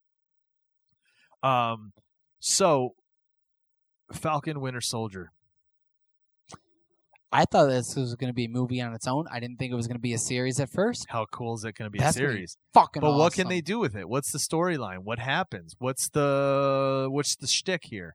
Um 1.42 1.92
so 2.40 2.96
Falcon 4.14 4.60
Winter 4.60 4.80
Soldier. 4.80 5.32
I 7.32 7.46
thought 7.46 7.66
this 7.66 7.96
was 7.96 8.14
going 8.14 8.28
to 8.30 8.34
be 8.34 8.44
a 8.44 8.48
movie 8.48 8.80
on 8.80 8.94
its 8.94 9.08
own. 9.08 9.26
I 9.28 9.40
didn't 9.40 9.56
think 9.56 9.72
it 9.72 9.74
was 9.74 9.88
going 9.88 9.96
to 9.96 10.00
be 10.02 10.12
a 10.12 10.18
series 10.18 10.60
at 10.60 10.70
first. 10.70 11.06
How 11.08 11.26
cool 11.32 11.54
is 11.54 11.64
it 11.64 11.74
going 11.74 11.86
to 11.86 11.90
be 11.90 11.98
That's 11.98 12.16
a 12.16 12.20
gonna 12.20 12.28
be 12.30 12.36
series? 12.36 12.56
Fucking. 12.74 13.00
But 13.00 13.16
what 13.16 13.32
can 13.32 13.48
they 13.48 13.60
do 13.60 13.80
with 13.80 13.96
it? 13.96 14.08
What's 14.08 14.30
the 14.30 14.38
storyline? 14.38 14.98
What 14.98 15.18
happens? 15.18 15.74
What's 15.80 16.08
the 16.08 17.08
what's 17.10 17.34
the 17.34 17.48
shtick 17.48 17.86
here? 17.86 18.14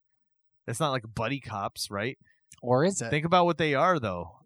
It's 0.68 0.80
not 0.80 0.92
like 0.92 1.04
buddy 1.14 1.42
cops, 1.42 1.92
right? 1.92 2.18
Or 2.62 2.86
is 2.86 3.02
it? 3.02 3.10
Think 3.10 3.26
about 3.26 3.44
what 3.46 3.58
they 3.58 3.76
are, 3.76 4.00
though. 4.00 4.40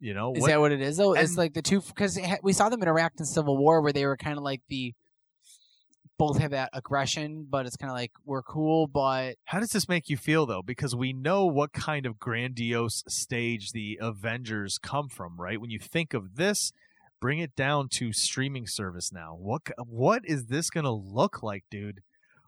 You 0.00 0.14
know, 0.14 0.34
Is 0.34 0.42
what, 0.42 0.48
that 0.48 0.60
what 0.60 0.72
it 0.72 0.80
is 0.80 0.96
though? 0.96 1.14
it's 1.14 1.36
like 1.36 1.54
the 1.54 1.62
two 1.62 1.80
because 1.80 2.20
we 2.42 2.52
saw 2.52 2.68
them 2.68 2.80
interact 2.82 3.18
in 3.18 3.26
Civil 3.26 3.56
War 3.56 3.80
where 3.82 3.92
they 3.92 4.06
were 4.06 4.16
kind 4.16 4.38
of 4.38 4.44
like 4.44 4.60
the 4.68 4.94
both 6.18 6.38
have 6.38 6.50
that 6.50 6.70
aggression, 6.72 7.46
but 7.48 7.64
it's 7.64 7.76
kind 7.76 7.90
of 7.90 7.96
like 7.96 8.12
we're 8.24 8.42
cool, 8.42 8.86
but 8.86 9.36
how 9.44 9.60
does 9.60 9.70
this 9.70 9.88
make 9.88 10.08
you 10.08 10.16
feel, 10.16 10.44
though? 10.44 10.62
Because 10.62 10.94
we 10.94 11.12
know 11.12 11.46
what 11.46 11.72
kind 11.72 12.04
of 12.04 12.18
grandiose 12.18 13.04
stage 13.08 13.70
the 13.72 13.98
Avengers 14.00 14.78
come 14.78 15.08
from, 15.08 15.40
right? 15.40 15.60
When 15.60 15.70
you 15.70 15.78
think 15.78 16.12
of 16.14 16.36
this, 16.36 16.72
bring 17.20 17.38
it 17.38 17.54
down 17.54 17.88
to 17.90 18.12
streaming 18.12 18.66
service 18.66 19.12
now. 19.12 19.36
What 19.38 19.62
what 19.78 20.22
is 20.24 20.46
this 20.46 20.70
going 20.70 20.84
to 20.84 20.90
look 20.90 21.42
like, 21.42 21.64
dude? 21.70 22.00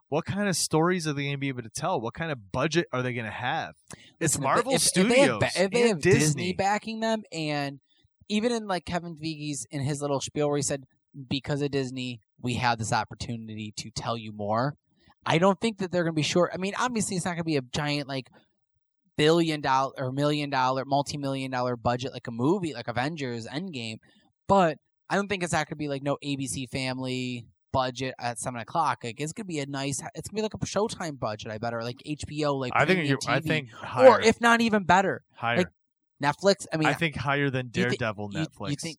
What 0.09 0.24
kind 0.24 0.48
of 0.48 0.56
stories 0.56 1.06
are 1.06 1.12
they 1.12 1.22
going 1.22 1.35
to 1.35 1.38
be 1.38 1.48
able 1.48 1.62
to 1.62 1.70
tell? 1.70 2.00
What 2.00 2.14
kind 2.14 2.33
of 2.33 2.50
budget 2.50 2.88
are 2.92 3.00
they 3.00 3.12
going 3.12 3.26
to 3.26 3.30
have? 3.30 3.76
It's 4.18 4.35
Listen, 4.35 4.42
Marvel 4.42 4.74
if, 4.74 4.80
Studios 4.80 5.12
If 5.12 5.16
they 5.16 5.22
have, 5.22 5.40
ba- 5.40 5.50
if 5.54 5.70
they 5.70 5.88
have 5.88 6.00
Disney. 6.00 6.18
Disney 6.18 6.52
backing 6.52 6.98
them, 6.98 7.22
and 7.30 7.78
even 8.28 8.50
in 8.50 8.66
like 8.66 8.85
Kevin 8.85 9.16
Feige's 9.16 9.66
in 9.70 9.83
his 9.83 10.02
little 10.02 10.20
spiel 10.20 10.48
where 10.48 10.56
he 10.56 10.62
said, 10.62 10.85
"Because 11.28 11.62
of 11.62 11.70
Disney, 11.70 12.20
we 12.42 12.55
have 12.55 12.79
this 12.79 12.92
opportunity 12.92 13.72
to 13.76 13.90
tell 13.90 14.16
you 14.16 14.33
more." 14.33 14.74
I 15.26 15.38
don't 15.38 15.61
think 15.61 15.79
that 15.79 15.92
they're 15.92 16.03
going 16.03 16.14
to 16.14 16.16
be 16.16 16.22
short. 16.22 16.50
I 16.55 16.57
mean, 16.57 16.72
obviously, 16.79 17.16
it's 17.16 17.24
not 17.26 17.33
going 17.33 17.40
to 17.40 17.44
be 17.44 17.57
a 17.57 17.62
giant 17.62 18.09
like 18.09 18.31
billion 19.16 19.61
dollar 19.61 19.92
or 19.98 20.12
million 20.12 20.50
dollar, 20.50 20.85
multi 20.85 21.18
million 21.18 21.50
dollar 21.50 21.76
budget 21.76 22.12
like 22.12 22.26
a 22.26 22.33
movie 22.33 22.72
like 22.72 22.88
Avengers 22.88 23.46
Endgame, 23.46 23.98
but 24.48 24.79
I 25.09 25.16
don't 25.16 25.29
think 25.29 25.42
it's 25.42 25.53
not 25.53 25.66
going 25.66 25.76
to 25.76 25.76
be 25.76 25.88
like 25.88 26.03
no 26.03 26.16
ABC 26.24 26.68
Family 26.70 27.46
budget 27.72 28.14
at 28.18 28.38
seven 28.38 28.61
o'clock. 28.61 28.98
Like 29.05 29.20
it's 29.20 29.33
gonna 29.33 29.46
be 29.46 29.61
a 29.61 29.66
nice. 29.66 30.03
It's 30.14 30.29
gonna 30.29 30.38
be 30.38 30.42
like 30.42 30.55
a 30.55 30.59
Showtime 30.59 31.18
budget. 31.18 31.53
I 31.53 31.59
bet, 31.59 31.74
or 31.74 31.83
like 31.83 31.98
HBO. 32.07 32.59
Like 32.59 32.72
I 32.74 32.85
think 32.85 33.09
you 33.09 33.18
I 33.26 33.40
think 33.40 33.70
higher, 33.70 34.09
or 34.09 34.20
if 34.20 34.40
not 34.40 34.61
even 34.61 34.85
better, 34.85 35.22
higher. 35.35 35.59
like, 35.59 35.68
Netflix. 36.22 36.66
I 36.72 36.76
mean, 36.76 36.88
I 36.88 36.94
think 36.94 37.16
higher 37.16 37.50
than 37.50 37.66
you 37.66 37.85
Daredevil 37.85 38.31
you, 38.33 38.40
Netflix. 38.40 38.70
you 38.70 38.76
think, 38.76 38.98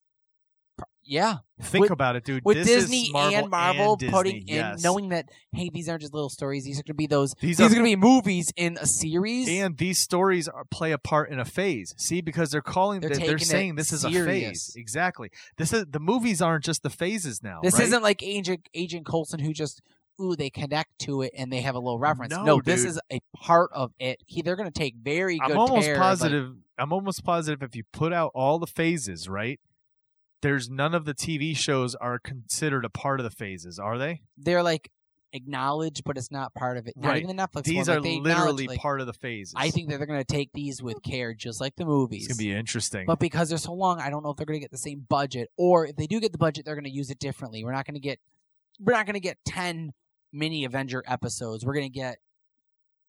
yeah, 1.04 1.38
Think 1.62 1.84
with- 1.84 1.92
about 1.92 2.16
it, 2.16 2.24
dude. 2.24 2.44
with 2.46 2.58
This 2.58 2.68
Disney 2.68 3.02
is 3.04 3.12
Marvel 3.12 3.40
and 3.40 3.50
Marvel 3.50 3.96
Disney, 3.96 4.12
putting 4.14 4.36
in, 4.48 4.56
yes. 4.56 4.84
knowing 4.84 5.10
that 5.10 5.30
hey, 5.52 5.70
these 5.74 5.90
aren't 5.90 6.02
just 6.02 6.14
little 6.14 6.30
stories. 6.30 6.64
These 6.64 6.80
are 6.80 6.84
gonna 6.84 6.96
be 6.96 7.08
those. 7.08 7.34
These 7.42 7.58
These, 7.58 7.60
are- 7.60 7.72
are 7.72 7.76
gonna 7.76 7.84
be 7.84 7.96
movies 7.96 8.54
in 8.56 8.78
a 8.80 8.86
series. 8.86 9.50
and 9.50 9.78
these 9.78 10.00
stories 10.00 10.48
are, 10.48 10.64
play 10.66 10.92
a 10.92 10.98
part 10.98 11.30
in 11.32 11.40
a 11.40 11.46
phase. 11.46 11.94
See, 11.98 12.22
because 12.22 12.52
they're 12.52 12.62
calling, 12.62 13.02
They're 13.02 13.10
they're, 13.10 13.28
they're 13.28 13.40
saying 13.40 13.76
this 13.76 13.92
is 13.92 14.06
a 14.06 14.12
phase. 14.12 14.74
Exactly. 14.78 15.32
This 15.58 15.74
is 15.74 15.86
the 15.90 16.00
movies 16.00 16.42
aren't 16.42 16.64
just 16.64 16.84
the 16.84 16.90
phases 16.90 17.42
now. 17.44 17.60
this 17.62 17.74
right? 17.76 17.84
isn't 17.84 18.04
like 18.04 18.24
Agent 18.24 18.70
Agent 18.74 19.06
Coulson 19.06 19.40
who 19.40 19.54
just. 19.54 19.82
Ooh, 20.22 20.36
they 20.36 20.52
connect 20.52 21.00
to 21.00 21.24
it 21.24 21.32
and 21.36 21.52
they 21.52 21.62
have 21.62 21.74
a 21.74 21.80
little 21.80 21.98
reference. 21.98 22.32
No, 22.32 22.62
this 22.64 22.82
dude. 22.82 22.90
is 22.92 23.00
a 23.12 23.20
part 23.36 23.72
of 23.74 23.92
it. 23.98 24.22
He, 24.28 24.44
they're 24.44 24.58
going 24.58 24.70
to 24.70 24.78
take 24.80 24.94
very 24.96 25.40
good 25.40 25.52
I'm 25.54 25.58
almost 25.58 25.84
care 25.88 25.96
of, 25.96 26.00
like, 26.00 26.10
positive. 26.10 26.54
I'm 26.78 26.94
almost 26.94 27.24
positive 27.24 27.64
if 27.64 27.76
you 27.76 27.84
put 27.92 28.14
out 28.14 28.30
all 28.36 28.60
the 28.60 28.68
phases, 28.68 29.28
right? 29.28 29.60
There's 30.42 30.70
none 30.70 30.94
of 30.96 31.06
the 31.06 31.14
TV 31.14 31.56
shows 31.56 31.96
are 31.96 32.20
considered 32.20 32.86
a 32.86 32.90
part 32.90 33.20
of 33.20 33.24
the 33.24 33.30
phases, 33.32 33.80
are 33.80 33.98
they? 33.98 34.22
they're 34.38 34.64
like 34.64 34.90
acknowledged, 35.34 36.04
but 36.04 36.18
it's 36.18 36.30
not 36.32 36.54
part 36.54 36.78
of 36.78 36.88
it. 36.88 36.94
Not 36.98 37.10
Right. 37.10 37.24
even 37.24 37.36
the 37.36 37.42
Netflix. 37.42 37.64
These 37.64 37.88
one, 37.88 37.98
are 37.98 38.02
like, 38.02 38.22
literally 38.22 38.68
like, 38.68 38.80
part 38.80 39.00
of 39.00 39.08
the 39.08 39.14
phases. 39.14 39.54
I 39.56 39.70
think 39.70 39.90
that 39.90 39.98
they're 39.98 40.08
going 40.08 40.20
to 40.20 40.26
take 40.26 40.50
these 40.54 40.82
with 40.84 41.02
care, 41.04 41.34
just 41.34 41.62
like 41.62 41.76
the 41.78 41.86
movies. 41.86 42.26
it's 42.26 42.38
gonna 42.38 42.46
be 42.46 42.54
interesting. 42.54 43.06
But 43.06 43.20
because 43.20 43.50
they're 43.50 43.58
so 43.58 43.74
long, 43.74 44.00
I 44.02 44.10
don't 44.10 44.24
know 44.24 44.32
if 44.32 44.38
they're 44.38 44.46
going 44.46 44.60
to 44.60 44.64
get 44.64 44.72
the 44.72 44.78
same 44.78 45.06
budget, 45.08 45.50
or 45.58 45.88
if 45.88 45.96
they 45.96 46.08
do 46.08 46.20
get 46.20 46.32
the 46.34 46.38
budget, 46.38 46.66
they're 46.66 46.76
going 46.76 46.84
to 46.84 46.92
use 46.92 47.10
it 47.10 47.20
differently. 47.20 47.64
We're 47.64 47.72
not 47.72 47.86
going 47.86 47.96
to 47.96 48.02
get, 48.02 48.20
we're 48.80 48.94
not 48.94 49.06
going 49.06 49.14
to 49.14 49.22
get 49.22 49.38
ten 49.46 49.94
mini 50.34 50.66
Avenger 50.66 51.04
episodes. 51.08 51.66
We're 51.66 51.76
gonna 51.76 51.90
get, 51.90 52.18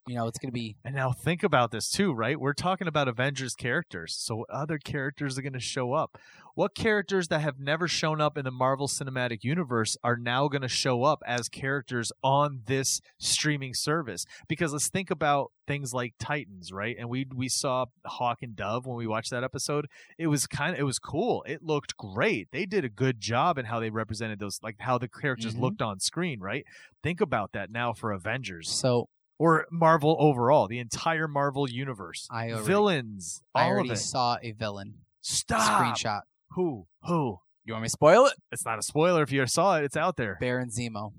you 0.06 0.14
know, 0.14 0.26
it's 0.26 0.38
gonna 0.38 0.52
be 0.52 0.76
And 0.84 0.94
now 0.94 1.12
think 1.12 1.42
about 1.42 1.70
this 1.70 1.88
too, 1.88 2.12
right? 2.12 2.38
We're 2.38 2.54
talking 2.54 2.88
about 2.88 3.08
Avengers 3.08 3.54
characters. 3.54 4.14
So 4.18 4.44
other 4.50 4.78
characters 4.78 5.38
are 5.38 5.42
going 5.42 5.52
to 5.52 5.60
show 5.60 5.92
up? 5.92 6.18
What 6.54 6.74
characters 6.74 7.28
that 7.28 7.40
have 7.40 7.58
never 7.58 7.88
shown 7.88 8.20
up 8.20 8.36
in 8.36 8.44
the 8.44 8.50
Marvel 8.50 8.86
Cinematic 8.86 9.38
Universe 9.42 9.96
are 10.04 10.16
now 10.18 10.48
going 10.48 10.60
to 10.62 10.68
show 10.68 11.02
up 11.04 11.22
as 11.26 11.48
characters 11.48 12.12
on 12.22 12.60
this 12.66 13.00
streaming 13.18 13.72
service? 13.72 14.26
Because 14.48 14.72
let's 14.72 14.90
think 14.90 15.10
about 15.10 15.52
things 15.66 15.94
like 15.94 16.12
Titans, 16.18 16.70
right? 16.72 16.94
And 16.98 17.08
we 17.08 17.26
we 17.34 17.48
saw 17.48 17.86
Hawk 18.04 18.38
and 18.42 18.54
Dove 18.54 18.84
when 18.86 18.96
we 18.96 19.06
watched 19.06 19.30
that 19.30 19.44
episode. 19.44 19.86
It 20.18 20.26
was 20.26 20.46
kind 20.46 20.74
of 20.74 20.80
it 20.80 20.84
was 20.84 20.98
cool. 20.98 21.42
It 21.46 21.62
looked 21.62 21.96
great. 21.96 22.48
They 22.52 22.66
did 22.66 22.84
a 22.84 22.90
good 22.90 23.20
job 23.20 23.56
in 23.56 23.64
how 23.66 23.80
they 23.80 23.88
represented 23.90 24.38
those 24.40 24.58
like 24.62 24.76
how 24.80 24.98
the 24.98 25.08
characters 25.08 25.54
Mhm. 25.54 25.60
looked 25.60 25.80
on 25.80 26.00
screen, 26.00 26.40
right? 26.40 26.64
Think 27.02 27.20
about 27.22 27.52
that 27.52 27.70
now 27.70 27.92
for 27.94 28.12
Avengers 28.12 28.68
so. 28.68 29.08
Or 29.42 29.66
Marvel 29.70 30.16
overall, 30.20 30.68
the 30.68 30.78
entire 30.78 31.26
Marvel 31.26 31.68
universe. 31.68 32.28
I 32.31 32.50
already, 32.52 32.66
Villains, 32.66 33.42
I 33.55 33.66
already 33.66 33.88
of 33.90 33.96
it. 33.96 33.98
saw 33.98 34.37
a 34.42 34.52
villain 34.52 34.94
Stop. 35.20 35.83
screenshot. 35.83 36.20
Who? 36.50 36.87
Who? 37.05 37.38
You 37.64 37.74
want 37.74 37.83
me 37.83 37.87
to 37.87 37.90
spoil 37.90 38.26
it? 38.26 38.35
It's 38.52 38.64
not 38.64 38.78
a 38.78 38.83
spoiler 38.83 39.22
if 39.22 39.33
you 39.33 39.44
saw 39.46 39.78
it. 39.78 39.85
It's 39.85 39.96
out 39.96 40.16
there. 40.16 40.37
Baron 40.40 40.68
Zemo 40.70 41.12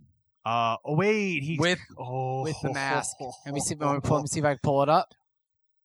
Uh, 0.45 0.77
oh 0.85 0.95
wait, 0.95 1.43
he's 1.43 1.59
with 1.59 1.79
oh, 1.97 2.43
with 2.43 2.55
the 2.61 2.71
mask. 2.73 3.17
Let 3.45 3.53
me 3.53 3.59
see. 3.59 3.75
Let 3.75 3.93
me, 3.95 3.99
pull, 4.01 4.17
let 4.17 4.21
me 4.23 4.27
see 4.27 4.39
if 4.39 4.45
I 4.45 4.51
can 4.51 4.59
pull 4.63 4.83
it 4.83 4.89
up. 4.89 5.09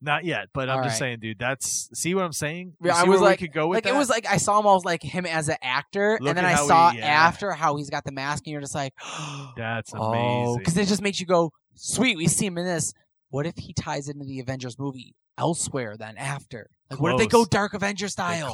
Not 0.00 0.24
yet, 0.24 0.46
but 0.54 0.68
I'm 0.70 0.78
All 0.78 0.84
just 0.84 0.94
right. 0.94 0.98
saying, 1.08 1.18
dude. 1.20 1.40
That's 1.40 1.90
see 1.92 2.14
what 2.14 2.22
I'm 2.24 2.32
saying. 2.32 2.74
You 2.80 2.86
Yeah, 2.90 2.96
I 2.98 3.02
was 3.04 3.20
like- 3.20 3.40
could 3.40 3.52
go 3.52 3.66
with 3.66 3.78
Like 3.78 3.84
that? 3.84 3.94
it 3.94 3.98
was 3.98 4.08
like 4.08 4.26
I 4.28 4.36
saw 4.36 4.60
him 4.60 4.66
almost 4.66 4.84
like 4.86 5.02
him 5.02 5.26
as 5.26 5.48
an 5.48 5.56
actor, 5.60 6.18
Look 6.20 6.28
and 6.28 6.38
then 6.38 6.44
I 6.44 6.52
he- 6.60 6.68
saw 6.68 6.92
yeah. 6.92 7.04
after 7.04 7.50
how 7.50 7.74
he's 7.76 7.90
got 7.90 8.04
the 8.04 8.12
mask, 8.12 8.44
and 8.46 8.52
you're 8.52 8.60
just 8.60 8.76
like, 8.76 8.92
That's 9.56 9.92
oh, 9.94 10.12
amazing. 10.12 10.58
because 10.58 10.76
it 10.76 10.86
just 10.86 11.02
makes 11.02 11.18
you 11.18 11.26
go, 11.26 11.50
sweet. 11.78 12.16
We 12.16 12.28
see 12.28 12.46
him 12.46 12.58
in 12.58 12.66
this. 12.66 12.92
What 13.30 13.46
if 13.46 13.56
he 13.58 13.72
ties 13.72 14.08
into 14.08 14.24
the 14.24 14.40
Avengers 14.40 14.78
movie 14.78 15.14
elsewhere 15.36 15.96
then 15.96 16.16
after? 16.16 16.70
Like, 16.90 17.00
what 17.00 17.12
if 17.12 17.18
they 17.18 17.26
go 17.26 17.44
Dark 17.44 17.74
Avenger 17.74 18.08
style? 18.08 18.46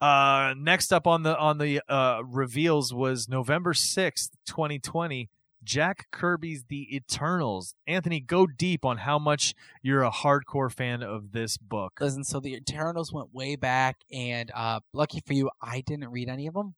Uh, 0.00 0.54
next 0.56 0.92
up 0.92 1.06
on 1.06 1.22
the 1.22 1.36
on 1.38 1.58
the 1.58 1.82
uh, 1.88 2.22
reveals 2.24 2.94
was 2.94 3.28
November 3.28 3.74
sixth, 3.74 4.30
2020. 4.46 5.28
Jack 5.66 6.06
Kirby's 6.12 6.64
The 6.68 6.94
Eternals. 6.94 7.74
Anthony, 7.86 8.20
go 8.20 8.46
deep 8.46 8.84
on 8.84 8.98
how 8.98 9.18
much 9.18 9.52
you're 9.82 10.04
a 10.04 10.10
hardcore 10.10 10.72
fan 10.72 11.02
of 11.02 11.32
this 11.32 11.58
book. 11.58 11.98
Listen, 12.00 12.22
so 12.22 12.38
the 12.38 12.54
Eternals 12.54 13.12
went 13.12 13.34
way 13.34 13.56
back, 13.56 13.96
and 14.12 14.50
uh, 14.54 14.80
lucky 14.92 15.20
for 15.26 15.34
you, 15.34 15.50
I 15.60 15.80
didn't 15.80 16.08
read 16.08 16.28
any 16.28 16.46
of 16.46 16.54
them, 16.54 16.76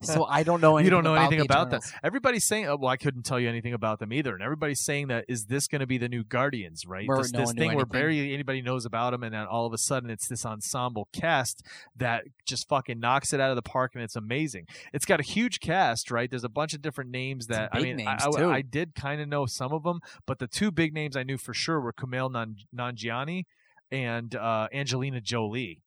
so 0.00 0.24
I 0.24 0.44
don't 0.44 0.60
know 0.60 0.76
anything. 0.76 0.84
You 0.84 0.90
don't 0.90 1.04
know 1.04 1.14
about 1.14 1.32
anything 1.32 1.44
about 1.46 1.70
that. 1.70 1.82
Everybody's 2.02 2.44
saying, 2.44 2.66
oh, 2.66 2.76
well, 2.76 2.90
I 2.90 2.98
couldn't 2.98 3.22
tell 3.22 3.40
you 3.40 3.48
anything 3.48 3.72
about 3.72 4.00
them 4.00 4.12
either. 4.12 4.34
And 4.34 4.42
everybody's 4.42 4.84
saying 4.84 5.08
that 5.08 5.24
is 5.28 5.46
this 5.46 5.66
going 5.66 5.80
to 5.80 5.86
be 5.86 5.96
the 5.96 6.10
new 6.10 6.22
Guardians, 6.24 6.84
right? 6.86 7.08
Where 7.08 7.16
this 7.16 7.32
no 7.32 7.40
this 7.40 7.52
thing 7.52 7.68
where 7.68 7.86
anything. 7.86 7.88
barely 7.88 8.34
anybody 8.34 8.60
knows 8.60 8.84
about 8.84 9.12
them, 9.12 9.22
and 9.22 9.34
then 9.34 9.46
all 9.46 9.64
of 9.64 9.72
a 9.72 9.78
sudden 9.78 10.10
it's 10.10 10.28
this 10.28 10.44
ensemble 10.44 11.08
cast 11.14 11.62
that 11.96 12.24
just 12.44 12.68
fucking 12.68 13.00
knocks 13.00 13.32
it 13.32 13.40
out 13.40 13.48
of 13.48 13.56
the 13.56 13.62
park, 13.62 13.92
and 13.94 14.04
it's 14.04 14.14
amazing. 14.14 14.66
It's 14.92 15.06
got 15.06 15.20
a 15.20 15.22
huge 15.22 15.60
cast, 15.60 16.10
right? 16.10 16.28
There's 16.28 16.44
a 16.44 16.50
bunch 16.50 16.74
of 16.74 16.82
different 16.82 17.10
names 17.10 17.46
that 17.46 17.70
I 17.72 17.80
mean, 17.80 18.03
names, 18.04 18.22
I, 18.24 18.28
I- 18.28 18.38
too. 18.38 18.50
I 18.50 18.62
did 18.62 18.94
kind 18.94 19.20
of 19.20 19.28
know 19.28 19.46
some 19.46 19.72
of 19.72 19.82
them, 19.82 20.00
but 20.26 20.38
the 20.38 20.46
two 20.46 20.70
big 20.70 20.92
names 20.92 21.16
I 21.16 21.22
knew 21.22 21.38
for 21.38 21.54
sure 21.54 21.80
were 21.80 21.92
Kumail 21.92 22.30
Nan- 22.30 22.56
Nanjiani 22.74 23.44
and 23.90 24.34
uh, 24.34 24.68
Angelina 24.72 25.20
Jolie. 25.20 25.82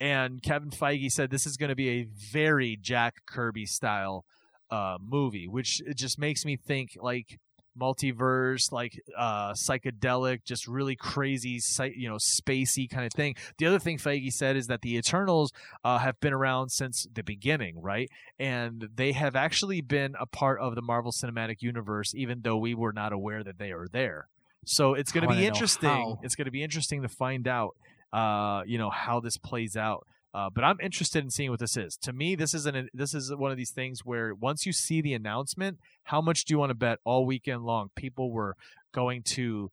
And 0.00 0.42
Kevin 0.42 0.70
Feige 0.70 1.10
said 1.10 1.30
this 1.30 1.46
is 1.46 1.56
going 1.56 1.68
to 1.70 1.76
be 1.76 1.88
a 1.88 2.04
very 2.32 2.76
Jack 2.80 3.22
Kirby 3.26 3.64
style 3.66 4.24
uh, 4.70 4.96
movie, 5.00 5.46
which 5.46 5.80
it 5.86 5.96
just 5.96 6.18
makes 6.18 6.44
me 6.44 6.56
think 6.56 6.96
like 7.00 7.38
multiverse, 7.80 8.72
like 8.72 9.00
uh, 9.16 9.52
psychedelic, 9.52 10.44
just 10.44 10.66
really 10.66 10.96
crazy, 10.96 11.60
you 11.94 12.08
know, 12.08 12.16
spacey 12.16 12.88
kind 12.88 13.06
of 13.06 13.12
thing. 13.12 13.34
The 13.58 13.66
other 13.66 13.78
thing 13.78 13.98
Feige 13.98 14.32
said 14.32 14.56
is 14.56 14.66
that 14.68 14.82
the 14.82 14.96
Eternals 14.96 15.52
uh, 15.84 15.98
have 15.98 16.20
been 16.20 16.32
around 16.32 16.70
since 16.70 17.06
the 17.12 17.22
beginning, 17.22 17.80
right? 17.80 18.08
And 18.38 18.88
they 18.94 19.12
have 19.12 19.36
actually 19.36 19.80
been 19.80 20.14
a 20.18 20.26
part 20.26 20.60
of 20.60 20.74
the 20.74 20.82
Marvel 20.82 21.12
Cinematic 21.12 21.62
Universe, 21.62 22.14
even 22.14 22.40
though 22.42 22.56
we 22.56 22.74
were 22.74 22.92
not 22.92 23.12
aware 23.12 23.42
that 23.42 23.58
they 23.58 23.72
are 23.72 23.86
there. 23.90 24.28
So 24.66 24.94
it's 24.94 25.12
going 25.12 25.28
to 25.28 25.34
be 25.34 25.46
interesting. 25.46 26.16
It's 26.22 26.34
going 26.34 26.46
to 26.46 26.50
be 26.50 26.62
interesting 26.62 27.02
to 27.02 27.08
find 27.08 27.46
out, 27.46 27.76
uh, 28.12 28.62
you 28.66 28.78
know, 28.78 28.90
how 28.90 29.20
this 29.20 29.36
plays 29.36 29.76
out. 29.76 30.06
Uh, 30.34 30.50
but 30.50 30.64
I'm 30.64 30.80
interested 30.82 31.22
in 31.22 31.30
seeing 31.30 31.50
what 31.50 31.60
this 31.60 31.76
is. 31.76 31.96
To 31.98 32.12
me, 32.12 32.34
this 32.34 32.54
is 32.54 32.66
an 32.66 32.88
this 32.92 33.14
is 33.14 33.32
one 33.32 33.52
of 33.52 33.56
these 33.56 33.70
things 33.70 34.04
where 34.04 34.34
once 34.34 34.66
you 34.66 34.72
see 34.72 35.00
the 35.00 35.14
announcement, 35.14 35.78
how 36.02 36.20
much 36.20 36.44
do 36.44 36.52
you 36.52 36.58
want 36.58 36.70
to 36.70 36.74
bet 36.74 36.98
all 37.04 37.24
weekend 37.24 37.64
long? 37.64 37.90
People 37.94 38.32
were 38.32 38.56
going 38.92 39.22
to 39.22 39.70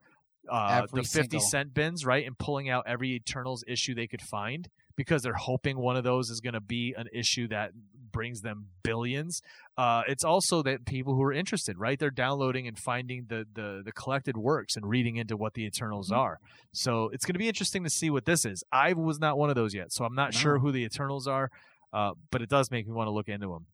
uh, 0.50 0.82
the 0.82 1.04
50 1.04 1.06
single- 1.06 1.40
cent 1.40 1.74
bins, 1.74 2.06
right, 2.06 2.26
and 2.26 2.38
pulling 2.38 2.70
out 2.70 2.84
every 2.88 3.14
Eternals 3.14 3.64
issue 3.68 3.96
they 3.96 4.08
could 4.08 4.22
find 4.22 4.70
because 4.96 5.24
they're 5.24 5.34
hoping 5.34 5.80
one 5.80 5.96
of 5.96 6.04
those 6.04 6.30
is 6.30 6.42
going 6.42 6.54
to 6.54 6.62
be 6.62 6.94
an 6.96 7.08
issue 7.12 7.48
that 7.48 7.72
brings 8.12 8.42
them 8.42 8.68
billions. 8.84 9.42
Uh, 9.78 10.02
it's 10.08 10.24
also 10.24 10.62
that 10.64 10.86
people 10.86 11.16
who 11.16 11.22
are 11.24 11.34
interested, 11.34 11.78
right, 11.80 11.98
they're 12.00 12.10
downloading 12.12 12.68
and 12.68 12.78
finding 12.78 13.26
the 13.30 13.46
the, 13.54 13.82
the 13.84 13.92
collected 13.92 14.38
works 14.38 14.76
and 14.76 14.86
reading 14.88 15.16
into 15.18 15.36
what 15.38 15.54
the 15.54 15.66
Eternals 15.66 16.10
Mhm. 16.12 16.18
are. 16.18 16.38
So 16.74 17.10
it's 17.14 17.26
going 17.26 17.34
to 17.34 17.40
be 17.40 17.48
interesting 17.48 17.84
to 17.84 17.90
see 17.90 18.10
what 18.10 18.26
this 18.26 18.46
is. 18.46 18.64
I 18.72 18.94
was 18.94 19.20
not 19.20 19.38
one 19.38 19.50
of 19.50 19.56
those 19.56 19.74
yet, 19.74 19.92
so 19.92 20.06
I'm 20.06 20.16
not 20.16 20.34
sure 20.34 20.60
who 20.60 20.72
the 20.72 20.84
Eternals 20.84 21.28
are. 21.28 21.50
Uh, 21.94 22.12
but 22.32 22.42
it 22.42 22.50
does 22.50 22.72
make 22.72 22.88
me 22.88 22.94
want 22.94 23.08
to 23.08 23.12
look 23.12 23.28
into 23.28 23.48
them. 23.48 23.66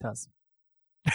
does. 0.00 0.28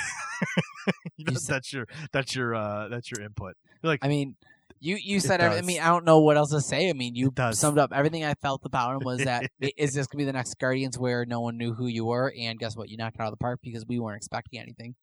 you 1.17 1.25
know, 1.25 1.33
said- 1.35 1.55
that's 1.55 1.73
your 1.73 1.85
that's 2.11 2.35
your 2.35 2.55
uh, 2.55 2.87
that's 2.89 3.11
your 3.11 3.21
input. 3.25 3.55
You're 3.81 3.91
like, 3.91 3.99
I 4.03 4.07
mean, 4.07 4.35
you 4.81 4.97
you 4.97 5.19
said. 5.21 5.39
every- 5.39 5.59
I 5.59 5.61
mean, 5.61 5.79
I 5.79 5.87
don't 5.87 6.03
know 6.03 6.19
what 6.19 6.35
else 6.35 6.49
to 6.51 6.59
say. 6.59 6.89
I 6.89 6.93
mean, 6.93 7.15
you 7.15 7.31
summed 7.51 7.77
up 7.77 7.91
everything 7.93 8.25
I 8.25 8.33
felt 8.33 8.61
about 8.65 8.95
him. 8.95 9.05
Was 9.05 9.23
that 9.23 9.49
is 9.77 9.93
this 9.93 10.07
gonna 10.07 10.17
be 10.19 10.25
the 10.25 10.33
next 10.33 10.59
Guardians 10.59 10.97
where 10.99 11.25
no 11.25 11.39
one 11.39 11.57
knew 11.57 11.73
who 11.73 11.87
you 11.87 12.05
were, 12.05 12.33
and 12.37 12.59
guess 12.59 12.75
what? 12.75 12.89
You 12.89 12.97
knocked 12.97 13.15
it 13.15 13.21
out 13.21 13.27
of 13.27 13.31
the 13.33 13.37
park 13.37 13.59
because 13.63 13.85
we 13.87 13.99
weren't 13.99 14.17
expecting 14.17 14.59
anything. 14.59 14.95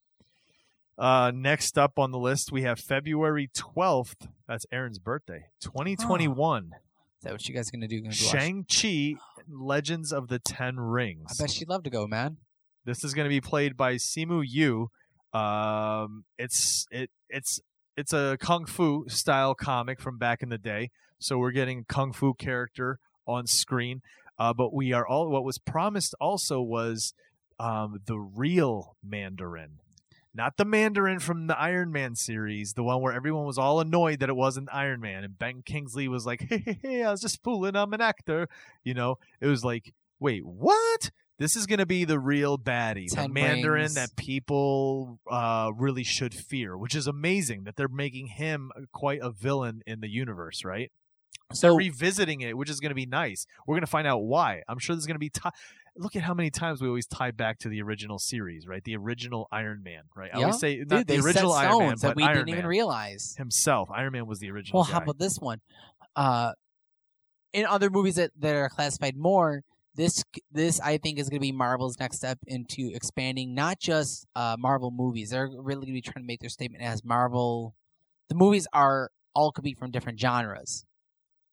Uh, 0.98 1.30
next 1.32 1.78
up 1.78 1.96
on 1.98 2.10
the 2.10 2.18
list, 2.18 2.50
we 2.50 2.62
have 2.62 2.80
February 2.80 3.48
12th. 3.56 4.26
That's 4.48 4.66
Aaron's 4.72 4.98
birthday, 4.98 5.46
2021. 5.62 6.64
Is 6.64 6.70
that 7.22 7.32
what 7.32 7.48
you 7.48 7.54
guys 7.54 7.68
are 7.68 7.72
gonna 7.72 7.86
do? 7.88 8.00
Gonna? 8.02 8.12
Shang-Chi, 8.12 9.14
Legends 9.48 10.12
of 10.12 10.28
the 10.28 10.40
Ten 10.40 10.78
Rings. 10.80 11.30
I 11.30 11.42
bet 11.42 11.50
she'd 11.50 11.68
love 11.68 11.84
to 11.84 11.90
go, 11.90 12.06
man. 12.06 12.38
This 12.84 13.04
is 13.04 13.12
going 13.14 13.26
to 13.26 13.28
be 13.28 13.40
played 13.40 13.76
by 13.76 13.94
Simu 13.94 14.42
Yu. 14.46 14.88
Um, 15.38 16.24
it's 16.38 16.86
it 16.90 17.10
it's 17.28 17.60
it's 17.98 18.12
a 18.12 18.38
kung 18.40 18.64
fu 18.64 19.04
style 19.08 19.56
comic 19.56 20.00
from 20.00 20.18
back 20.18 20.40
in 20.40 20.50
the 20.50 20.58
day. 20.58 20.90
So 21.18 21.36
we're 21.36 21.50
getting 21.50 21.80
a 21.80 21.92
kung 21.92 22.12
fu 22.12 22.32
character 22.32 23.00
on 23.26 23.48
screen. 23.48 24.02
Uh, 24.38 24.52
but 24.52 24.72
we 24.72 24.92
are 24.92 25.04
all 25.04 25.28
what 25.28 25.42
was 25.42 25.58
promised 25.58 26.14
also 26.20 26.62
was 26.62 27.12
um, 27.58 27.98
the 28.06 28.16
real 28.16 28.96
Mandarin. 29.02 29.80
Not 30.32 30.58
the 30.58 30.64
Mandarin 30.64 31.18
from 31.18 31.48
the 31.48 31.58
Iron 31.58 31.90
Man 31.90 32.14
series, 32.14 32.74
the 32.74 32.84
one 32.84 33.02
where 33.02 33.12
everyone 33.12 33.46
was 33.46 33.58
all 33.58 33.80
annoyed 33.80 34.20
that 34.20 34.28
it 34.28 34.36
wasn't 34.36 34.68
Iron 34.72 35.00
Man, 35.00 35.24
and 35.24 35.36
Ben 35.36 35.62
Kingsley 35.62 36.06
was 36.06 36.24
like, 36.24 36.46
"Hey, 36.48 36.62
hey, 36.64 36.78
hey 36.80 37.02
I 37.02 37.10
was 37.10 37.20
just 37.20 37.42
fooling. 37.42 37.74
I'm 37.74 37.92
an 37.92 38.00
actor." 38.00 38.48
You 38.84 38.94
know, 38.94 39.18
it 39.40 39.48
was 39.48 39.64
like, 39.64 39.92
"Wait, 40.20 40.46
what?" 40.46 41.10
This 41.38 41.54
is 41.54 41.66
going 41.66 41.78
to 41.78 41.86
be 41.86 42.04
the 42.04 42.18
real 42.18 42.58
baddie, 42.58 43.08
the 43.08 43.28
Mandarin 43.28 43.82
Rings. 43.82 43.94
that 43.94 44.16
people 44.16 45.20
uh, 45.30 45.70
really 45.76 46.02
should 46.02 46.34
fear, 46.34 46.76
which 46.76 46.94
is 46.96 47.06
amazing 47.06 47.64
that 47.64 47.76
they're 47.76 47.86
making 47.88 48.26
him 48.26 48.72
quite 48.92 49.20
a 49.22 49.30
villain 49.30 49.82
in 49.86 50.00
the 50.00 50.08
universe, 50.08 50.64
right? 50.64 50.90
So 51.52 51.76
revisiting 51.76 52.40
it, 52.40 52.56
which 52.56 52.68
is 52.68 52.80
going 52.80 52.90
to 52.90 52.94
be 52.96 53.06
nice. 53.06 53.46
We're 53.66 53.76
going 53.76 53.82
to 53.82 53.86
find 53.90 54.06
out 54.06 54.18
why. 54.22 54.62
I'm 54.68 54.78
sure 54.78 54.94
there's 54.96 55.06
going 55.06 55.14
to 55.14 55.20
be. 55.20 55.30
T- 55.30 55.40
Look 56.00 56.14
at 56.14 56.22
how 56.22 56.32
many 56.34 56.50
times 56.50 56.80
we 56.80 56.86
always 56.86 57.06
tie 57.08 57.32
back 57.32 57.58
to 57.60 57.68
the 57.68 57.82
original 57.82 58.20
series, 58.20 58.68
right? 58.68 58.84
The 58.84 58.96
original 58.96 59.48
Iron 59.50 59.82
Man, 59.82 60.02
right? 60.14 60.30
I 60.32 60.38
Yeah. 60.38 60.44
always 60.44 60.60
say 60.60 60.76
not 60.86 61.06
dude, 61.06 61.06
the 61.08 61.26
original 61.26 61.52
Iron 61.52 61.78
Man, 61.78 61.96
but 62.00 62.14
we 62.14 62.22
Iron 62.22 62.36
didn't 62.36 62.48
even 62.50 62.60
Man 62.62 62.68
realize. 62.68 63.34
himself. 63.36 63.90
Iron 63.92 64.12
Man 64.12 64.26
was 64.26 64.38
the 64.38 64.48
original. 64.50 64.78
Well, 64.80 64.84
how 64.84 64.98
about 64.98 65.18
this 65.18 65.38
one? 65.40 65.60
Uh, 66.14 66.52
in 67.52 67.66
other 67.66 67.90
movies 67.90 68.14
that, 68.16 68.30
that 68.38 68.54
are 68.54 68.68
classified 68.68 69.16
more, 69.16 69.62
this 69.98 70.22
this 70.52 70.80
I 70.80 70.96
think 70.96 71.18
is 71.18 71.28
going 71.28 71.40
to 71.40 71.46
be 71.46 71.52
Marvel's 71.52 71.98
next 71.98 72.18
step 72.18 72.38
into 72.46 72.90
expanding 72.94 73.52
not 73.52 73.80
just 73.80 74.26
uh, 74.34 74.56
Marvel 74.58 74.92
movies. 74.92 75.30
They're 75.30 75.48
really 75.48 75.86
going 75.86 75.86
to 75.86 75.92
be 75.92 76.00
trying 76.00 76.22
to 76.22 76.26
make 76.26 76.40
their 76.40 76.48
statement 76.48 76.84
as 76.84 77.04
Marvel. 77.04 77.74
The 78.28 78.36
movies 78.36 78.68
are 78.72 79.10
all 79.34 79.50
could 79.50 79.64
be 79.64 79.74
from 79.74 79.90
different 79.90 80.20
genres. 80.20 80.84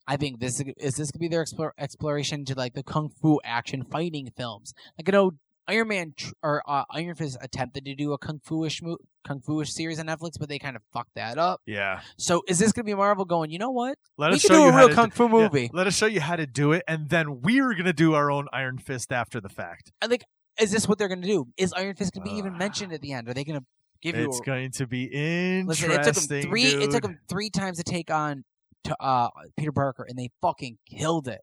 I 0.07 0.17
think 0.17 0.39
this 0.39 0.59
is, 0.59 0.67
is 0.77 0.95
this 0.95 1.11
could 1.11 1.19
be 1.19 1.27
their 1.27 1.41
explore, 1.41 1.73
exploration 1.79 2.45
to 2.45 2.53
like 2.53 2.75
the 2.75 2.83
kung 2.83 3.09
fu 3.09 3.41
action 3.43 3.83
fighting 3.83 4.29
films. 4.37 4.73
Like 4.97 5.07
you 5.07 5.11
know, 5.11 5.31
Iron 5.67 5.87
Man 5.87 6.13
tr- 6.15 6.33
or 6.43 6.61
uh, 6.67 6.83
Iron 6.91 7.15
Fist 7.15 7.37
attempted 7.41 7.85
to 7.85 7.95
do 7.95 8.13
a 8.13 8.17
kung 8.17 8.39
fu-ish 8.43 8.81
mo- 8.83 8.97
kung 9.27 9.41
fu-ish 9.41 9.71
series 9.73 9.99
on 9.99 10.05
Netflix, 10.05 10.33
but 10.39 10.47
they 10.49 10.59
kind 10.59 10.75
of 10.75 10.81
fucked 10.93 11.15
that 11.15 11.37
up. 11.37 11.61
yeah, 11.65 12.01
So 12.17 12.43
is 12.47 12.59
this 12.59 12.71
gonna 12.71 12.83
be 12.83 12.93
Marvel 12.93 13.25
going? 13.25 13.49
You 13.51 13.57
know 13.59 13.71
what? 13.71 13.97
let 14.17 14.29
we 14.29 14.35
us 14.35 14.41
can 14.43 14.49
show 14.49 14.55
do 14.57 14.61
you 14.63 14.69
a 14.69 14.77
real 14.87 14.95
kung 14.95 15.09
fu 15.11 15.27
do- 15.27 15.35
yeah, 15.37 15.43
movie. 15.43 15.69
let 15.73 15.87
us 15.87 15.97
show 15.97 16.05
you 16.05 16.21
how 16.21 16.35
to 16.35 16.45
do 16.45 16.71
it, 16.71 16.83
and 16.87 17.09
then 17.09 17.41
we're 17.41 17.73
going 17.73 17.85
to 17.85 17.93
do 17.93 18.13
our 18.13 18.29
own 18.29 18.47
Iron 18.53 18.77
Fist 18.77 19.11
after 19.11 19.41
the 19.41 19.49
fact. 19.49 19.91
I 20.01 20.07
think 20.07 20.23
is 20.59 20.71
this 20.71 20.87
what 20.87 20.97
they're 20.97 21.07
gonna 21.09 21.21
do? 21.27 21.47
Is 21.57 21.73
Iron 21.73 21.95
Fist 21.95 22.13
gonna 22.13 22.23
be 22.25 22.37
even 22.37 22.57
mentioned 22.57 22.93
at 22.93 23.01
the 23.01 23.13
end? 23.13 23.27
Are 23.27 23.33
they 23.33 23.43
gonna 23.43 23.63
Give 24.01 24.15
you 24.17 24.25
It's 24.27 24.39
a, 24.39 24.43
going 24.43 24.71
to 24.71 24.85
be 24.85 25.05
interesting. 25.05 25.67
listen. 25.67 25.91
It 25.91 26.03
took 26.03 26.13
them 26.27 26.41
three. 26.43 26.63
It 26.65 26.91
took 26.91 27.01
dude. 27.01 27.11
him 27.11 27.19
three 27.27 27.49
times 27.49 27.77
to 27.77 27.83
take 27.83 28.11
on 28.11 28.43
to, 28.83 28.95
uh, 29.01 29.29
Peter 29.57 29.71
Parker, 29.71 30.05
and 30.07 30.15
they 30.19 30.29
fucking 30.41 30.77
killed 30.87 31.27
it 31.27 31.41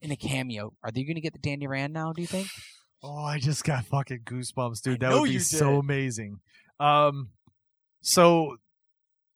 in 0.00 0.12
a 0.12 0.16
cameo. 0.16 0.72
Are 0.84 0.92
they 0.92 1.02
going 1.02 1.16
to 1.16 1.20
get 1.20 1.32
the 1.32 1.40
Danny 1.40 1.66
Rand 1.66 1.92
now? 1.94 2.12
Do 2.12 2.20
you 2.20 2.28
think? 2.28 2.46
Oh, 3.08 3.24
I 3.24 3.38
just 3.38 3.62
got 3.64 3.84
fucking 3.84 4.20
goosebumps, 4.24 4.82
dude. 4.82 5.04
I 5.04 5.10
That 5.10 5.20
would 5.20 5.30
be 5.30 5.38
so 5.38 5.78
amazing. 5.78 6.40
Um, 6.80 7.28
so 8.00 8.56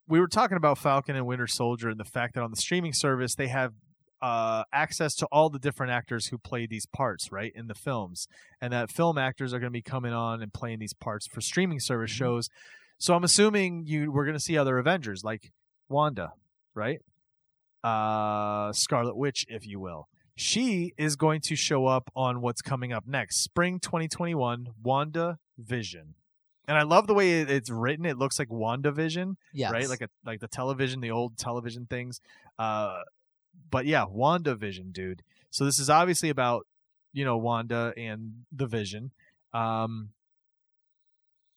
we 0.09 0.19
were 0.19 0.27
talking 0.27 0.57
about 0.57 0.77
Falcon 0.79 1.15
and 1.15 1.25
Winter 1.27 1.47
Soldier 1.47 1.89
and 1.89 1.99
the 2.01 2.05
fact 2.05 2.35
that 2.35 2.43
on 2.43 2.51
the 2.51 2.57
streaming 2.57 2.93
service 2.93 3.37
they 3.37 3.47
have 3.47 3.73
uh, 4.21 4.65
access 4.73 5.15
to 5.15 5.27
all 5.33 5.49
the 5.51 5.59
different 5.61 5.93
actors 5.93 6.27
who 6.27 6.37
play 6.37 6.67
these 6.67 6.85
parts, 6.85 7.31
right, 7.31 7.53
in 7.55 7.69
the 7.69 7.75
films, 7.75 8.27
and 8.61 8.73
that 8.73 8.91
film 8.91 9.17
actors 9.17 9.55
are 9.55 9.59
going 9.61 9.71
to 9.73 9.77
be 9.77 9.81
coming 9.83 10.13
on 10.13 10.43
and 10.43 10.53
playing 10.53 10.79
these 10.81 10.93
parts 10.93 11.27
for 11.29 11.41
streaming 11.41 11.79
service 11.81 12.11
Mhm. 12.11 12.17
shows. 12.17 12.49
So 12.99 13.15
I'm 13.15 13.25
assuming 13.25 13.85
you 13.87 14.11
we're 14.13 14.25
going 14.27 14.37
to 14.37 14.43
see 14.43 14.59
other 14.59 14.77
Avengers 14.79 15.23
like 15.25 15.53
Wanda, 15.89 16.33
right? 16.75 16.99
Uh, 17.85 18.73
Scarlet 18.73 19.17
Witch, 19.17 19.47
if 19.49 19.65
you 19.67 19.81
will. 19.81 20.09
She 20.41 20.95
is 20.97 21.17
going 21.17 21.43
to 21.43 21.55
show 21.55 21.87
up 21.87 22.11
on 22.17 22.41
what's 22.41 22.63
coming 22.63 22.95
up 22.95 23.07
next, 23.07 23.43
spring 23.43 23.79
2021, 23.79 24.69
Wanda 24.83 25.39
Vision. 25.59 26.15
And 26.67 26.79
I 26.79 26.83
love 26.83 27.07
the 27.07 27.13
way 27.13 27.43
it- 27.43 27.51
it's 27.51 27.69
written. 27.69 28.07
It 28.07 28.17
looks 28.17 28.39
like 28.39 28.51
Wanda 28.51 28.91
Vision, 28.91 29.37
Yes. 29.53 29.71
right? 29.71 29.87
Like 29.87 30.01
a 30.01 30.09
like 30.25 30.41
the 30.41 30.49
television, 30.49 31.03
the 31.03 31.11
old 31.11 31.37
television 31.37 31.85
things. 31.85 32.23
Uh, 32.59 33.03
but 33.71 33.85
yeah, 33.85 34.05
Wanda 34.09 34.55
Vision, 34.55 34.93
dude. 34.93 35.23
So 35.51 35.67
this 35.67 35.79
is 35.79 35.91
obviously 35.91 36.31
about 36.31 36.67
you 37.13 37.25
know 37.27 37.37
Wanda 37.37 37.93
and 37.99 38.47
the 38.51 38.67
Vision. 38.67 39.11
Um, 39.53 40.13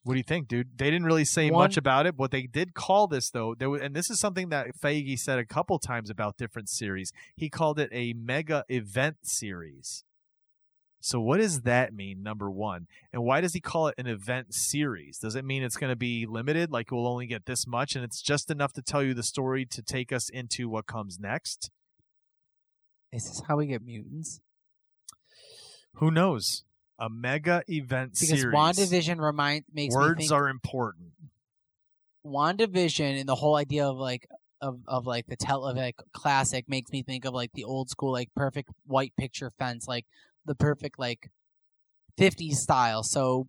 what 0.03 0.13
do 0.13 0.17
you 0.17 0.23
think, 0.23 0.47
dude? 0.47 0.77
They 0.77 0.91
didn't 0.91 1.05
really 1.05 1.25
say 1.25 1.49
One- 1.49 1.63
much 1.63 1.77
about 1.77 2.05
it. 2.05 2.17
What 2.17 2.31
they 2.31 2.43
did 2.43 2.73
call 2.73 3.07
this, 3.07 3.29
though, 3.29 3.55
there 3.57 3.69
was, 3.69 3.81
and 3.81 3.95
this 3.95 4.09
is 4.09 4.19
something 4.19 4.49
that 4.49 4.67
Feige 4.79 5.17
said 5.17 5.39
a 5.39 5.45
couple 5.45 5.79
times 5.79 6.09
about 6.09 6.37
different 6.37 6.69
series. 6.69 7.11
He 7.35 7.49
called 7.49 7.79
it 7.79 7.89
a 7.91 8.13
mega 8.13 8.65
event 8.67 9.17
series. 9.23 10.03
So 10.99 11.19
what 11.19 11.41
does 11.41 11.61
that 11.61 11.93
mean? 11.93 12.23
Number 12.23 12.49
one, 12.49 12.87
and 13.11 13.23
why 13.23 13.41
does 13.41 13.53
he 13.53 13.59
call 13.59 13.87
it 13.87 13.95
an 13.97 14.07
event 14.07 14.53
series? 14.53 15.17
Does 15.17 15.35
it 15.35 15.43
mean 15.43 15.61
it's 15.61 15.75
going 15.75 15.91
to 15.91 15.97
be 15.97 16.25
limited, 16.25 16.71
like 16.71 16.91
we'll 16.91 17.07
only 17.07 17.27
get 17.27 17.45
this 17.45 17.67
much, 17.67 17.95
and 17.95 18.05
it's 18.05 18.21
just 18.21 18.49
enough 18.49 18.71
to 18.73 18.81
tell 18.81 19.03
you 19.03 19.13
the 19.13 19.23
story 19.23 19.65
to 19.65 19.81
take 19.81 20.13
us 20.13 20.29
into 20.29 20.69
what 20.69 20.85
comes 20.85 21.19
next? 21.19 21.71
Is 23.11 23.25
this 23.25 23.41
how 23.47 23.57
we 23.57 23.67
get 23.67 23.83
mutants? 23.83 24.39
Who 25.95 26.09
knows? 26.09 26.63
A 26.99 27.09
mega 27.09 27.63
event 27.67 28.11
Because 28.11 28.29
series. 28.29 28.55
WandaVision 28.55 29.19
remind 29.19 29.65
makes 29.73 29.93
me 29.93 29.99
Words 29.99 30.19
think 30.19 30.31
are 30.31 30.47
important. 30.47 31.09
WandaVision 32.25 33.19
and 33.19 33.27
the 33.27 33.35
whole 33.35 33.55
idea 33.55 33.85
of 33.87 33.97
like 33.97 34.27
of, 34.61 34.79
of 34.87 35.05
like 35.05 35.25
the 35.27 35.35
tel 35.35 35.65
of 35.65 35.75
like 35.75 35.97
classic 36.13 36.69
makes 36.69 36.91
me 36.91 37.03
think 37.03 37.25
of 37.25 37.33
like 37.33 37.51
the 37.53 37.65
old 37.65 37.89
school 37.89 38.11
like 38.13 38.29
perfect 38.33 38.69
white 38.85 39.13
picture 39.17 39.51
fence 39.59 39.87
like 39.87 40.05
the 40.45 40.55
perfect 40.55 40.97
like 40.97 41.29
50s 42.17 42.55
style. 42.55 43.03
So 43.03 43.47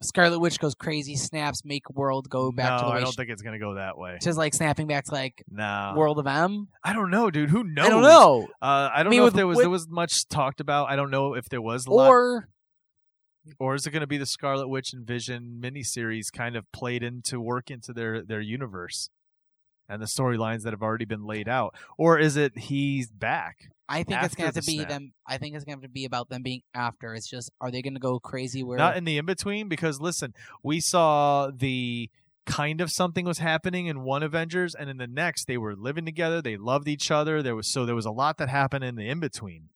Scarlet 0.00 0.38
Witch 0.38 0.60
goes 0.60 0.74
crazy, 0.76 1.16
snaps, 1.16 1.64
make 1.64 1.90
world 1.90 2.28
go 2.30 2.52
back 2.52 2.70
no, 2.70 2.78
to 2.78 2.84
the 2.84 2.90
I 2.92 3.00
don't 3.00 3.10
she- 3.10 3.16
think 3.16 3.30
it's 3.30 3.42
going 3.42 3.54
to 3.54 3.58
go 3.58 3.74
that 3.74 3.98
way. 3.98 4.18
just 4.22 4.38
like 4.38 4.54
snapping 4.54 4.86
back 4.86 5.04
to 5.06 5.12
like 5.12 5.42
No, 5.50 5.94
World 5.96 6.18
of 6.20 6.26
M. 6.26 6.68
I 6.84 6.92
don't 6.92 7.10
know, 7.10 7.30
dude. 7.30 7.50
Who 7.50 7.64
knows? 7.64 7.86
I 7.86 7.88
don't 7.90 8.02
know. 8.02 8.46
Uh, 8.62 8.90
I 8.94 9.02
don't 9.02 9.10
mean, 9.10 9.20
know 9.20 9.26
if 9.26 9.32
with- 9.32 9.36
there 9.36 9.46
was 9.46 9.56
with- 9.56 9.64
there 9.64 9.70
was 9.70 9.88
much 9.88 10.28
talked 10.28 10.60
about. 10.60 10.88
I 10.88 10.96
don't 10.96 11.10
know 11.10 11.34
if 11.34 11.48
there 11.48 11.60
was 11.62 11.86
a 11.86 11.90
lot, 11.90 12.08
Or 12.10 12.48
or 13.58 13.74
is 13.74 13.86
it 13.86 13.90
going 13.90 14.02
to 14.02 14.06
be 14.06 14.18
the 14.18 14.26
Scarlet 14.26 14.68
Witch 14.68 14.92
and 14.92 15.06
Vision 15.06 15.58
miniseries 15.62 16.30
kind 16.32 16.54
of 16.54 16.70
played 16.72 17.02
into 17.02 17.40
work 17.40 17.70
into 17.70 17.92
their 17.92 18.22
their 18.22 18.40
universe 18.40 19.10
and 19.88 20.02
the 20.02 20.06
storylines 20.06 20.62
that 20.62 20.72
have 20.72 20.82
already 20.82 21.04
been 21.04 21.24
laid 21.24 21.48
out, 21.48 21.74
or 21.96 22.18
is 22.18 22.36
it 22.36 22.56
he's 22.56 23.10
back? 23.10 23.70
I 23.88 24.02
think 24.02 24.22
it's 24.22 24.34
gonna 24.34 24.48
have 24.48 24.54
to 24.54 24.62
be 24.62 24.76
snap. 24.76 24.88
them. 24.88 25.12
I 25.26 25.38
think 25.38 25.54
it's 25.54 25.64
gonna 25.64 25.76
have 25.76 25.82
to 25.82 25.88
be 25.88 26.04
about 26.04 26.28
them 26.28 26.42
being 26.42 26.62
after. 26.74 27.14
It's 27.14 27.28
just, 27.28 27.50
are 27.60 27.70
they 27.70 27.80
gonna 27.80 27.98
go 27.98 28.20
crazy? 28.20 28.62
Where 28.62 28.76
Not 28.76 28.96
in 28.96 29.04
the 29.04 29.16
in 29.16 29.24
between, 29.24 29.68
because 29.68 30.00
listen, 30.00 30.34
we 30.62 30.80
saw 30.80 31.50
the 31.50 32.10
kind 32.44 32.80
of 32.80 32.90
something 32.90 33.24
was 33.24 33.38
happening 33.38 33.86
in 33.86 34.02
one 34.02 34.22
Avengers, 34.22 34.74
and 34.74 34.90
in 34.90 34.98
the 34.98 35.06
next 35.06 35.46
they 35.46 35.56
were 35.56 35.74
living 35.74 36.04
together, 36.04 36.42
they 36.42 36.56
loved 36.56 36.88
each 36.88 37.10
other. 37.10 37.42
There 37.42 37.56
was 37.56 37.70
so 37.72 37.86
there 37.86 37.94
was 37.94 38.06
a 38.06 38.10
lot 38.10 38.36
that 38.38 38.48
happened 38.48 38.84
in 38.84 38.96
the 38.96 39.08
in 39.08 39.20
between. 39.20 39.70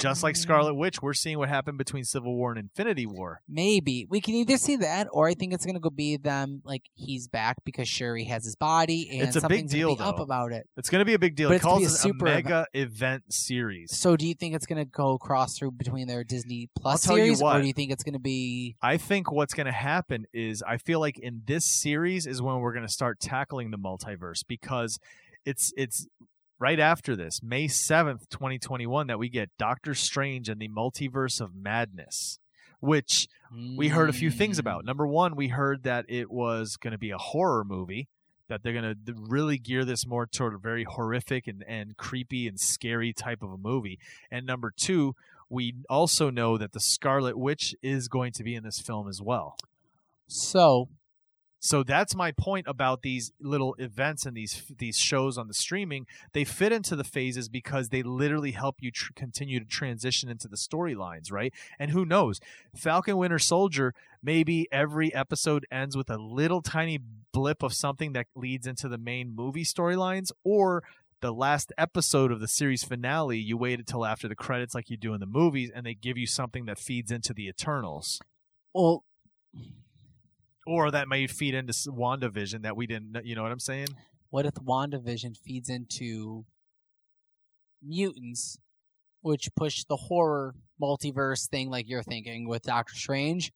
Just 0.00 0.22
like. 0.22 0.36
Scarlet 0.36 0.74
Witch, 0.74 1.02
we're 1.02 1.12
seeing 1.12 1.38
what 1.38 1.48
happened 1.48 1.76
between 1.78 2.04
Civil 2.04 2.34
War 2.34 2.50
and 2.50 2.58
Infinity 2.58 3.04
War. 3.06 3.42
maybe 3.48 4.06
we 4.08 4.20
can 4.20 4.34
either 4.34 4.56
see 4.56 4.76
that, 4.76 5.06
or 5.12 5.28
I 5.28 5.34
think 5.34 5.52
it's 5.52 5.66
gonna 5.66 5.80
go 5.80 5.90
be 5.90 6.16
them 6.16 6.62
like 6.64 6.82
he's 6.94 7.28
back 7.28 7.58
because 7.64 7.88
Shuri 7.88 8.24
has 8.24 8.44
his 8.44 8.56
body, 8.56 9.08
and 9.12 9.22
It's 9.28 9.36
a 9.36 9.46
big 9.48 9.68
deal, 9.68 9.96
be 9.96 10.02
up 10.02 10.16
though. 10.16 10.22
about 10.22 10.52
it. 10.52 10.66
It's 10.76 10.88
going 10.88 11.00
to 11.00 11.04
be 11.04 11.14
a 11.14 11.18
big 11.18 11.36
deal. 11.36 11.48
But 11.50 11.56
It 11.56 11.62
calls 11.62 11.80
be 11.80 11.84
a 11.84 11.88
a 11.88 11.90
super 11.90 12.26
ev- 12.28 12.44
mega 12.44 12.66
event 12.74 13.24
series. 13.32 13.96
So, 13.96 14.16
do 14.16 14.26
you 14.26 14.34
think 14.34 14.54
it's 14.54 14.66
gonna 14.66 14.84
go 14.86 15.18
cross 15.18 15.58
through 15.58 15.72
between 15.72 16.06
their 16.06 16.24
Disney 16.24 16.68
Plus 16.76 17.02
series, 17.02 17.42
what. 17.42 17.56
or 17.56 17.60
do 17.60 17.66
you 17.66 17.72
think 17.74 17.90
it's 17.92 18.02
gonna 18.02 18.18
be? 18.18 18.76
I 18.80 18.96
think 18.96 19.30
what's 19.30 19.52
going 19.54 19.66
to 19.66 19.72
happen 19.72 20.26
is 20.32 20.62
I 20.62 20.76
feel 20.78 21.00
like 21.00 21.18
in 21.18 21.42
this 21.46 21.64
series 21.64 22.26
is 22.26 22.40
when 22.40 22.60
we're 22.60 22.72
going 22.72 22.86
to 22.86 22.92
start 22.92 23.20
tackling 23.20 23.70
the 23.70 23.78
multiverse 23.78 24.42
because 24.46 24.98
it's 25.44 25.72
it's 25.76 26.06
right 26.60 26.78
after 26.78 27.16
this, 27.16 27.42
May 27.42 27.66
7th, 27.66 28.28
2021 28.28 29.08
that 29.08 29.18
we 29.18 29.28
get 29.28 29.50
Doctor 29.58 29.94
Strange 29.94 30.48
and 30.48 30.60
the 30.60 30.68
Multiverse 30.68 31.40
of 31.40 31.54
Madness, 31.54 32.38
which 32.78 33.26
we 33.76 33.88
heard 33.88 34.10
a 34.10 34.12
few 34.12 34.30
things 34.30 34.58
Mm, 34.58 34.60
about. 34.60 34.84
Number 34.84 35.06
1, 35.06 35.34
we 35.34 35.48
heard 35.48 35.82
that 35.82 36.04
it 36.08 36.30
was 36.30 36.76
going 36.76 36.92
to 36.92 36.98
be 36.98 37.10
a 37.10 37.18
horror 37.18 37.64
movie. 37.64 38.08
That 38.48 38.62
they're 38.64 38.72
going 38.72 38.96
to 39.06 39.14
really 39.16 39.58
gear 39.58 39.84
this 39.84 40.04
more 40.04 40.26
toward 40.26 40.54
a 40.54 40.58
very 40.58 40.82
horrific 40.82 41.46
and, 41.46 41.64
and 41.68 41.96
creepy 41.96 42.48
and 42.48 42.58
scary 42.58 43.12
type 43.12 43.42
of 43.44 43.52
a 43.52 43.56
movie. 43.56 44.00
And 44.28 44.44
number 44.44 44.72
two, 44.76 45.14
we 45.48 45.74
also 45.88 46.30
know 46.30 46.58
that 46.58 46.72
the 46.72 46.80
Scarlet 46.80 47.38
Witch 47.38 47.76
is 47.80 48.08
going 48.08 48.32
to 48.32 48.42
be 48.42 48.56
in 48.56 48.64
this 48.64 48.80
film 48.80 49.08
as 49.08 49.22
well. 49.22 49.56
So, 50.26 50.88
So 51.60 51.82
that's 51.82 52.14
my 52.14 52.32
point 52.32 52.66
about 52.66 53.02
these 53.02 53.32
little 53.38 53.74
events 53.74 54.24
and 54.24 54.36
these 54.36 54.62
these 54.78 54.98
shows 54.98 55.36
on 55.36 55.46
the 55.46 55.54
streaming. 55.54 56.06
They 56.32 56.44
fit 56.44 56.72
into 56.72 56.96
the 56.96 57.04
phases 57.04 57.48
because 57.48 57.90
they 57.90 58.02
literally 58.02 58.52
help 58.52 58.76
you 58.80 58.90
tr- 58.90 59.12
continue 59.14 59.60
to 59.60 59.66
transition 59.66 60.30
into 60.30 60.48
the 60.48 60.56
storylines, 60.56 61.30
right? 61.30 61.52
And 61.78 61.90
who 61.90 62.04
knows, 62.04 62.40
Falcon 62.74 63.16
Winter 63.16 63.38
Soldier. 63.38 63.94
Maybe 64.22 64.68
every 64.70 65.14
episode 65.14 65.66
ends 65.70 65.96
with 65.96 66.10
a 66.10 66.18
little 66.18 66.60
tiny 66.60 66.98
blip 67.32 67.62
of 67.62 67.72
something 67.72 68.12
that 68.12 68.26
leads 68.34 68.66
into 68.66 68.88
the 68.88 68.98
main 68.98 69.34
movie 69.34 69.64
storylines, 69.64 70.32
or 70.44 70.82
the 71.20 71.32
last 71.32 71.72
episode 71.78 72.32
of 72.32 72.40
the 72.40 72.48
series 72.48 72.84
finale. 72.84 73.38
You 73.38 73.56
wait 73.56 73.78
until 73.78 74.04
after 74.04 74.28
the 74.28 74.34
credits, 74.34 74.74
like 74.74 74.90
you 74.90 74.96
do 74.96 75.14
in 75.14 75.20
the 75.20 75.26
movies, 75.26 75.70
and 75.74 75.86
they 75.86 75.94
give 75.94 76.18
you 76.18 76.26
something 76.26 76.64
that 76.66 76.78
feeds 76.78 77.10
into 77.10 77.32
the 77.32 77.48
Eternals 77.48 78.20
well, 78.72 79.04
or 80.70 80.90
that 80.92 81.08
may 81.08 81.26
feed 81.26 81.54
into 81.54 81.72
WandaVision 81.72 82.62
that 82.62 82.76
we 82.76 82.86
didn't 82.86 83.24
you 83.24 83.34
know 83.34 83.42
what 83.42 83.52
I'm 83.52 83.58
saying? 83.58 83.88
what 84.30 84.46
if 84.46 84.54
WandaVision 84.54 85.36
feeds 85.36 85.68
into 85.68 86.44
mutants, 87.82 88.58
which 89.22 89.48
push 89.56 89.84
the 89.84 89.96
horror 89.96 90.54
multiverse 90.80 91.48
thing 91.48 91.68
like 91.70 91.88
you're 91.88 92.02
thinking 92.02 92.48
with 92.48 92.62
Doctor 92.62 92.94
Strange? 92.94 93.52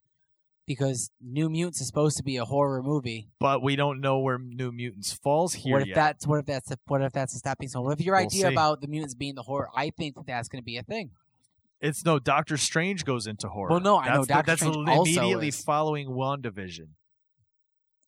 Because 0.67 1.11
New 1.21 1.51
Mutants 1.51 1.81
is 1.83 1.87
supposed 1.87 2.17
to 2.17 2.23
be 2.23 2.39
a 2.39 2.45
horror 2.47 2.83
movie. 2.83 3.29
But 3.39 3.63
we 3.63 3.77
don't 3.77 4.01
know 4.01 4.21
where 4.21 4.39
New 4.39 4.73
Mutants 4.73 5.13
falls 5.13 5.53
here 5.53 5.75
what 5.75 5.83
if 5.83 5.89
yet. 5.89 5.95
that's 5.95 6.27
what 6.27 6.39
if 6.39 6.47
that's 6.47 6.71
a, 6.71 6.79
what 6.87 7.03
if 7.03 7.13
that's 7.13 7.35
a 7.35 7.39
stepping 7.39 7.69
stone? 7.69 7.85
What 7.85 8.01
if 8.01 8.05
your 8.05 8.15
We'll 8.17 8.25
idea 8.25 8.47
see. 8.49 8.53
about 8.53 8.81
the 8.81 8.87
mutants 8.89 9.15
being 9.15 9.35
the 9.35 9.43
horror? 9.43 9.69
I 9.77 9.91
think 9.91 10.15
that 10.15 10.27
that's 10.27 10.49
going 10.49 10.63
to 10.63 10.65
be 10.65 10.79
a 10.79 10.83
thing. 10.83 11.11
it's 11.83 12.03
no 12.07 12.19
Doctor 12.19 12.57
Strange 12.57 13.05
goes 13.05 13.27
into 13.27 13.47
horror. 13.49 13.69
Well, 13.73 13.81
no, 13.81 13.99
I 13.99 14.09
know 14.09 14.25
That's 14.25 14.27
the- 14.29 14.33
Doctor 14.35 14.51
that's 14.53 14.61
Strange 14.63 14.77
li- 14.89 14.93
also 14.95 15.11
immediately 15.21 15.49
is. 15.49 15.63
following 15.63 16.09
WandaVision. 16.09 16.89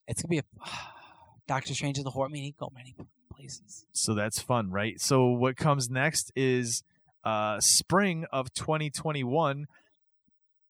It's 0.06 0.22
to 0.22 0.28
be 0.28 0.38
a 0.38 0.42
Doctor 1.48 1.74
Strange 1.74 1.98
is 1.98 2.04
the 2.04 2.10
horror. 2.10 2.28
I 2.28 2.32
mean, 2.32 2.42
he 2.42 2.54
go 2.58 2.72
many 2.74 2.94
places. 3.32 3.86
So 3.92 4.14
that's 4.14 4.40
fun, 4.40 4.70
right? 4.70 5.00
So 5.00 5.26
what 5.26 5.56
comes 5.56 5.88
next 5.90 6.32
is 6.34 6.82
uh 7.24 7.58
spring 7.60 8.26
of 8.32 8.52
2021 8.54 9.66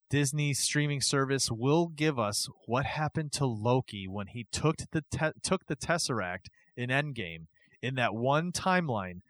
Disney 0.08 0.54
streaming 0.54 1.00
service 1.00 1.50
will 1.50 1.88
give 1.88 2.18
us 2.18 2.48
what 2.66 2.86
happened 2.86 3.32
to 3.32 3.46
Loki 3.46 4.06
when 4.06 4.28
he 4.28 4.46
took 4.52 4.76
the 4.92 5.02
te- 5.10 5.40
took 5.42 5.66
the 5.66 5.76
Tesseract 5.76 6.46
in 6.76 6.90
Endgame 6.90 7.46
in 7.82 7.96
that 7.96 8.14
one 8.14 8.52
timeline 8.52 9.22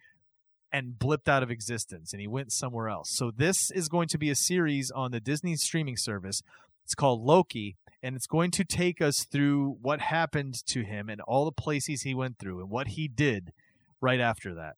and 0.71 0.95
blipped 0.99 1.29
out 1.29 1.43
of 1.43 1.51
existence 1.51 2.13
and 2.13 2.21
he 2.21 2.27
went 2.27 2.53
somewhere 2.53 2.89
else. 2.89 3.11
So 3.11 3.31
this 3.35 3.71
is 3.71 3.89
going 3.89 4.09
to 4.09 4.19
be 4.19 4.29
a 4.29 4.35
series 4.35 4.91
on 4.91 5.13
the 5.13 5.21
Disney 5.21 5.57
streaming 5.57 5.97
service. 5.97 6.43
It's 6.85 6.95
called 6.95 7.23
Loki 7.23 7.77
and 8.07 8.15
it's 8.17 8.27
going 8.27 8.51
to 8.53 8.65
take 8.65 9.03
us 9.03 9.25
through 9.25 9.79
what 9.83 10.01
happened 10.01 10.55
to 10.67 10.83
him 10.85 11.09
and 11.09 11.21
all 11.23 11.45
the 11.45 11.51
places 11.53 12.03
he 12.03 12.15
went 12.15 12.39
through 12.39 12.61
and 12.61 12.71
what 12.71 12.89
he 12.89 13.09
did 13.09 13.53
right 14.01 14.21
after 14.21 14.55
that. 14.55 14.75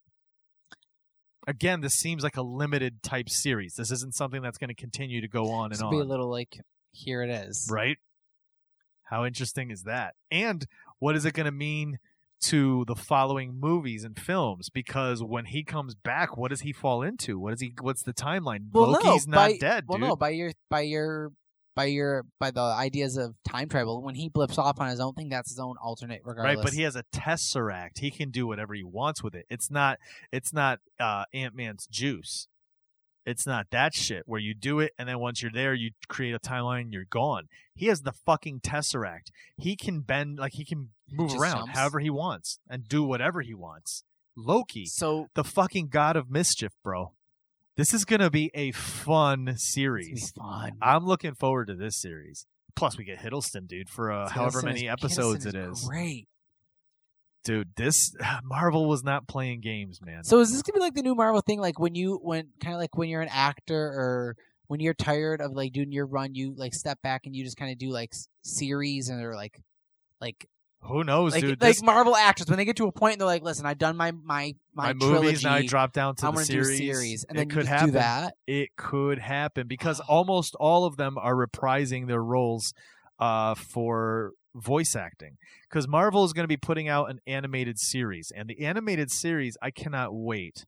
Again, 1.47 1.81
this 1.81 1.95
seems 1.95 2.23
like 2.23 2.37
a 2.37 2.43
limited 2.43 3.03
type 3.03 3.29
series. 3.31 3.75
This 3.75 3.91
isn't 3.91 4.15
something 4.15 4.43
that's 4.43 4.59
going 4.59 4.69
to 4.69 4.75
continue 4.75 5.21
to 5.21 5.29
go 5.29 5.51
on 5.51 5.67
and 5.67 5.73
This 5.73 5.83
will 5.83 5.91
be 5.91 5.99
a 5.99 6.05
little 6.05 6.31
like 6.31 6.61
here 6.93 7.23
it 7.23 7.31
is. 7.31 7.69
right? 7.71 7.97
How 9.05 9.25
interesting 9.25 9.71
is 9.71 9.85
that? 9.85 10.15
And 10.31 10.67
what 10.99 11.17
is 11.17 11.25
it 11.25 11.33
going 11.33 11.47
to 11.47 11.53
mean 11.53 11.99
to 12.41 12.85
the 12.87 12.95
following 12.95 13.59
movies 13.59 14.05
and 14.05 14.19
films? 14.19 14.69
Because 14.69 15.23
when 15.23 15.47
he 15.47 15.65
comes 15.65 15.95
back, 15.95 16.37
what 16.37 16.51
does 16.51 16.61
he 16.63 16.73
fall 16.73 17.03
into? 17.03 17.39
What 17.39 17.55
is 17.55 17.61
he? 17.61 17.73
What's 17.81 18.03
the 18.03 18.13
timeline? 18.13 18.67
Well, 18.73 18.87
no, 18.93 18.99
Loki's 18.99 19.27
not 19.27 19.37
by- 19.37 19.57
dead, 19.59 19.85
Well, 19.89 19.99
dude. 19.99 20.09
no, 20.09 20.17
by 20.17 20.31
your 20.31 20.53
by 20.69 20.81
your 20.83 21.33
by 21.79 21.85
your 21.85 22.25
by 22.41 22.51
the 22.51 22.61
ideas 22.61 23.17
of 23.17 23.37
time 23.49 23.69
travel, 23.69 24.03
when 24.03 24.17
he 24.17 24.29
blips 24.29 24.59
off 24.59 24.81
on 24.81 24.89
his 24.89 24.99
own 24.99 25.15
thing, 25.15 25.29
that's 25.29 25.51
his 25.51 25.61
own 25.61 25.77
alternate, 25.81 26.23
regardless. 26.25 26.57
Right, 26.57 26.65
but 26.65 26.73
he 26.73 26.83
has 26.83 26.97
a 26.97 27.05
tesseract. 27.15 27.99
He 28.01 28.11
can 28.11 28.31
do 28.31 28.49
whatever 28.49 28.75
he 28.75 28.83
wants 28.83 29.23
with 29.23 29.37
it. 29.37 29.47
It's 29.49 29.71
not. 29.71 30.01
It's 30.33 30.53
not 30.53 30.81
uh, 30.99 31.27
Ant 31.33 31.55
Man's 31.55 31.87
juice. 31.87 32.49
It's 33.25 33.47
not 33.47 33.67
that 33.71 33.95
shit 33.95 34.25
where 34.27 34.41
you 34.41 34.55
do 34.55 34.81
it 34.81 34.93
and 34.99 35.07
then 35.09 35.19
once 35.21 35.43
you're 35.43 35.53
there, 35.53 35.75
you 35.75 35.91
create 36.09 36.35
a 36.35 36.41
timeline. 36.41 36.93
You're 36.93 37.05
gone. 37.05 37.47
He 37.77 37.87
has 37.87 38.01
the 38.01 38.13
fucking 38.13 38.61
tesseract. 38.61 39.31
He 39.57 39.77
can 39.77 40.01
bend 40.01 40.39
like 40.39 40.55
he 40.55 40.65
can 40.65 40.89
move 41.13 41.29
just 41.31 41.41
around 41.41 41.59
jumps. 41.59 41.79
however 41.79 42.01
he 42.01 42.11
wants 42.11 42.59
and 42.69 42.89
do 42.89 43.05
whatever 43.05 43.43
he 43.43 43.55
wants. 43.55 44.03
Loki, 44.35 44.87
so 44.87 45.29
the 45.35 45.45
fucking 45.45 45.89
god 45.89 46.17
of 46.17 46.31
mischief, 46.31 46.73
bro. 46.83 47.13
This 47.79 47.95
is 47.95 48.05
gonna 48.05 48.29
be 48.29 48.51
a 48.55 48.73
fun 48.73 49.55
series. 49.57 50.33
fun. 50.33 50.73
I'm 50.83 51.07
looking 51.07 51.35
forward 51.35 51.69
to 51.69 51.77
this 51.77 51.97
series. 51.97 52.45
Plus, 52.75 52.99
we 52.99 53.05
get 53.05 53.21
Hiddleston, 53.21 53.69
dude, 53.69 53.89
for 53.89 54.11
uh, 54.11 54.29
however 54.29 54.63
many 54.63 54.87
is- 54.87 54.93
episodes 54.93 55.47
Hiddleston 55.47 55.67
it 55.69 55.71
is. 55.71 55.85
Great. 55.85 56.29
Dude, 57.45 57.69
this 57.77 58.17
Marvel 58.43 58.89
was 58.89 59.05
not 59.05 59.29
playing 59.29 59.61
games, 59.61 60.01
man. 60.03 60.25
So 60.25 60.41
is 60.41 60.51
this 60.51 60.63
gonna 60.63 60.75
be 60.75 60.81
like 60.81 60.95
the 60.95 61.03
new 61.03 61.15
Marvel 61.15 61.41
thing? 61.41 61.61
Like 61.61 61.79
when 61.79 61.95
you 61.95 62.19
when 62.21 62.49
kind 62.61 62.75
of 62.75 62.81
like 62.81 62.97
when 62.99 63.09
you're 63.09 63.23
an 63.23 63.31
actor 63.31 63.79
or 63.81 64.37
when 64.67 64.81
you're 64.81 64.93
tired 64.93 65.41
of 65.41 65.53
like 65.53 65.73
doing 65.73 65.93
your 65.93 66.07
run, 66.07 66.35
you 66.35 66.55
like 66.57 66.75
step 66.75 67.01
back 67.03 67.27
and 67.27 67.37
you 67.37 67.45
just 67.45 67.57
kind 67.57 67.71
of 67.71 67.79
do 67.79 67.91
like 67.91 68.13
series 68.43 69.09
and 69.09 69.25
or 69.25 69.37
like 69.37 69.63
like 70.21 70.49
Who 70.83 71.05
knows, 71.05 71.33
like, 71.33 71.43
dude? 71.43 71.61
like 71.61 71.75
This, 71.75 71.83
Marvel 71.83 72.17
actors 72.17 72.47
when 72.49 72.57
they 72.57 72.65
get 72.65 72.77
to 72.77 72.87
a 72.87 72.93
point 72.93 73.15
and 73.15 73.21
they're 73.21 73.27
like, 73.27 73.43
listen, 73.43 73.67
I've 73.67 73.79
done 73.79 73.97
my 73.97 74.13
my 74.13 74.55
my, 74.75 74.93
my 74.93 74.95
movies 74.95 75.43
now 75.45 75.55
I 75.55 75.67
drop 75.67 75.93
down 75.93 76.15
to 76.17 76.27
I'm 76.29 76.35
the 76.35 76.45
series. 76.45 76.79
series, 76.79 77.25
and 77.25 77.37
it 77.37 77.41
then 77.41 77.49
could 77.49 77.67
happen. 77.67 77.87
do 77.87 77.93
that. 77.93 78.35
It 78.47 78.77
could 78.77 79.19
happen 79.19 79.67
because 79.67 80.01
almost 80.09 80.55
all 80.55 80.85
of 80.85 80.97
them 80.97 81.19
are 81.19 81.35
reprising 81.35 82.07
their 82.07 82.23
roles 82.23 82.73
uh, 83.19 83.55
for 83.55 84.33
voice 84.55 84.97
acting. 84.97 85.37
Because 85.69 85.87
Marvel 85.87 86.25
is 86.25 86.33
going 86.33 86.45
to 86.45 86.49
be 86.49 86.57
putting 86.57 86.89
out 86.89 87.11
an 87.11 87.21
animated 87.27 87.79
series, 87.79 88.33
and 88.35 88.49
the 88.49 88.65
animated 88.65 89.11
series 89.11 89.57
I 89.61 89.71
cannot 89.71 90.15
wait. 90.15 90.65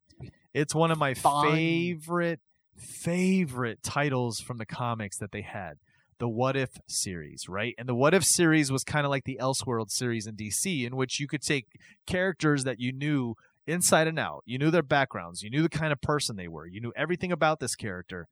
It's 0.52 0.74
one 0.74 0.90
of 0.90 0.98
my 0.98 1.14
Fun. 1.14 1.46
favorite 1.52 2.40
favorite 2.76 3.82
titles 3.82 4.40
from 4.40 4.58
the 4.58 4.66
comics 4.66 5.18
that 5.18 5.32
they 5.32 5.42
had. 5.42 5.74
The 6.20 6.28
What 6.28 6.56
If 6.56 6.78
series, 6.86 7.48
right? 7.48 7.74
And 7.76 7.88
the 7.88 7.94
What 7.94 8.14
If 8.14 8.24
series 8.24 8.70
was 8.70 8.84
kind 8.84 9.04
of 9.04 9.10
like 9.10 9.24
the 9.24 9.38
Elseworld 9.40 9.90
series 9.90 10.26
in 10.26 10.36
DC, 10.36 10.86
in 10.86 10.94
which 10.94 11.18
you 11.18 11.26
could 11.26 11.42
take 11.42 11.66
characters 12.06 12.62
that 12.64 12.78
you 12.78 12.92
knew 12.92 13.34
inside 13.66 14.06
and 14.06 14.18
out. 14.18 14.42
You 14.46 14.58
knew 14.58 14.70
their 14.70 14.82
backgrounds. 14.82 15.42
You 15.42 15.50
knew 15.50 15.62
the 15.62 15.68
kind 15.68 15.92
of 15.92 16.00
person 16.00 16.36
they 16.36 16.48
were. 16.48 16.66
You 16.66 16.80
knew 16.80 16.92
everything 16.94 17.32
about 17.32 17.58
this 17.60 17.74
character. 17.74 18.28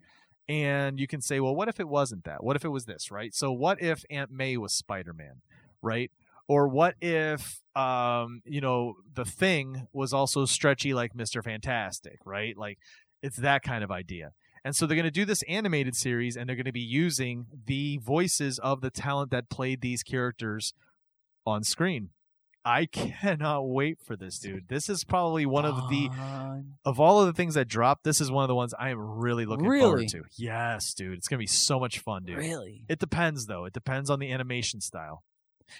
And 0.48 0.98
you 0.98 1.06
can 1.06 1.20
say, 1.20 1.40
well, 1.40 1.54
what 1.54 1.68
if 1.68 1.78
it 1.80 1.88
wasn't 1.88 2.24
that? 2.24 2.42
What 2.42 2.56
if 2.56 2.64
it 2.64 2.70
was 2.70 2.86
this, 2.86 3.10
right? 3.10 3.34
So, 3.34 3.52
what 3.52 3.82
if 3.82 4.04
Aunt 4.10 4.30
May 4.30 4.56
was 4.56 4.74
Spider 4.74 5.12
Man, 5.12 5.42
right? 5.82 6.10
Or 6.46 6.68
what 6.68 6.94
if, 7.02 7.60
um, 7.76 8.40
you 8.46 8.62
know, 8.62 8.94
the 9.14 9.26
thing 9.26 9.86
was 9.92 10.14
also 10.14 10.46
stretchy 10.46 10.94
like 10.94 11.12
Mr. 11.12 11.44
Fantastic, 11.44 12.18
right? 12.24 12.56
Like, 12.56 12.78
it's 13.22 13.36
that 13.36 13.62
kind 13.62 13.84
of 13.84 13.90
idea. 13.90 14.32
And 14.64 14.74
so 14.76 14.86
they're 14.86 14.96
going 14.96 15.04
to 15.04 15.10
do 15.10 15.24
this 15.24 15.42
animated 15.48 15.94
series 15.96 16.36
and 16.36 16.48
they're 16.48 16.56
going 16.56 16.64
to 16.66 16.72
be 16.72 16.80
using 16.80 17.46
the 17.66 17.98
voices 17.98 18.58
of 18.58 18.80
the 18.80 18.90
talent 18.90 19.30
that 19.30 19.48
played 19.48 19.80
these 19.80 20.02
characters 20.02 20.74
on 21.46 21.62
screen. 21.64 22.10
I 22.64 22.86
cannot 22.92 23.62
wait 23.62 23.98
for 24.04 24.16
this, 24.16 24.38
dude. 24.38 24.68
This 24.68 24.88
is 24.90 25.04
probably 25.04 25.46
one 25.46 25.64
of 25.64 25.88
the 25.88 26.10
of 26.84 27.00
all 27.00 27.20
of 27.20 27.26
the 27.26 27.32
things 27.32 27.54
that 27.54 27.66
dropped, 27.68 28.04
this 28.04 28.20
is 28.20 28.30
one 28.30 28.44
of 28.44 28.48
the 28.48 28.54
ones 28.54 28.74
I 28.78 28.90
am 28.90 28.98
really 28.98 29.46
looking 29.46 29.66
Really? 29.66 29.80
forward 30.08 30.08
to. 30.08 30.22
Yes, 30.36 30.92
dude. 30.92 31.16
It's 31.16 31.28
gonna 31.28 31.38
be 31.38 31.46
so 31.46 31.80
much 31.80 32.00
fun, 32.00 32.24
dude. 32.24 32.36
really. 32.36 32.84
It 32.88 32.98
depends 32.98 33.46
though. 33.46 33.64
It 33.64 33.72
depends 33.72 34.10
on 34.10 34.18
the 34.18 34.30
animation 34.32 34.80
style. 34.80 35.22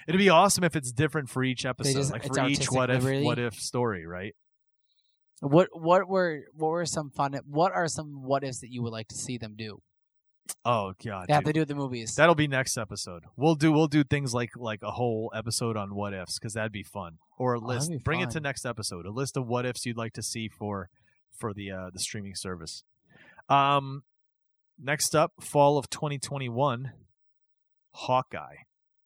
It'd 0.06 0.18
be 0.18 0.28
awesome 0.30 0.64
if 0.64 0.76
it's 0.76 0.92
different 0.92 1.28
for 1.30 1.42
each 1.42 1.66
episode, 1.66 1.94
just- 1.94 2.12
like 2.12 2.22
for 2.26 2.46
each 2.46 2.70
what 2.70 2.90
if 2.90 3.02
liberty. 3.02 3.24
what 3.24 3.38
if 3.38 3.54
story, 3.54 4.06
right? 4.06 4.34
What 5.40 5.68
what 5.72 6.08
were 6.08 6.44
what 6.54 6.68
were 6.68 6.86
some 6.86 7.10
fun? 7.10 7.34
What 7.46 7.72
are 7.72 7.86
some 7.88 8.22
what 8.24 8.42
ifs 8.44 8.60
that 8.60 8.72
you 8.72 8.82
would 8.82 8.92
like 8.92 9.08
to 9.08 9.14
see 9.16 9.38
them 9.38 9.54
do? 9.56 9.80
Oh 10.64 10.94
god, 11.04 11.26
They 11.28 11.34
have 11.34 11.44
dude. 11.44 11.48
to 11.48 11.52
do 11.52 11.60
with 11.60 11.68
the 11.68 11.74
movies. 11.74 12.14
that'll 12.16 12.34
be 12.34 12.48
next 12.48 12.76
episode. 12.78 13.24
We'll 13.36 13.54
do 13.54 13.70
we'll 13.70 13.86
do 13.86 14.02
things 14.02 14.32
like 14.34 14.50
like 14.56 14.80
a 14.82 14.92
whole 14.92 15.30
episode 15.34 15.76
on 15.76 15.94
what 15.94 16.14
ifs 16.14 16.38
because 16.38 16.54
that'd 16.54 16.72
be 16.72 16.82
fun. 16.82 17.18
Or 17.38 17.54
a 17.54 17.60
Oh, 17.60 17.64
list. 17.66 17.90
be 17.90 17.98
Bring 17.98 18.20
it 18.20 18.30
to 18.30 18.40
next 18.40 18.64
episode. 18.66 19.06
A 19.06 19.10
list 19.10 19.36
of 19.36 19.46
what 19.46 19.64
ifs 19.66 19.84
you'd 19.86 19.96
like 19.98 20.14
to 20.14 20.22
see 20.22 20.48
for 20.48 20.88
for 21.38 21.52
the 21.54 21.70
uh, 21.70 21.90
the 21.92 22.00
streaming 22.00 22.34
service. 22.34 22.82
Um, 23.48 24.02
next 24.78 25.14
up, 25.14 25.32
fall 25.40 25.78
of 25.78 25.88
2021, 25.90 26.92
Hawkeye 27.92 28.56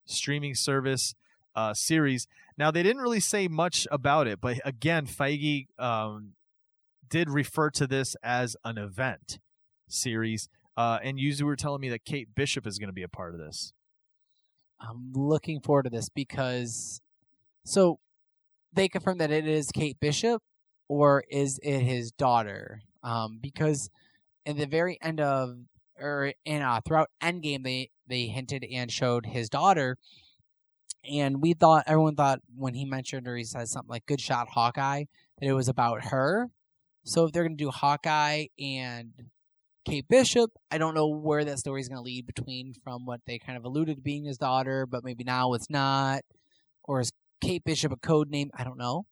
streaming 0.04 0.54
service 0.54 1.14
uh, 1.54 1.74
series. 1.74 2.26
Now 2.56 2.70
they 2.70 2.82
didn't 2.82 3.02
really 3.02 3.20
say 3.20 3.48
much 3.48 3.86
about 3.90 4.26
it, 4.26 4.40
but 4.40 4.58
again, 4.64 5.06
Feige 5.06 5.66
um, 5.78 6.32
did 7.08 7.30
refer 7.30 7.70
to 7.70 7.86
this 7.86 8.16
as 8.22 8.56
an 8.64 8.78
event 8.78 9.38
series. 9.88 10.48
Uh, 10.76 10.98
and 11.02 11.18
you 11.20 11.44
were 11.44 11.56
telling 11.56 11.80
me 11.80 11.90
that 11.90 12.04
Kate 12.04 12.34
Bishop 12.34 12.66
is 12.66 12.78
going 12.78 12.88
to 12.88 12.94
be 12.94 13.02
a 13.02 13.08
part 13.08 13.34
of 13.34 13.40
this. 13.40 13.72
I'm 14.80 15.12
looking 15.14 15.60
forward 15.60 15.84
to 15.84 15.90
this 15.90 16.08
because 16.08 17.00
so 17.64 17.98
they 18.72 18.88
confirmed 18.88 19.20
that 19.20 19.30
it 19.30 19.46
is 19.46 19.70
Kate 19.70 20.00
Bishop 20.00 20.42
or 20.88 21.24
is 21.30 21.60
it 21.62 21.80
his 21.80 22.10
daughter? 22.12 22.80
Um, 23.02 23.38
because 23.40 23.90
in 24.44 24.56
the 24.56 24.66
very 24.66 24.98
end 25.00 25.20
of 25.20 25.56
or 25.98 26.32
in 26.44 26.62
uh, 26.62 26.80
throughout 26.84 27.10
Endgame 27.22 27.62
they 27.62 27.90
they 28.08 28.26
hinted 28.26 28.64
and 28.64 28.90
showed 28.90 29.26
his 29.26 29.48
daughter, 29.48 29.98
and 31.10 31.42
we 31.42 31.54
thought 31.54 31.84
everyone 31.86 32.16
thought 32.16 32.40
when 32.56 32.74
he 32.74 32.84
mentioned 32.84 33.26
or 33.26 33.36
he 33.36 33.44
said 33.44 33.68
something 33.68 33.90
like 33.90 34.06
"Good 34.06 34.20
shot, 34.20 34.48
Hawkeye" 34.50 35.04
that 35.40 35.46
it 35.46 35.52
was 35.52 35.68
about 35.68 36.06
her. 36.06 36.50
So 37.04 37.24
if 37.24 37.32
they're 37.32 37.44
gonna 37.44 37.56
do 37.56 37.70
Hawkeye 37.70 38.46
and 38.58 39.12
Kate 39.84 40.08
Bishop. 40.08 40.50
I 40.70 40.78
don't 40.78 40.94
know 40.94 41.08
where 41.08 41.44
that 41.44 41.58
story 41.58 41.80
is 41.80 41.88
going 41.88 41.98
to 41.98 42.02
lead 42.02 42.26
between 42.26 42.74
from 42.84 43.04
what 43.04 43.20
they 43.26 43.38
kind 43.38 43.58
of 43.58 43.64
alluded 43.64 43.96
to 43.96 44.02
being 44.02 44.24
his 44.24 44.38
daughter, 44.38 44.86
but 44.86 45.04
maybe 45.04 45.24
now 45.24 45.52
it's 45.54 45.68
not. 45.68 46.22
Or 46.84 47.00
is 47.00 47.12
Kate 47.40 47.64
Bishop 47.64 47.92
a 47.92 47.96
code 47.96 48.30
name? 48.30 48.50
I 48.54 48.64
don't 48.64 48.78
know. 48.78 49.06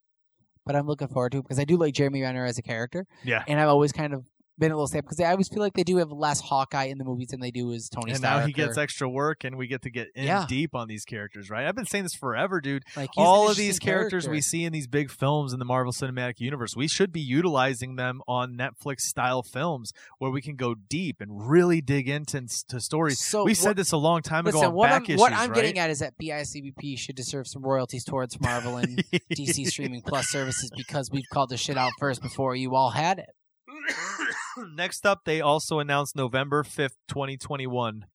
But 0.65 0.77
I'm 0.77 0.87
looking 0.87 1.09
forward 1.09 1.33
to 1.33 1.39
it 1.39 1.43
because 1.43 1.59
I 1.59 1.65
do 1.65 1.77
like 1.77 1.95
Jeremy 1.95 2.23
Renner 2.23 2.45
as 2.45 2.59
a 2.59 2.63
character. 2.63 3.07
Yeah. 3.25 3.43
And 3.49 3.59
I've 3.59 3.69
always 3.69 3.93
kind 3.93 4.13
of 4.13 4.27
been 4.61 4.71
a 4.71 4.75
little 4.77 4.87
sad 4.87 5.03
because 5.03 5.19
I 5.19 5.31
always 5.33 5.49
feel 5.49 5.59
like 5.61 5.75
they 5.75 5.83
do 5.83 5.97
have 5.97 6.13
less 6.13 6.41
Hawkeye 6.41 6.85
in 6.85 6.99
the 6.99 7.05
movies 7.05 7.29
than 7.29 7.41
they 7.41 7.51
do 7.51 7.73
as 7.73 7.89
Tony 7.89 8.13
and 8.13 8.19
Stark. 8.19 8.41
now 8.43 8.47
he 8.47 8.53
gets 8.53 8.79
or, 8.79 8.81
extra 8.83 9.09
work, 9.09 9.43
and 9.43 9.57
we 9.57 9.67
get 9.67 9.83
to 9.83 9.91
get 9.91 10.09
in 10.15 10.25
Yeah. 10.27 10.47
deep 10.49 10.75
on 10.75 10.87
these 10.87 11.05
characters, 11.05 11.51
right? 11.51 11.67
I've 11.67 11.75
been 11.75 11.87
saying 11.87 12.05
this 12.05 12.15
forever, 12.15 12.61
dude. 12.61 12.85
like 12.97 13.11
All 13.17 13.51
of 13.51 13.57
these 13.57 13.79
characters 13.81 14.29
we 14.29 14.41
see 14.41 14.65
in 14.65 14.73
these 14.73 14.87
big 14.87 15.11
films 15.11 15.53
in 15.53 15.59
the 15.59 15.65
Marvel 15.65 15.93
Cinematic 15.93 16.39
Universe, 16.39 16.77
we 16.77 16.87
should 16.87 17.11
be 17.11 17.21
utilizing 17.21 17.97
them 17.97 18.21
on 18.29 18.55
Netflix 18.57 19.01
style 19.01 19.43
films 19.43 19.93
where 20.19 20.31
we 20.31 20.41
can 20.43 20.55
go 20.57 20.75
deep 20.75 21.21
and 21.21 21.49
really 21.51 21.81
dig 21.81 22.09
into 22.09 22.47
to 22.69 22.79
stories. 22.81 23.19
So 23.21 23.45
we 23.45 23.53
what- 23.53 23.57
said 23.57 23.77
this 23.77 23.93
a 23.93 23.97
long 23.97 24.23
time 24.23 24.47
ago 24.47 24.59
Listen, 24.59 24.69
on 24.69 24.75
what 24.75 24.89
back 24.91 24.97
I'm, 25.01 25.05
issues, 25.07 25.19
what 25.21 25.33
I'm 25.33 25.51
right? 25.51 25.55
getting 25.55 25.79
at 25.79 25.91
is 25.91 26.01
that 26.01 26.15
BICBP 26.19 26.99
should 26.99 27.17
deserve 27.17 27.47
some 27.49 27.63
royalties 27.63 28.05
towards 28.05 28.39
Marvel 28.41 28.77
and 28.77 28.99
DC 29.35 29.67
streaming 29.67 30.03
plus 30.03 30.29
services 30.29 30.71
because 30.77 31.11
we've 31.11 31.29
called 31.33 31.49
this 31.51 31.61
shit 31.61 31.79
out 31.79 31.93
first 31.99 32.21
before 32.23 32.55
you 32.55 32.75
all 32.75 32.91
had 32.91 33.19
it. 33.19 33.31
Next 34.75 35.07
up, 35.07 35.25
they 35.25 35.41
also 35.41 35.79
announced 35.79 36.17
November 36.17 36.63
5th, 36.63 36.97
2021. 37.09 38.07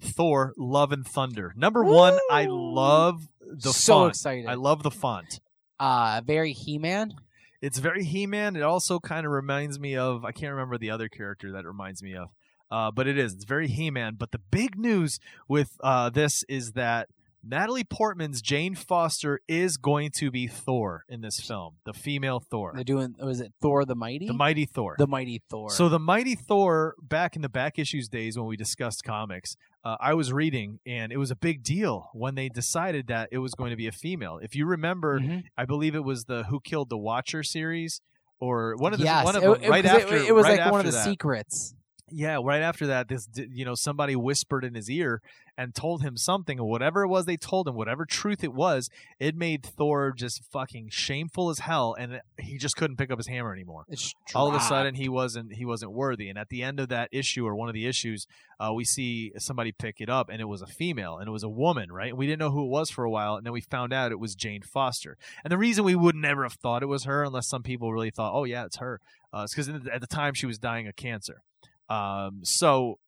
Thor 0.00 0.52
Love 0.58 0.90
and 0.92 1.06
Thunder. 1.06 1.52
Number 1.56 1.84
one, 1.84 2.18
I 2.30 2.46
love 2.48 3.28
the 3.40 3.72
so 3.72 3.94
font. 4.00 4.10
excited. 4.10 4.46
I 4.46 4.54
love 4.54 4.82
the 4.82 4.90
font. 4.90 5.40
uh 5.78 6.20
very 6.24 6.52
He-Man. 6.52 7.14
It's 7.60 7.78
very 7.78 8.02
He-Man. 8.04 8.56
It 8.56 8.62
also 8.62 8.98
kind 8.98 9.24
of 9.24 9.30
reminds 9.32 9.78
me 9.78 9.96
of 9.96 10.24
I 10.24 10.32
can't 10.32 10.52
remember 10.52 10.76
the 10.76 10.90
other 10.90 11.08
character 11.08 11.52
that 11.52 11.60
it 11.64 11.68
reminds 11.68 12.02
me 12.02 12.16
of, 12.16 12.30
uh, 12.70 12.90
but 12.90 13.06
it 13.06 13.16
is. 13.16 13.34
It's 13.34 13.44
very 13.44 13.68
He-Man. 13.68 14.16
But 14.18 14.32
the 14.32 14.40
big 14.50 14.76
news 14.76 15.20
with 15.46 15.70
uh, 15.84 16.10
this 16.10 16.42
is 16.48 16.72
that 16.72 17.08
Natalie 17.44 17.82
Portman's 17.84 18.40
Jane 18.40 18.74
Foster 18.76 19.40
is 19.48 19.76
going 19.76 20.10
to 20.18 20.30
be 20.30 20.46
Thor 20.46 21.04
in 21.08 21.22
this 21.22 21.40
film, 21.40 21.74
the 21.84 21.92
female 21.92 22.38
Thor, 22.38 22.72
They're 22.74 22.84
doing 22.84 23.16
was 23.20 23.40
it 23.40 23.52
Thor 23.60 23.84
the 23.84 23.96
Mighty? 23.96 24.26
the 24.28 24.32
mighty 24.32 24.64
Thor. 24.64 24.94
The 24.96 25.08
Mighty 25.08 25.42
Thor. 25.50 25.68
So 25.70 25.88
the 25.88 25.98
Mighty 25.98 26.36
Thor, 26.36 26.94
back 27.02 27.34
in 27.34 27.42
the 27.42 27.48
back 27.48 27.78
issues 27.80 28.08
days 28.08 28.38
when 28.38 28.46
we 28.46 28.56
discussed 28.56 29.02
comics, 29.04 29.56
uh, 29.84 29.96
I 30.00 30.14
was 30.14 30.32
reading, 30.32 30.78
and 30.86 31.10
it 31.10 31.16
was 31.16 31.32
a 31.32 31.36
big 31.36 31.64
deal 31.64 32.10
when 32.12 32.36
they 32.36 32.48
decided 32.48 33.08
that 33.08 33.28
it 33.32 33.38
was 33.38 33.54
going 33.54 33.70
to 33.70 33.76
be 33.76 33.88
a 33.88 33.92
female. 33.92 34.38
If 34.40 34.54
you 34.54 34.64
remember, 34.64 35.18
Mhm. 35.18 35.42
I 35.58 35.64
believe 35.64 35.96
it 35.96 36.04
was 36.04 36.26
the 36.26 36.44
Who 36.44 36.60
Killed 36.60 36.90
the 36.90 36.98
Watcher 36.98 37.42
series, 37.42 38.00
or 38.38 38.76
one 38.76 38.92
of 38.92 39.00
the 39.00 39.04
yes, 39.06 39.24
one 39.24 39.34
of 39.34 39.42
it, 39.42 39.64
it- 39.64 39.68
right 39.68 39.84
it- 39.84 39.88
after. 39.88 40.14
it, 40.16 40.32
was 40.32 40.44
right 40.44 40.60
like 40.60 40.70
one 40.70 40.80
of 40.80 40.86
the 40.86 40.92
that. 40.92 41.04
secrets. 41.04 41.74
Yeah, 42.14 42.38
right 42.44 42.60
after 42.60 42.88
that, 42.88 43.08
this 43.08 43.26
you 43.34 43.64
know 43.64 43.74
somebody 43.74 44.14
whispered 44.14 44.64
in 44.64 44.74
his 44.74 44.90
ear, 44.90 45.22
and 45.56 45.74
told 45.74 46.02
him 46.02 46.16
something, 46.16 46.58
or 46.58 46.68
whatever 46.68 47.02
it 47.02 47.08
was 47.08 47.26
they 47.26 47.36
told 47.36 47.68
him, 47.68 47.74
whatever 47.74 48.04
truth 48.06 48.42
it 48.42 48.54
was, 48.54 48.88
it 49.18 49.36
made 49.36 49.62
Thor 49.62 50.12
just 50.16 50.42
fucking 50.50 50.88
shameful 50.90 51.50
as 51.50 51.58
hell, 51.60 51.94
and 51.98 52.14
it- 52.14 52.22
he 52.38 52.56
just 52.58 52.76
couldn't 52.76 52.96
pick 52.96 53.10
up 53.10 53.18
his 53.18 53.26
hammer 53.28 53.52
anymore. 53.52 53.84
It's 53.88 54.14
All 54.34 54.48
of 54.48 54.54
a 54.54 54.60
sudden, 54.60 54.94
he 54.94 55.08
wasn't 55.08 55.54
he 55.54 55.64
wasn't 55.64 55.92
worthy, 55.92 56.28
and 56.28 56.38
at 56.38 56.48
the 56.48 56.62
end 56.62 56.80
of 56.80 56.88
that 56.88 57.08
issue 57.12 57.46
or 57.46 57.54
one 57.54 57.68
of 57.68 57.74
the 57.74 57.86
issues, 57.86 58.26
uh, 58.58 58.72
we 58.72 58.84
see 58.84 59.32
somebody 59.38 59.72
pick 59.72 60.00
it 60.00 60.08
up, 60.08 60.28
and 60.28 60.40
it 60.40 60.46
was 60.46 60.62
a 60.62 60.66
female, 60.66 61.18
and 61.18 61.28
it 61.28 61.32
was 61.32 61.42
a 61.42 61.48
woman, 61.48 61.90
right? 61.92 62.16
We 62.16 62.26
didn't 62.26 62.38
know 62.40 62.50
who 62.50 62.64
it 62.64 62.68
was 62.70 62.90
for 62.90 63.04
a 63.04 63.10
while, 63.10 63.36
and 63.36 63.44
then 63.44 63.52
we 63.52 63.60
found 63.60 63.92
out 63.92 64.12
it 64.12 64.18
was 64.20 64.34
Jane 64.34 64.62
Foster. 64.62 65.16
And 65.44 65.50
the 65.52 65.58
reason 65.58 65.84
we 65.84 65.94
would 65.94 66.14
never 66.16 66.44
have 66.44 66.54
thought 66.54 66.82
it 66.82 66.86
was 66.86 67.04
her, 67.04 67.24
unless 67.24 67.48
some 67.48 67.62
people 67.62 67.92
really 67.92 68.10
thought, 68.10 68.32
"Oh 68.34 68.44
yeah, 68.44 68.64
it's 68.64 68.78
her," 68.78 69.00
uh, 69.34 69.42
it's 69.44 69.54
because 69.54 69.68
at 69.68 70.00
the 70.00 70.06
time 70.06 70.32
she 70.34 70.46
was 70.46 70.58
dying 70.58 70.86
of 70.88 70.96
cancer. 70.96 71.42
Um, 71.88 72.40
so 72.44 72.98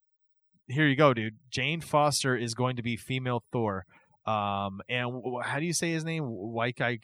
here 0.67 0.87
you 0.87 0.95
go, 0.95 1.13
dude. 1.13 1.35
Jane 1.49 1.81
Foster 1.81 2.35
is 2.35 2.53
going 2.53 2.75
to 2.77 2.81
be 2.83 2.95
female 2.97 3.43
Thor. 3.51 3.85
Um, 4.25 4.81
and 4.89 5.11
w- 5.13 5.39
how 5.43 5.59
do 5.59 5.65
you 5.65 5.73
say 5.73 5.91
his 5.91 6.03
name? 6.03 6.23
Waikai 6.23 6.99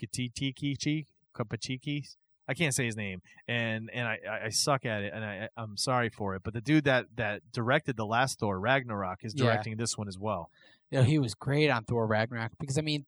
Kapachiki? 1.35 2.15
I 2.47 2.53
can't 2.53 2.73
say 2.73 2.85
his 2.85 2.97
name, 2.97 3.21
and 3.47 3.89
and 3.93 4.07
I, 4.07 4.17
I- 4.45 4.49
suck 4.49 4.85
at 4.85 5.03
it, 5.03 5.13
and 5.13 5.23
I 5.23 5.47
I'm 5.55 5.77
sorry 5.77 6.09
for 6.09 6.35
it. 6.35 6.41
But 6.43 6.53
the 6.53 6.59
dude 6.61 6.83
that 6.85 7.05
that 7.15 7.41
directed 7.53 7.95
the 7.95 8.05
last 8.05 8.39
Thor 8.39 8.59
Ragnarok 8.59 9.19
is 9.23 9.33
Yeah. 9.35 9.45
directing 9.45 9.77
this 9.77 9.97
one 9.97 10.07
as 10.07 10.17
well. 10.17 10.49
you 10.89 10.97
know, 10.97 11.03
he 11.05 11.19
was 11.19 11.33
great 11.35 11.69
on 11.69 11.83
Thor 11.85 12.05
Ragnarok 12.07 12.51
because 12.59 12.77
I 12.77 12.81
mean, 12.81 13.05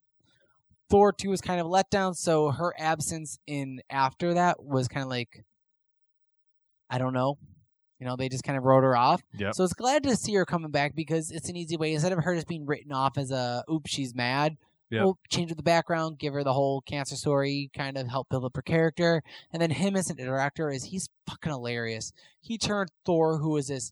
Thor 0.88 1.12
two 1.12 1.28
was 1.30 1.40
kind 1.42 1.60
of 1.60 1.66
a 1.66 1.68
letdown. 1.70 2.14
So 2.16 2.52
her 2.52 2.72
absence 2.78 3.38
in 3.46 3.80
after 3.90 4.32
that 4.34 4.62
was 4.62 4.88
kind 4.88 5.02
of 5.02 5.10
like, 5.10 5.44
I 6.88 6.96
don't 6.98 7.12
know, 7.12 7.36
you 8.04 8.10
know, 8.10 8.16
they 8.16 8.28
just 8.28 8.44
kind 8.44 8.58
of 8.58 8.64
wrote 8.64 8.82
her 8.82 8.94
off. 8.94 9.22
Yep. 9.38 9.54
So 9.54 9.64
it's 9.64 9.72
glad 9.72 10.02
to 10.02 10.14
see 10.14 10.34
her 10.34 10.44
coming 10.44 10.70
back 10.70 10.94
because 10.94 11.30
it's 11.30 11.48
an 11.48 11.56
easy 11.56 11.78
way 11.78 11.94
instead 11.94 12.12
of 12.12 12.22
her 12.22 12.34
just 12.34 12.46
being 12.46 12.66
written 12.66 12.92
off 12.92 13.16
as 13.16 13.30
a 13.30 13.64
oops 13.72 13.90
she's 13.90 14.14
mad. 14.14 14.58
Yep. 14.90 15.02
We'll 15.02 15.18
change 15.30 15.50
up 15.50 15.56
the 15.56 15.62
background, 15.62 16.18
give 16.18 16.34
her 16.34 16.44
the 16.44 16.52
whole 16.52 16.82
cancer 16.82 17.16
story, 17.16 17.70
kind 17.74 17.96
of 17.96 18.06
help 18.06 18.28
build 18.28 18.44
up 18.44 18.54
her 18.56 18.62
character, 18.62 19.22
and 19.50 19.62
then 19.62 19.70
him 19.70 19.96
as 19.96 20.10
an 20.10 20.18
director 20.18 20.68
is 20.68 20.84
he's 20.84 21.08
fucking 21.26 21.50
hilarious. 21.50 22.12
He 22.42 22.58
turned 22.58 22.90
Thor, 23.06 23.38
who 23.38 23.56
is 23.56 23.68
this 23.68 23.90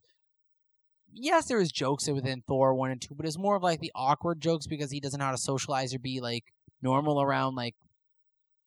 yes, 1.15 1.47
there 1.47 1.59
was 1.59 1.73
jokes 1.73 2.07
within 2.07 2.43
Thor 2.47 2.75
one 2.75 2.91
and 2.91 3.01
two, 3.01 3.15
but 3.15 3.25
it's 3.25 3.39
more 3.39 3.57
of 3.57 3.63
like 3.63 3.81
the 3.81 3.93
awkward 3.95 4.43
jokes 4.43 4.67
because 4.67 4.91
he 4.91 5.01
doesn't 5.01 5.19
know 5.19 5.25
how 5.25 5.33
to 5.33 5.39
socialize 5.39 5.95
or 5.95 5.99
be 5.99 6.21
like 6.21 6.45
normal 6.83 7.23
around 7.23 7.55
like 7.55 7.77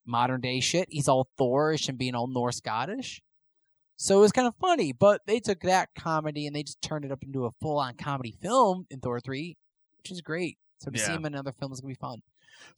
modern 0.07 0.41
day 0.41 0.59
shit. 0.59 0.87
He's 0.89 1.07
all 1.07 1.27
Thorish 1.39 1.87
and 1.87 1.99
being 1.99 2.15
all 2.15 2.25
Norse 2.25 2.57
Scottish. 2.57 3.21
So 3.97 4.17
it 4.17 4.21
was 4.21 4.31
kind 4.31 4.47
of 4.47 4.55
funny, 4.59 4.91
but 4.91 5.21
they 5.25 5.39
took 5.39 5.61
that 5.61 5.89
comedy 5.97 6.45
and 6.47 6.55
they 6.55 6.63
just 6.63 6.81
turned 6.81 7.05
it 7.05 7.11
up 7.11 7.23
into 7.23 7.45
a 7.45 7.51
full 7.61 7.77
on 7.79 7.95
comedy 7.95 8.35
film 8.41 8.85
in 8.89 8.99
Thor 8.99 9.19
three, 9.19 9.57
which 9.97 10.11
is 10.11 10.21
great. 10.21 10.57
So 10.79 10.91
to 10.91 10.97
see 10.99 11.13
him 11.13 11.25
in 11.25 11.33
another 11.33 11.53
film 11.53 11.71
is 11.71 11.79
gonna 11.81 11.93
be 11.93 11.95
fun. 11.95 12.21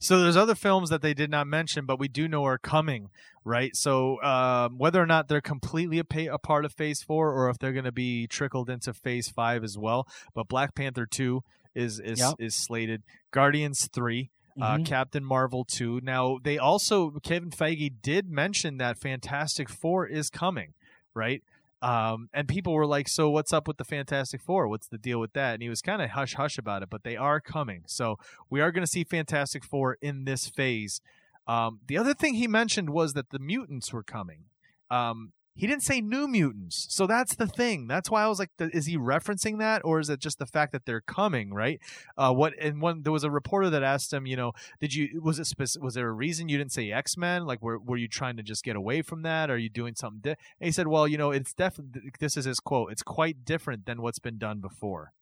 So 0.00 0.20
there's 0.20 0.36
other 0.36 0.54
films 0.56 0.90
that 0.90 1.02
they 1.02 1.14
did 1.14 1.30
not 1.30 1.46
mention, 1.46 1.86
but 1.86 1.98
we 2.00 2.08
do 2.08 2.26
know 2.28 2.44
are 2.44 2.58
coming, 2.58 3.10
right? 3.44 3.74
So 3.76 4.20
um, 4.22 4.76
whether 4.78 5.00
or 5.00 5.06
not 5.06 5.28
they're 5.28 5.40
completely 5.40 5.98
a, 6.00 6.04
pa- 6.04 6.32
a 6.32 6.38
part 6.38 6.64
of 6.64 6.72
Phase 6.72 7.02
Four, 7.02 7.32
or 7.32 7.48
if 7.48 7.58
they're 7.58 7.72
going 7.72 7.84
to 7.84 7.92
be 7.92 8.26
trickled 8.26 8.68
into 8.70 8.92
Phase 8.92 9.28
Five 9.28 9.62
as 9.62 9.76
well, 9.78 10.06
but 10.34 10.48
Black 10.48 10.74
Panther 10.74 11.06
Two 11.06 11.42
is 11.74 12.00
is 12.00 12.18
Yep. 12.18 12.34
is 12.40 12.54
slated. 12.56 13.02
Guardians 13.30 13.88
Three. 13.92 14.30
Uh, 14.60 14.78
Mhm. 14.78 14.86
Captain 14.86 15.24
Marvel 15.24 15.64
2. 15.64 16.00
Now, 16.02 16.38
they 16.42 16.58
also, 16.58 17.10
Kevin 17.22 17.50
Feige 17.50 17.92
did 18.02 18.28
mention 18.28 18.78
that 18.78 18.98
Fantastic 18.98 19.68
Four 19.68 20.04
is 20.08 20.30
coming, 20.30 20.74
right? 21.18 21.42
Um, 21.80 22.28
and 22.32 22.48
people 22.48 22.72
were 22.72 22.86
like, 22.86 23.08
so 23.08 23.30
what's 23.30 23.52
up 23.52 23.68
with 23.68 23.76
the 23.76 23.84
Fantastic 23.84 24.40
Four? 24.40 24.66
What's 24.68 24.88
the 24.88 24.98
deal 24.98 25.20
with 25.20 25.32
that? 25.34 25.54
And 25.54 25.62
he 25.62 25.68
was 25.68 25.82
kind 25.82 26.02
of 26.02 26.10
hush 26.10 26.34
hush 26.34 26.58
about 26.58 26.82
it, 26.82 26.90
but 26.90 27.04
they 27.04 27.16
are 27.16 27.40
coming. 27.40 27.82
So 27.86 28.16
we 28.50 28.60
are 28.60 28.72
going 28.72 28.84
to 28.84 28.90
see 28.90 29.04
Fantastic 29.04 29.64
Four 29.64 29.96
in 30.00 30.24
this 30.24 30.48
phase. 30.48 31.00
Um, 31.46 31.80
the 31.86 31.96
other 31.96 32.14
thing 32.14 32.34
he 32.34 32.48
mentioned 32.48 32.90
was 32.90 33.12
that 33.12 33.30
the 33.30 33.38
mutants 33.38 33.92
were 33.92 34.02
coming. 34.02 34.44
Um, 34.90 35.32
he 35.58 35.66
didn't 35.66 35.82
say 35.82 36.00
new 36.00 36.28
mutants, 36.28 36.86
so 36.88 37.08
that's 37.08 37.34
the 37.34 37.48
thing. 37.48 37.88
That's 37.88 38.08
why 38.08 38.22
I 38.22 38.28
was 38.28 38.38
like, 38.38 38.50
is 38.60 38.86
he 38.86 38.96
referencing 38.96 39.58
that, 39.58 39.82
or 39.84 39.98
is 39.98 40.08
it 40.08 40.20
just 40.20 40.38
the 40.38 40.46
fact 40.46 40.70
that 40.70 40.86
they're 40.86 41.00
coming? 41.00 41.52
Right? 41.52 41.80
Uh, 42.16 42.32
what? 42.32 42.54
And 42.60 42.80
one 42.80 43.02
there 43.02 43.12
was 43.12 43.24
a 43.24 43.30
reporter 43.30 43.68
that 43.70 43.82
asked 43.82 44.12
him, 44.12 44.24
you 44.24 44.36
know, 44.36 44.52
did 44.80 44.94
you 44.94 45.20
was 45.20 45.40
it 45.40 45.76
was 45.80 45.94
there 45.94 46.08
a 46.08 46.12
reason 46.12 46.48
you 46.48 46.58
didn't 46.58 46.72
say 46.72 46.92
X 46.92 47.16
Men? 47.16 47.44
Like, 47.44 47.60
were 47.60 47.80
were 47.80 47.96
you 47.96 48.06
trying 48.06 48.36
to 48.36 48.44
just 48.44 48.62
get 48.62 48.76
away 48.76 49.02
from 49.02 49.22
that? 49.22 49.50
Are 49.50 49.58
you 49.58 49.68
doing 49.68 49.96
something? 49.96 50.20
Di-? 50.20 50.36
And 50.60 50.66
he 50.66 50.70
said, 50.70 50.86
well, 50.86 51.08
you 51.08 51.18
know, 51.18 51.32
it's 51.32 51.52
definitely 51.52 52.12
this 52.20 52.36
is 52.36 52.44
his 52.44 52.60
quote. 52.60 52.92
It's 52.92 53.02
quite 53.02 53.44
different 53.44 53.84
than 53.84 54.00
what's 54.00 54.20
been 54.20 54.38
done 54.38 54.60
before. 54.60 55.12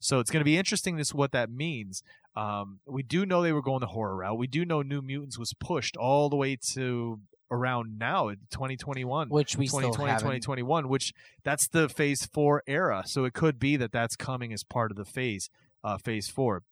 So 0.00 0.18
it's 0.18 0.30
going 0.30 0.40
to 0.40 0.44
be 0.44 0.56
interesting 0.56 0.96
to 0.96 1.04
see 1.04 1.16
what 1.16 1.32
that 1.32 1.50
means. 1.50 2.02
Um, 2.36 2.80
we 2.86 3.02
do 3.02 3.26
know 3.26 3.42
they 3.42 3.52
were 3.52 3.62
going 3.62 3.80
the 3.80 3.88
horror 3.88 4.16
route. 4.16 4.38
We 4.38 4.46
do 4.46 4.64
know 4.64 4.82
New 4.82 5.02
Mutants 5.02 5.38
was 5.38 5.52
pushed 5.54 5.96
all 5.96 6.28
the 6.28 6.36
way 6.36 6.56
to 6.74 7.20
around 7.50 7.98
now, 7.98 8.30
2021. 8.30 9.28
which 9.28 9.56
we 9.56 9.66
still 9.66 9.92
haven't. 9.94 10.18
2021 10.20 10.88
which 10.88 11.12
that's 11.42 11.66
the 11.68 11.88
phase 11.88 12.24
4 12.32 12.62
era 12.66 13.02
so 13.06 13.24
it 13.24 13.32
could 13.34 13.58
be 13.58 13.76
that 13.76 13.90
that's 13.90 14.14
coming 14.14 14.52
as 14.52 14.62
part 14.62 14.92
of 14.92 14.96
the 14.96 15.04
phase 15.04 15.50
uh 15.82 15.98
phase 15.98 16.28
4 16.28 16.62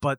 but 0.00 0.18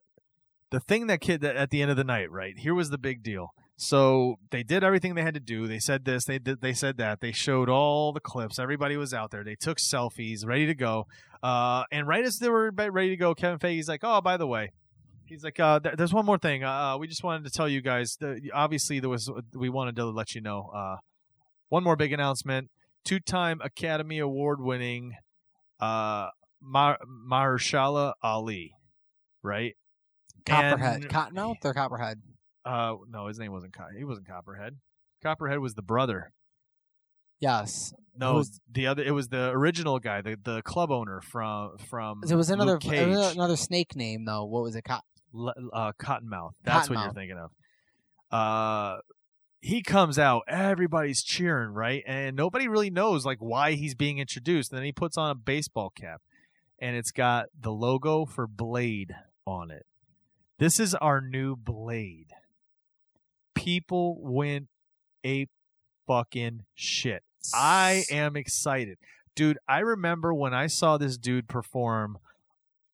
the 0.69 0.79
thing 0.79 1.07
that 1.07 1.21
kid 1.21 1.41
that 1.41 1.55
at 1.55 1.71
the 1.71 1.81
end 1.81 1.89
of 1.89 1.97
the 1.97 2.03
night 2.03 2.29
right 2.29 2.59
here 2.59 2.75
was 2.75 2.91
the 2.91 2.97
big 2.99 3.23
deal 3.23 3.53
so 3.77 4.35
they 4.49 4.63
did 4.63 4.83
everything 4.83 5.13
they 5.15 5.21
had 5.21 5.35
to 5.35 5.39
do 5.39 5.67
they 5.67 5.79
said 5.79 6.03
this 6.03 6.25
they 6.25 6.39
did 6.39 6.61
they 6.61 6.73
said 6.73 6.97
that 6.97 7.21
they 7.21 7.31
showed 7.31 7.69
all 7.69 8.11
the 8.11 8.19
clips 8.19 8.57
everybody 8.57 8.97
was 8.97 9.13
out 9.13 9.29
there 9.31 9.43
they 9.43 9.55
took 9.55 9.77
selfies 9.77 10.45
ready 10.45 10.65
to 10.65 10.73
go 10.73 11.05
uh 11.43 11.83
and 11.91 12.07
right 12.07 12.25
as 12.25 12.39
they 12.39 12.49
were 12.49 12.71
ready 12.71 13.09
to 13.09 13.15
go 13.17 13.35
kevin 13.35 13.59
feige's 13.59 13.87
like 13.87 14.01
oh 14.03 14.19
by 14.19 14.35
the 14.35 14.47
way 14.47 14.71
He's 15.27 15.43
like, 15.43 15.59
uh, 15.59 15.79
th- 15.81 15.95
there's 15.97 16.13
one 16.13 16.25
more 16.25 16.37
thing. 16.37 16.63
Uh, 16.63 16.97
we 16.97 17.05
just 17.05 17.21
wanted 17.21 17.43
to 17.43 17.49
tell 17.49 17.67
you 17.67 17.81
guys. 17.81 18.15
The, 18.17 18.49
obviously, 18.53 19.01
there 19.01 19.09
was. 19.09 19.29
We 19.53 19.67
wanted 19.67 19.97
to 19.97 20.05
let 20.05 20.33
you 20.33 20.39
know. 20.39 20.71
Uh, 20.73 20.95
one 21.67 21.83
more 21.83 21.97
big 21.97 22.13
announcement: 22.13 22.69
two-time 23.03 23.59
Academy 23.61 24.19
Award-winning 24.19 25.15
uh, 25.81 26.29
Mar- 26.61 26.99
Mahershala 27.29 28.13
Ali, 28.23 28.71
right? 29.43 29.75
Copperhead. 30.45 31.01
And- 31.03 31.09
Cottonmouth 31.09 31.57
or 31.65 31.73
Copperhead? 31.73 32.21
Uh, 32.67 32.95
no, 33.09 33.27
his 33.27 33.39
name 33.39 33.51
wasn't. 33.51 33.73
Co- 33.73 33.87
he 33.97 34.03
wasn't 34.03 34.27
Copperhead. 34.27 34.75
Copperhead 35.23 35.59
was 35.59 35.73
the 35.73 35.81
brother. 35.81 36.31
Yes. 37.39 37.93
No, 38.15 38.33
Who's- 38.33 38.59
the 38.71 38.87
other. 38.87 39.03
It 39.03 39.11
was 39.11 39.29
the 39.29 39.49
original 39.51 39.99
guy, 39.99 40.21
the 40.21 40.37
the 40.43 40.61
club 40.63 40.91
owner 40.91 41.21
from 41.21 41.77
from. 41.89 42.21
There 42.25 42.37
was 42.37 42.49
another 42.49 42.79
another, 42.83 43.55
snake 43.55 43.95
name 43.95 44.25
though. 44.25 44.45
What 44.45 44.63
was 44.63 44.75
it? 44.75 44.85
Le- 45.33 45.53
uh, 45.71 45.91
Cottonmouth. 45.99 46.53
That's 46.63 46.89
what 46.89 46.99
you're 46.99 47.13
thinking 47.13 47.37
of. 47.37 47.51
Uh, 48.31 48.97
he 49.61 49.81
comes 49.81 50.17
out, 50.19 50.43
everybody's 50.47 51.23
cheering, 51.23 51.69
right? 51.73 52.03
And 52.07 52.35
nobody 52.35 52.67
really 52.67 52.89
knows 52.89 53.25
like 53.25 53.39
why 53.39 53.73
he's 53.73 53.95
being 53.95 54.17
introduced. 54.19 54.71
And 54.71 54.77
then 54.77 54.85
he 54.85 54.91
puts 54.91 55.17
on 55.17 55.29
a 55.29 55.35
baseball 55.35 55.91
cap, 55.91 56.21
and 56.79 56.95
it's 56.95 57.11
got 57.11 57.45
the 57.59 57.71
logo 57.71 58.25
for 58.25 58.47
Blade 58.47 59.13
on 59.45 59.71
it. 59.71 59.85
This 60.59 60.79
is 60.79 60.95
our 60.95 61.21
new 61.21 61.55
Blade. 61.55 62.31
People 63.67 64.15
went 64.21 64.69
ape 65.25 65.49
fucking 66.07 66.63
shit. 66.73 67.21
I 67.53 68.05
am 68.09 68.37
excited. 68.37 68.97
Dude, 69.35 69.57
I 69.67 69.79
remember 69.79 70.33
when 70.33 70.53
I 70.53 70.67
saw 70.67 70.97
this 70.97 71.17
dude 71.17 71.49
perform 71.49 72.17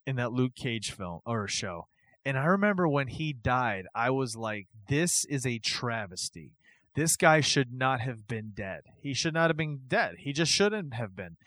in 0.07 0.15
that 0.15 0.31
Luke 0.31 0.55
Cage 0.55 0.89
film 0.89 1.19
or 1.27 1.47
show. 1.47 1.89
And 2.25 2.39
I 2.39 2.45
remember 2.45 2.87
when 2.87 3.05
he 3.05 3.33
died, 3.33 3.85
I 3.93 4.09
was 4.09 4.35
like, 4.35 4.65
this 4.89 5.25
is 5.25 5.45
a 5.45 5.59
travesty. 5.59 6.53
This 6.95 7.17
guy 7.17 7.39
should 7.39 7.71
not 7.71 8.01
have 8.01 8.27
been 8.27 8.53
dead. 8.55 8.81
He 8.99 9.13
should 9.13 9.35
not 9.35 9.51
have 9.51 9.57
been 9.57 9.81
dead. 9.87 10.15
He 10.17 10.33
just 10.33 10.51
shouldn't 10.51 10.95
have 10.95 11.15
been. 11.15 11.37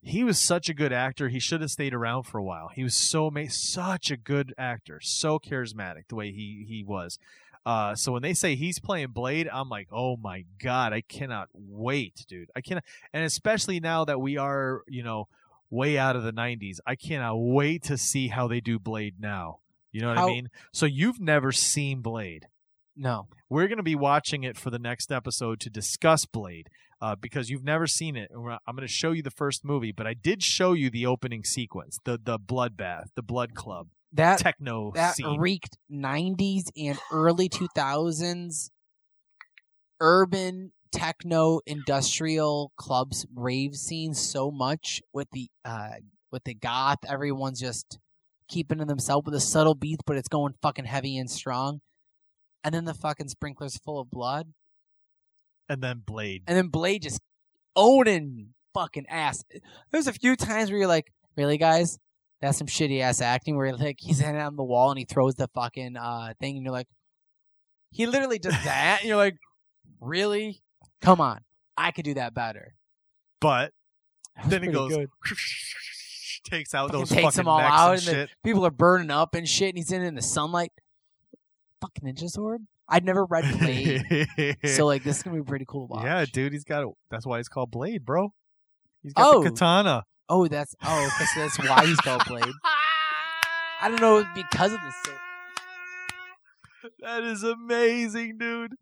He 0.00 0.24
was 0.24 0.38
such 0.38 0.70
a 0.70 0.74
good 0.74 0.94
actor. 0.94 1.28
He 1.28 1.38
should 1.38 1.60
have 1.60 1.70
stayed 1.70 1.92
around 1.92 2.22
for 2.22 2.38
a 2.38 2.42
while. 2.42 2.70
He 2.74 2.82
was 2.82 2.94
so 2.94 3.26
ama- 3.26 3.50
such 3.50 4.10
a 4.10 4.16
good 4.16 4.54
actor, 4.56 5.00
so 5.02 5.38
charismatic 5.38 6.08
the 6.08 6.14
way 6.14 6.32
he 6.32 6.64
he 6.66 6.82
was. 6.82 7.18
Uh, 7.66 7.94
so 7.94 8.12
when 8.12 8.22
they 8.22 8.32
say 8.34 8.54
he's 8.54 8.78
playing 8.78 9.08
Blade, 9.08 9.48
I'm 9.52 9.68
like, 9.68 9.88
oh 9.92 10.16
my 10.16 10.44
god, 10.62 10.92
I 10.92 11.02
cannot 11.02 11.48
wait, 11.52 12.24
dude. 12.28 12.50
I 12.56 12.60
cannot, 12.62 12.84
and 13.12 13.24
especially 13.24 13.80
now 13.80 14.04
that 14.06 14.20
we 14.20 14.36
are, 14.38 14.82
you 14.88 15.02
know, 15.02 15.28
way 15.68 15.98
out 15.98 16.16
of 16.16 16.22
the 16.22 16.32
90s, 16.32 16.78
I 16.86 16.96
cannot 16.96 17.36
wait 17.36 17.82
to 17.84 17.98
see 17.98 18.28
how 18.28 18.48
they 18.48 18.60
do 18.60 18.78
Blade 18.78 19.16
now. 19.20 19.58
You 19.92 20.00
know 20.00 20.08
what 20.08 20.18
How- 20.18 20.28
I 20.28 20.32
mean? 20.32 20.48
So 20.72 20.86
you've 20.86 21.20
never 21.20 21.52
seen 21.52 22.00
Blade. 22.00 22.46
no. 22.96 23.28
We're 23.48 23.66
going 23.66 23.78
to 23.78 23.82
be 23.82 23.96
watching 23.96 24.44
it 24.44 24.56
for 24.56 24.70
the 24.70 24.78
next 24.78 25.10
episode 25.10 25.58
to 25.60 25.70
discuss 25.70 26.24
Blade 26.24 26.68
uh, 27.02 27.16
because 27.16 27.50
you've 27.50 27.64
never 27.64 27.88
seen 27.88 28.14
it. 28.16 28.30
I'm 28.32 28.76
going 28.76 28.86
to 28.86 28.86
show 28.86 29.10
you 29.10 29.22
the 29.24 29.30
first 29.32 29.64
movie, 29.64 29.90
but 29.90 30.06
I 30.06 30.14
did 30.14 30.40
show 30.40 30.72
you 30.72 30.88
the 30.88 31.04
opening 31.04 31.42
sequence, 31.42 31.98
the 32.04 32.16
the 32.22 32.38
bloodbath, 32.38 33.06
the 33.16 33.22
blood 33.22 33.54
club, 33.56 33.88
That 34.12 34.38
techno 34.38 34.92
that 34.94 35.16
scene. 35.16 35.38
reeked 35.38 35.76
90s 35.90 36.64
and 36.76 36.98
early 37.12 37.48
2000s 37.48 38.70
urban 40.00 40.72
techno 40.90 41.60
industrial 41.66 42.72
clubs 42.76 43.24
rave 43.36 43.76
scene 43.76 44.12
so 44.14 44.50
much 44.50 45.00
with 45.12 45.28
the 45.30 45.48
uh 45.64 45.92
with 46.32 46.42
the 46.42 46.54
goth 46.54 46.98
everyone's 47.06 47.60
just 47.60 48.00
keeping 48.50 48.78
to 48.78 48.84
themselves 48.84 49.24
with 49.24 49.34
a 49.34 49.40
subtle 49.40 49.74
beat, 49.74 50.00
but 50.04 50.16
it's 50.16 50.28
going 50.28 50.54
fucking 50.60 50.84
heavy 50.84 51.16
and 51.16 51.30
strong. 51.30 51.80
And 52.62 52.74
then 52.74 52.84
the 52.84 52.92
fucking 52.92 53.28
sprinkler's 53.28 53.78
full 53.78 54.00
of 54.00 54.10
blood. 54.10 54.52
And 55.68 55.82
then 55.82 56.02
Blade. 56.04 56.42
And 56.46 56.56
then 56.56 56.68
Blade 56.68 57.02
just 57.02 57.20
owning 57.74 58.48
fucking 58.74 59.06
ass. 59.08 59.44
There's 59.92 60.08
a 60.08 60.12
few 60.12 60.36
times 60.36 60.70
where 60.70 60.80
you're 60.80 60.88
like, 60.88 61.12
really, 61.36 61.56
guys? 61.56 61.98
That's 62.40 62.56
some 62.58 62.66
shitty 62.66 63.00
ass 63.00 63.20
acting 63.20 63.56
where 63.56 63.76
like 63.76 63.96
he's 64.00 64.18
hanging 64.20 64.40
on 64.40 64.56
the 64.56 64.62
wall 64.64 64.90
and 64.90 64.98
he 64.98 65.04
throws 65.04 65.34
the 65.34 65.48
fucking 65.54 65.96
uh 65.96 66.32
thing 66.40 66.56
and 66.56 66.64
you're 66.64 66.72
like, 66.72 66.88
he 67.90 68.06
literally 68.06 68.38
does 68.38 68.52
that 68.64 68.98
and 69.00 69.08
you're 69.08 69.16
like, 69.18 69.36
really? 70.00 70.62
Come 71.02 71.20
on, 71.20 71.40
I 71.76 71.90
could 71.90 72.04
do 72.04 72.14
that 72.14 72.32
better. 72.34 72.74
But 73.40 73.72
That 74.36 74.50
then 74.50 74.62
he 74.62 74.68
goes, 74.68 74.92
takes 76.44 76.74
out 76.74 76.88
Fucking 76.88 77.00
those 77.00 77.08
takes 77.10 77.22
fucking 77.22 77.36
them 77.38 77.48
all 77.48 77.60
out 77.60 78.06
and 78.08 78.16
and 78.20 78.28
people 78.42 78.66
are 78.66 78.70
burning 78.70 79.10
up 79.10 79.34
and 79.34 79.48
shit 79.48 79.70
and 79.70 79.78
he's 79.78 79.92
in, 79.92 80.02
in 80.02 80.14
the 80.14 80.22
sunlight. 80.22 80.72
Fucking 81.80 82.04
ninja 82.12 82.28
sword. 82.28 82.62
I'd 82.88 83.04
never 83.04 83.24
read 83.24 83.44
Blade, 83.60 84.56
so 84.64 84.84
like 84.84 85.04
this 85.04 85.18
is 85.18 85.22
gonna 85.22 85.36
be 85.36 85.42
pretty 85.44 85.64
cool. 85.66 85.86
To 85.86 85.92
watch. 85.94 86.04
yeah, 86.04 86.24
dude, 86.30 86.52
he's 86.52 86.64
got. 86.64 86.82
A, 86.82 86.90
that's 87.10 87.24
why 87.24 87.38
it's 87.38 87.48
called 87.48 87.70
Blade, 87.70 88.04
bro. 88.04 88.32
He's 89.02 89.12
got 89.12 89.32
Oh. 89.34 89.42
the 89.44 89.50
katana. 89.50 90.04
Oh, 90.32 90.46
that's 90.46 90.74
oh, 90.84 91.10
so 91.34 91.40
that's 91.40 91.58
why 91.58 91.84
he's 91.86 91.96
called 92.00 92.22
Blade. 92.26 92.44
I 93.82 93.88
don't 93.88 94.00
know 94.00 94.24
because 94.34 94.72
of 94.72 94.78
the. 94.80 95.10
That 97.00 97.22
is 97.24 97.42
amazing, 97.42 98.38
dude. 98.38 98.72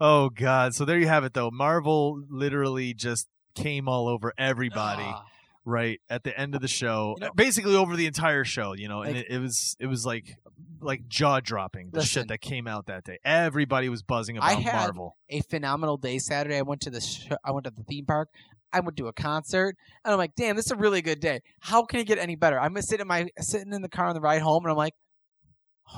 Oh 0.00 0.28
god. 0.30 0.74
So 0.74 0.84
there 0.84 0.98
you 0.98 1.06
have 1.06 1.24
it 1.24 1.34
though. 1.34 1.50
Marvel 1.52 2.20
literally 2.28 2.94
just 2.94 3.28
came 3.54 3.88
all 3.88 4.08
over 4.08 4.32
everybody 4.36 5.04
Ah. 5.04 5.24
right 5.64 6.00
at 6.10 6.24
the 6.24 6.36
end 6.38 6.54
of 6.56 6.60
the 6.60 6.68
show. 6.68 7.14
You 7.20 7.26
know- 7.26 7.32
basically 7.34 7.76
over 7.76 7.94
the 7.94 8.06
entire 8.06 8.44
show, 8.44 8.72
you 8.74 8.88
know, 8.88 9.02
and 9.02 9.16
it, 9.16 9.26
it 9.30 9.38
was 9.38 9.76
it 9.78 9.86
was 9.86 10.04
like 10.04 10.36
like 10.80 11.06
jaw 11.08 11.38
dropping 11.40 11.90
the 11.92 12.02
shit 12.02 12.26
that 12.28 12.40
came 12.40 12.66
out 12.66 12.86
that 12.86 13.04
day. 13.04 13.18
Everybody 13.24 13.88
was 13.88 14.02
buzzing 14.02 14.38
I 14.38 14.52
about 14.52 14.62
had- 14.62 14.74
Marvel. 14.74 15.16
a 15.28 15.40
phenomenal 15.42 15.96
day 15.96 16.18
Saturday. 16.18 16.56
I 16.56 16.62
went 16.62 16.80
to 16.82 16.90
the 16.90 17.00
sh- 17.00 17.28
I 17.44 17.52
went 17.52 17.64
to 17.64 17.70
the 17.70 17.84
theme 17.84 18.06
park. 18.06 18.30
I 18.72 18.80
to 18.80 18.90
do 18.90 19.06
a 19.06 19.12
concert, 19.12 19.76
and 20.04 20.12
I'm 20.12 20.18
like, 20.18 20.34
damn, 20.36 20.56
this 20.56 20.66
is 20.66 20.72
a 20.72 20.76
really 20.76 21.02
good 21.02 21.20
day. 21.20 21.40
How 21.60 21.84
can 21.84 22.00
it 22.00 22.06
get 22.06 22.18
any 22.18 22.36
better? 22.36 22.60
I'm 22.60 22.76
sitting 22.82 23.02
in 23.02 23.08
my 23.08 23.28
sitting 23.40 23.72
in 23.72 23.82
the 23.82 23.88
car 23.88 24.06
on 24.06 24.14
the 24.14 24.20
ride 24.20 24.42
home, 24.42 24.64
and 24.64 24.70
I'm 24.70 24.76
like, 24.76 24.94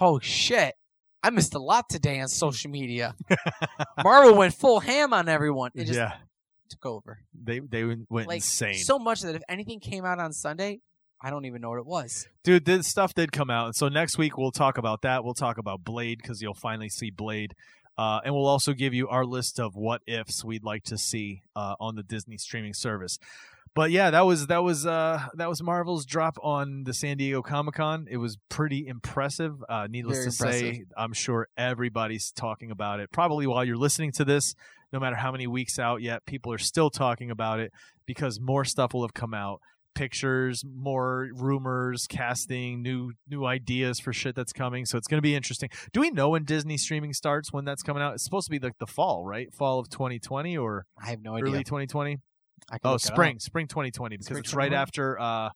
oh 0.01 0.21
shit, 0.21 0.75
I 1.23 1.31
missed 1.31 1.55
a 1.55 1.59
lot 1.59 1.89
today 1.89 2.21
on 2.21 2.27
mm. 2.27 2.31
social 2.31 2.71
media. 2.71 3.15
Marvel 4.05 4.35
went 4.37 4.55
full 4.55 4.81
ham 4.81 5.13
on 5.13 5.29
everyone. 5.29 5.71
It 5.75 5.85
just 5.85 5.99
yeah. 5.99 6.15
took 6.69 6.87
over. 6.87 7.19
They 7.35 7.61
they 7.61 7.85
went 7.85 8.29
Like 8.29 8.37
insane. 8.37 8.75
so 8.75 8.99
much 8.99 9.23
that 9.23 9.35
if 9.35 9.43
anything 9.49 9.81
came 9.81 10.05
out 10.05 10.19
on 10.19 10.33
Sunday, 10.33 10.81
I 11.23 11.31
don't 11.31 11.45
even 11.45 11.61
know 11.61 11.71
what 11.71 11.79
it 11.79 11.87
was. 11.87 12.27
Dude, 12.45 12.65
this 12.65 12.89
stuff 12.89 13.13
did 13.13 13.33
come 13.33 13.51
out. 13.51 13.67
And 13.67 13.75
so 13.77 13.89
next 13.89 14.17
week 14.17 14.39
we'll 14.39 14.53
talk 14.53 14.79
about 14.79 15.03
that. 15.03 15.23
We'll 15.23 15.35
talk 15.35 15.59
about 15.59 15.85
Blade 15.85 16.19
because 16.23 16.41
you'll 16.41 16.55
finally 16.55 16.89
see 16.89 17.11
Blade. 17.11 17.55
Uh, 18.01 18.19
and 18.25 18.35
we'll 18.35 18.47
also 18.47 18.73
give 18.73 18.95
you 18.95 19.09
our 19.09 19.27
list 19.27 19.61
of 19.61 19.77
what 19.77 20.01
ifs 20.07 20.43
we'd 20.43 20.65
like 20.65 20.83
to 20.85 20.97
see 20.97 21.43
uh, 21.55 21.75
on 21.79 21.97
the 21.97 22.03
Disney 22.03 22.39
streaming 22.39 22.73
service. 22.73 23.19
But 23.75 23.91
yeah, 23.91 24.11
that 24.11 24.23
was 24.23 24.47
that 24.47 24.63
was 24.63 24.87
uh, 24.87 25.21
that 25.35 25.51
was 25.51 25.63
Marvel's 25.63 26.07
drop 26.07 26.39
on 26.43 26.85
the 26.85 26.95
San 26.95 27.19
Diego 27.19 27.43
Comic 27.43 27.75
Con. 27.75 28.07
It 28.11 28.17
was 28.17 28.39
pretty 28.49 28.87
impressive. 28.87 29.63
Uh, 29.69 29.87
needless 29.87 30.17
Very 30.17 30.25
to 30.25 30.33
say. 30.33 30.85
I'm 30.97 31.13
sure 31.13 31.49
everybody's 31.59 32.33
talking 32.33 32.71
about 32.71 33.01
it. 33.01 33.13
Probably 33.13 33.47
while 33.47 33.67
you're 33.67 33.77
listening 33.77 34.13
to 34.13 34.25
this, 34.25 34.55
no 34.95 34.99
matter 34.99 35.17
how 35.17 35.31
many 35.31 35.47
weeks 35.47 35.79
out 35.79 36.01
yet, 36.01 36.25
people 36.25 36.55
are 36.55 36.59
still 36.59 36.89
talking 36.89 37.31
about 37.31 37.61
it 37.61 37.71
because 38.07 38.41
more 38.41 38.65
stuff 38.65 38.95
will 38.95 39.03
have 39.03 39.13
come 39.13 39.35
out 39.35 39.61
pictures, 39.95 40.65
more 40.65 41.29
rumors, 41.35 42.07
casting, 42.07 42.83
new 42.83 43.13
new 43.29 43.45
ideas 43.45 43.99
for 44.01 44.13
shit 44.13 44.35
that's 44.35 44.53
coming. 44.53 44.85
So 44.87 44.97
it's 44.99 45.07
going 45.07 45.19
to 45.19 45.23
be 45.23 45.35
interesting. 45.35 45.69
Do 45.93 46.01
we 46.01 46.11
know 46.11 46.31
when 46.31 46.45
Disney 46.45 46.77
streaming 46.77 47.13
starts? 47.13 47.53
When 47.53 47.65
that's 47.65 47.83
coming 47.83 48.03
out? 48.03 48.15
It's 48.15 48.25
supposed 48.25 48.47
to 48.47 48.51
be 48.51 48.59
like 48.59 48.79
the 48.79 48.87
fall, 48.87 49.25
right? 49.25 49.53
Fall 49.53 49.79
of 49.79 49.89
2020 49.91 50.57
or 50.57 50.87
I 51.03 51.11
have 51.11 51.23
no 51.23 51.35
idea. 51.35 51.49
early 51.53 51.65
2020? 51.65 52.19
I 52.71 52.79
can 52.79 52.81
Oh, 52.85 52.93
look 52.93 53.03
it 53.03 53.07
up. 53.09 53.15
spring, 53.15 53.39
spring 53.41 53.67
2020 53.67 54.17
because 54.17 54.27
Spring 54.27 54.39
it's 54.41 54.55
right 54.55 54.71
2020? 54.71 54.77
after 54.83 55.21
uh 55.21 55.51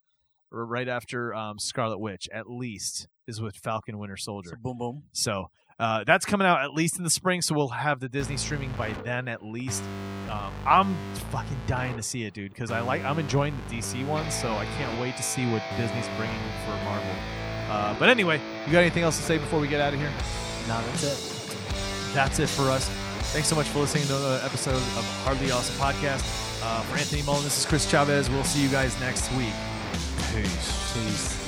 right 0.51 0.89
after 0.89 1.35
um 1.35 1.59
Scarlet 1.59 1.99
Witch 1.99 2.29
at 2.33 2.49
least 2.49 3.09
is 3.27 3.41
with 3.41 3.57
Falcon 3.57 3.99
Winter 3.99 4.17
Soldier. 4.17 4.51
So 4.51 4.57
boom, 4.61 4.79
boom. 4.79 5.03
So 5.13 5.51
uh, 5.79 6.05
that's 6.05 6.25
coming 6.25 6.47
out 6.47 6.63
at 6.63 6.73
least 6.73 6.99
in 6.99 7.05
the 7.05 7.11
spring, 7.11 7.43
so 7.43 7.55
we'll 7.55 7.69
have 7.69 8.01
the 8.01 8.09
Disney 8.09 8.37
streaming 8.37 8.73
by 8.79 8.91
then 9.05 9.29
at 9.29 9.45
least. 9.45 9.83
Um, 10.31 10.53
I'm 10.67 10.97
fucking 11.31 11.61
dying 11.67 11.97
to 11.97 12.03
see 12.03 12.25
it, 12.25 12.35
dude, 12.35 12.53
because 12.53 12.71
I 12.71 12.81
like 12.81 13.03
I'm 13.05 13.19
enjoying 13.19 13.55
the 13.69 13.77
DC 13.77 14.07
one, 14.07 14.31
so 14.31 14.53
I 14.53 14.65
can't 14.77 15.01
wait 15.01 15.17
to 15.17 15.23
see 15.23 15.51
what 15.51 15.63
Disney's 15.77 16.09
bringing 16.17 16.37
for 16.65 16.73
Marvel. 16.85 17.11
Uh, 17.69 17.99
but 17.99 18.09
anyway, 18.09 18.41
you 18.67 18.73
got 18.73 18.81
anything 18.81 19.03
else 19.03 19.17
to 19.17 19.23
say 19.23 19.39
before 19.39 19.61
we 19.61 19.69
get 19.69 19.81
out 19.81 19.93
of 19.95 20.01
here? 20.01 20.13
No, 20.69 20.81
that's 20.87 21.03
it. 21.03 21.57
That's 22.15 22.39
it 22.39 22.49
for 22.49 22.71
us. 22.71 22.89
Thanks 23.33 23.49
so 23.49 23.57
much 23.57 23.67
for 23.67 23.81
listening 23.81 24.05
to 24.05 24.17
another 24.17 24.41
episode 24.45 24.77
of 24.77 25.23
Hardly 25.25 25.51
Awesome 25.51 25.75
Podcast. 25.77 26.23
Uh, 26.63 26.83
for 26.83 26.97
Anthony 26.97 27.23
Mullen, 27.23 27.43
this 27.43 27.59
is 27.59 27.67
Chris 27.67 27.91
Chavez. 27.91 28.31
We'll 28.31 28.45
see 28.45 28.63
you 28.63 28.69
guys 28.69 28.99
next 29.01 29.31
week. 29.33 29.53
Peace. 30.33 30.93
Peace. 30.95 31.44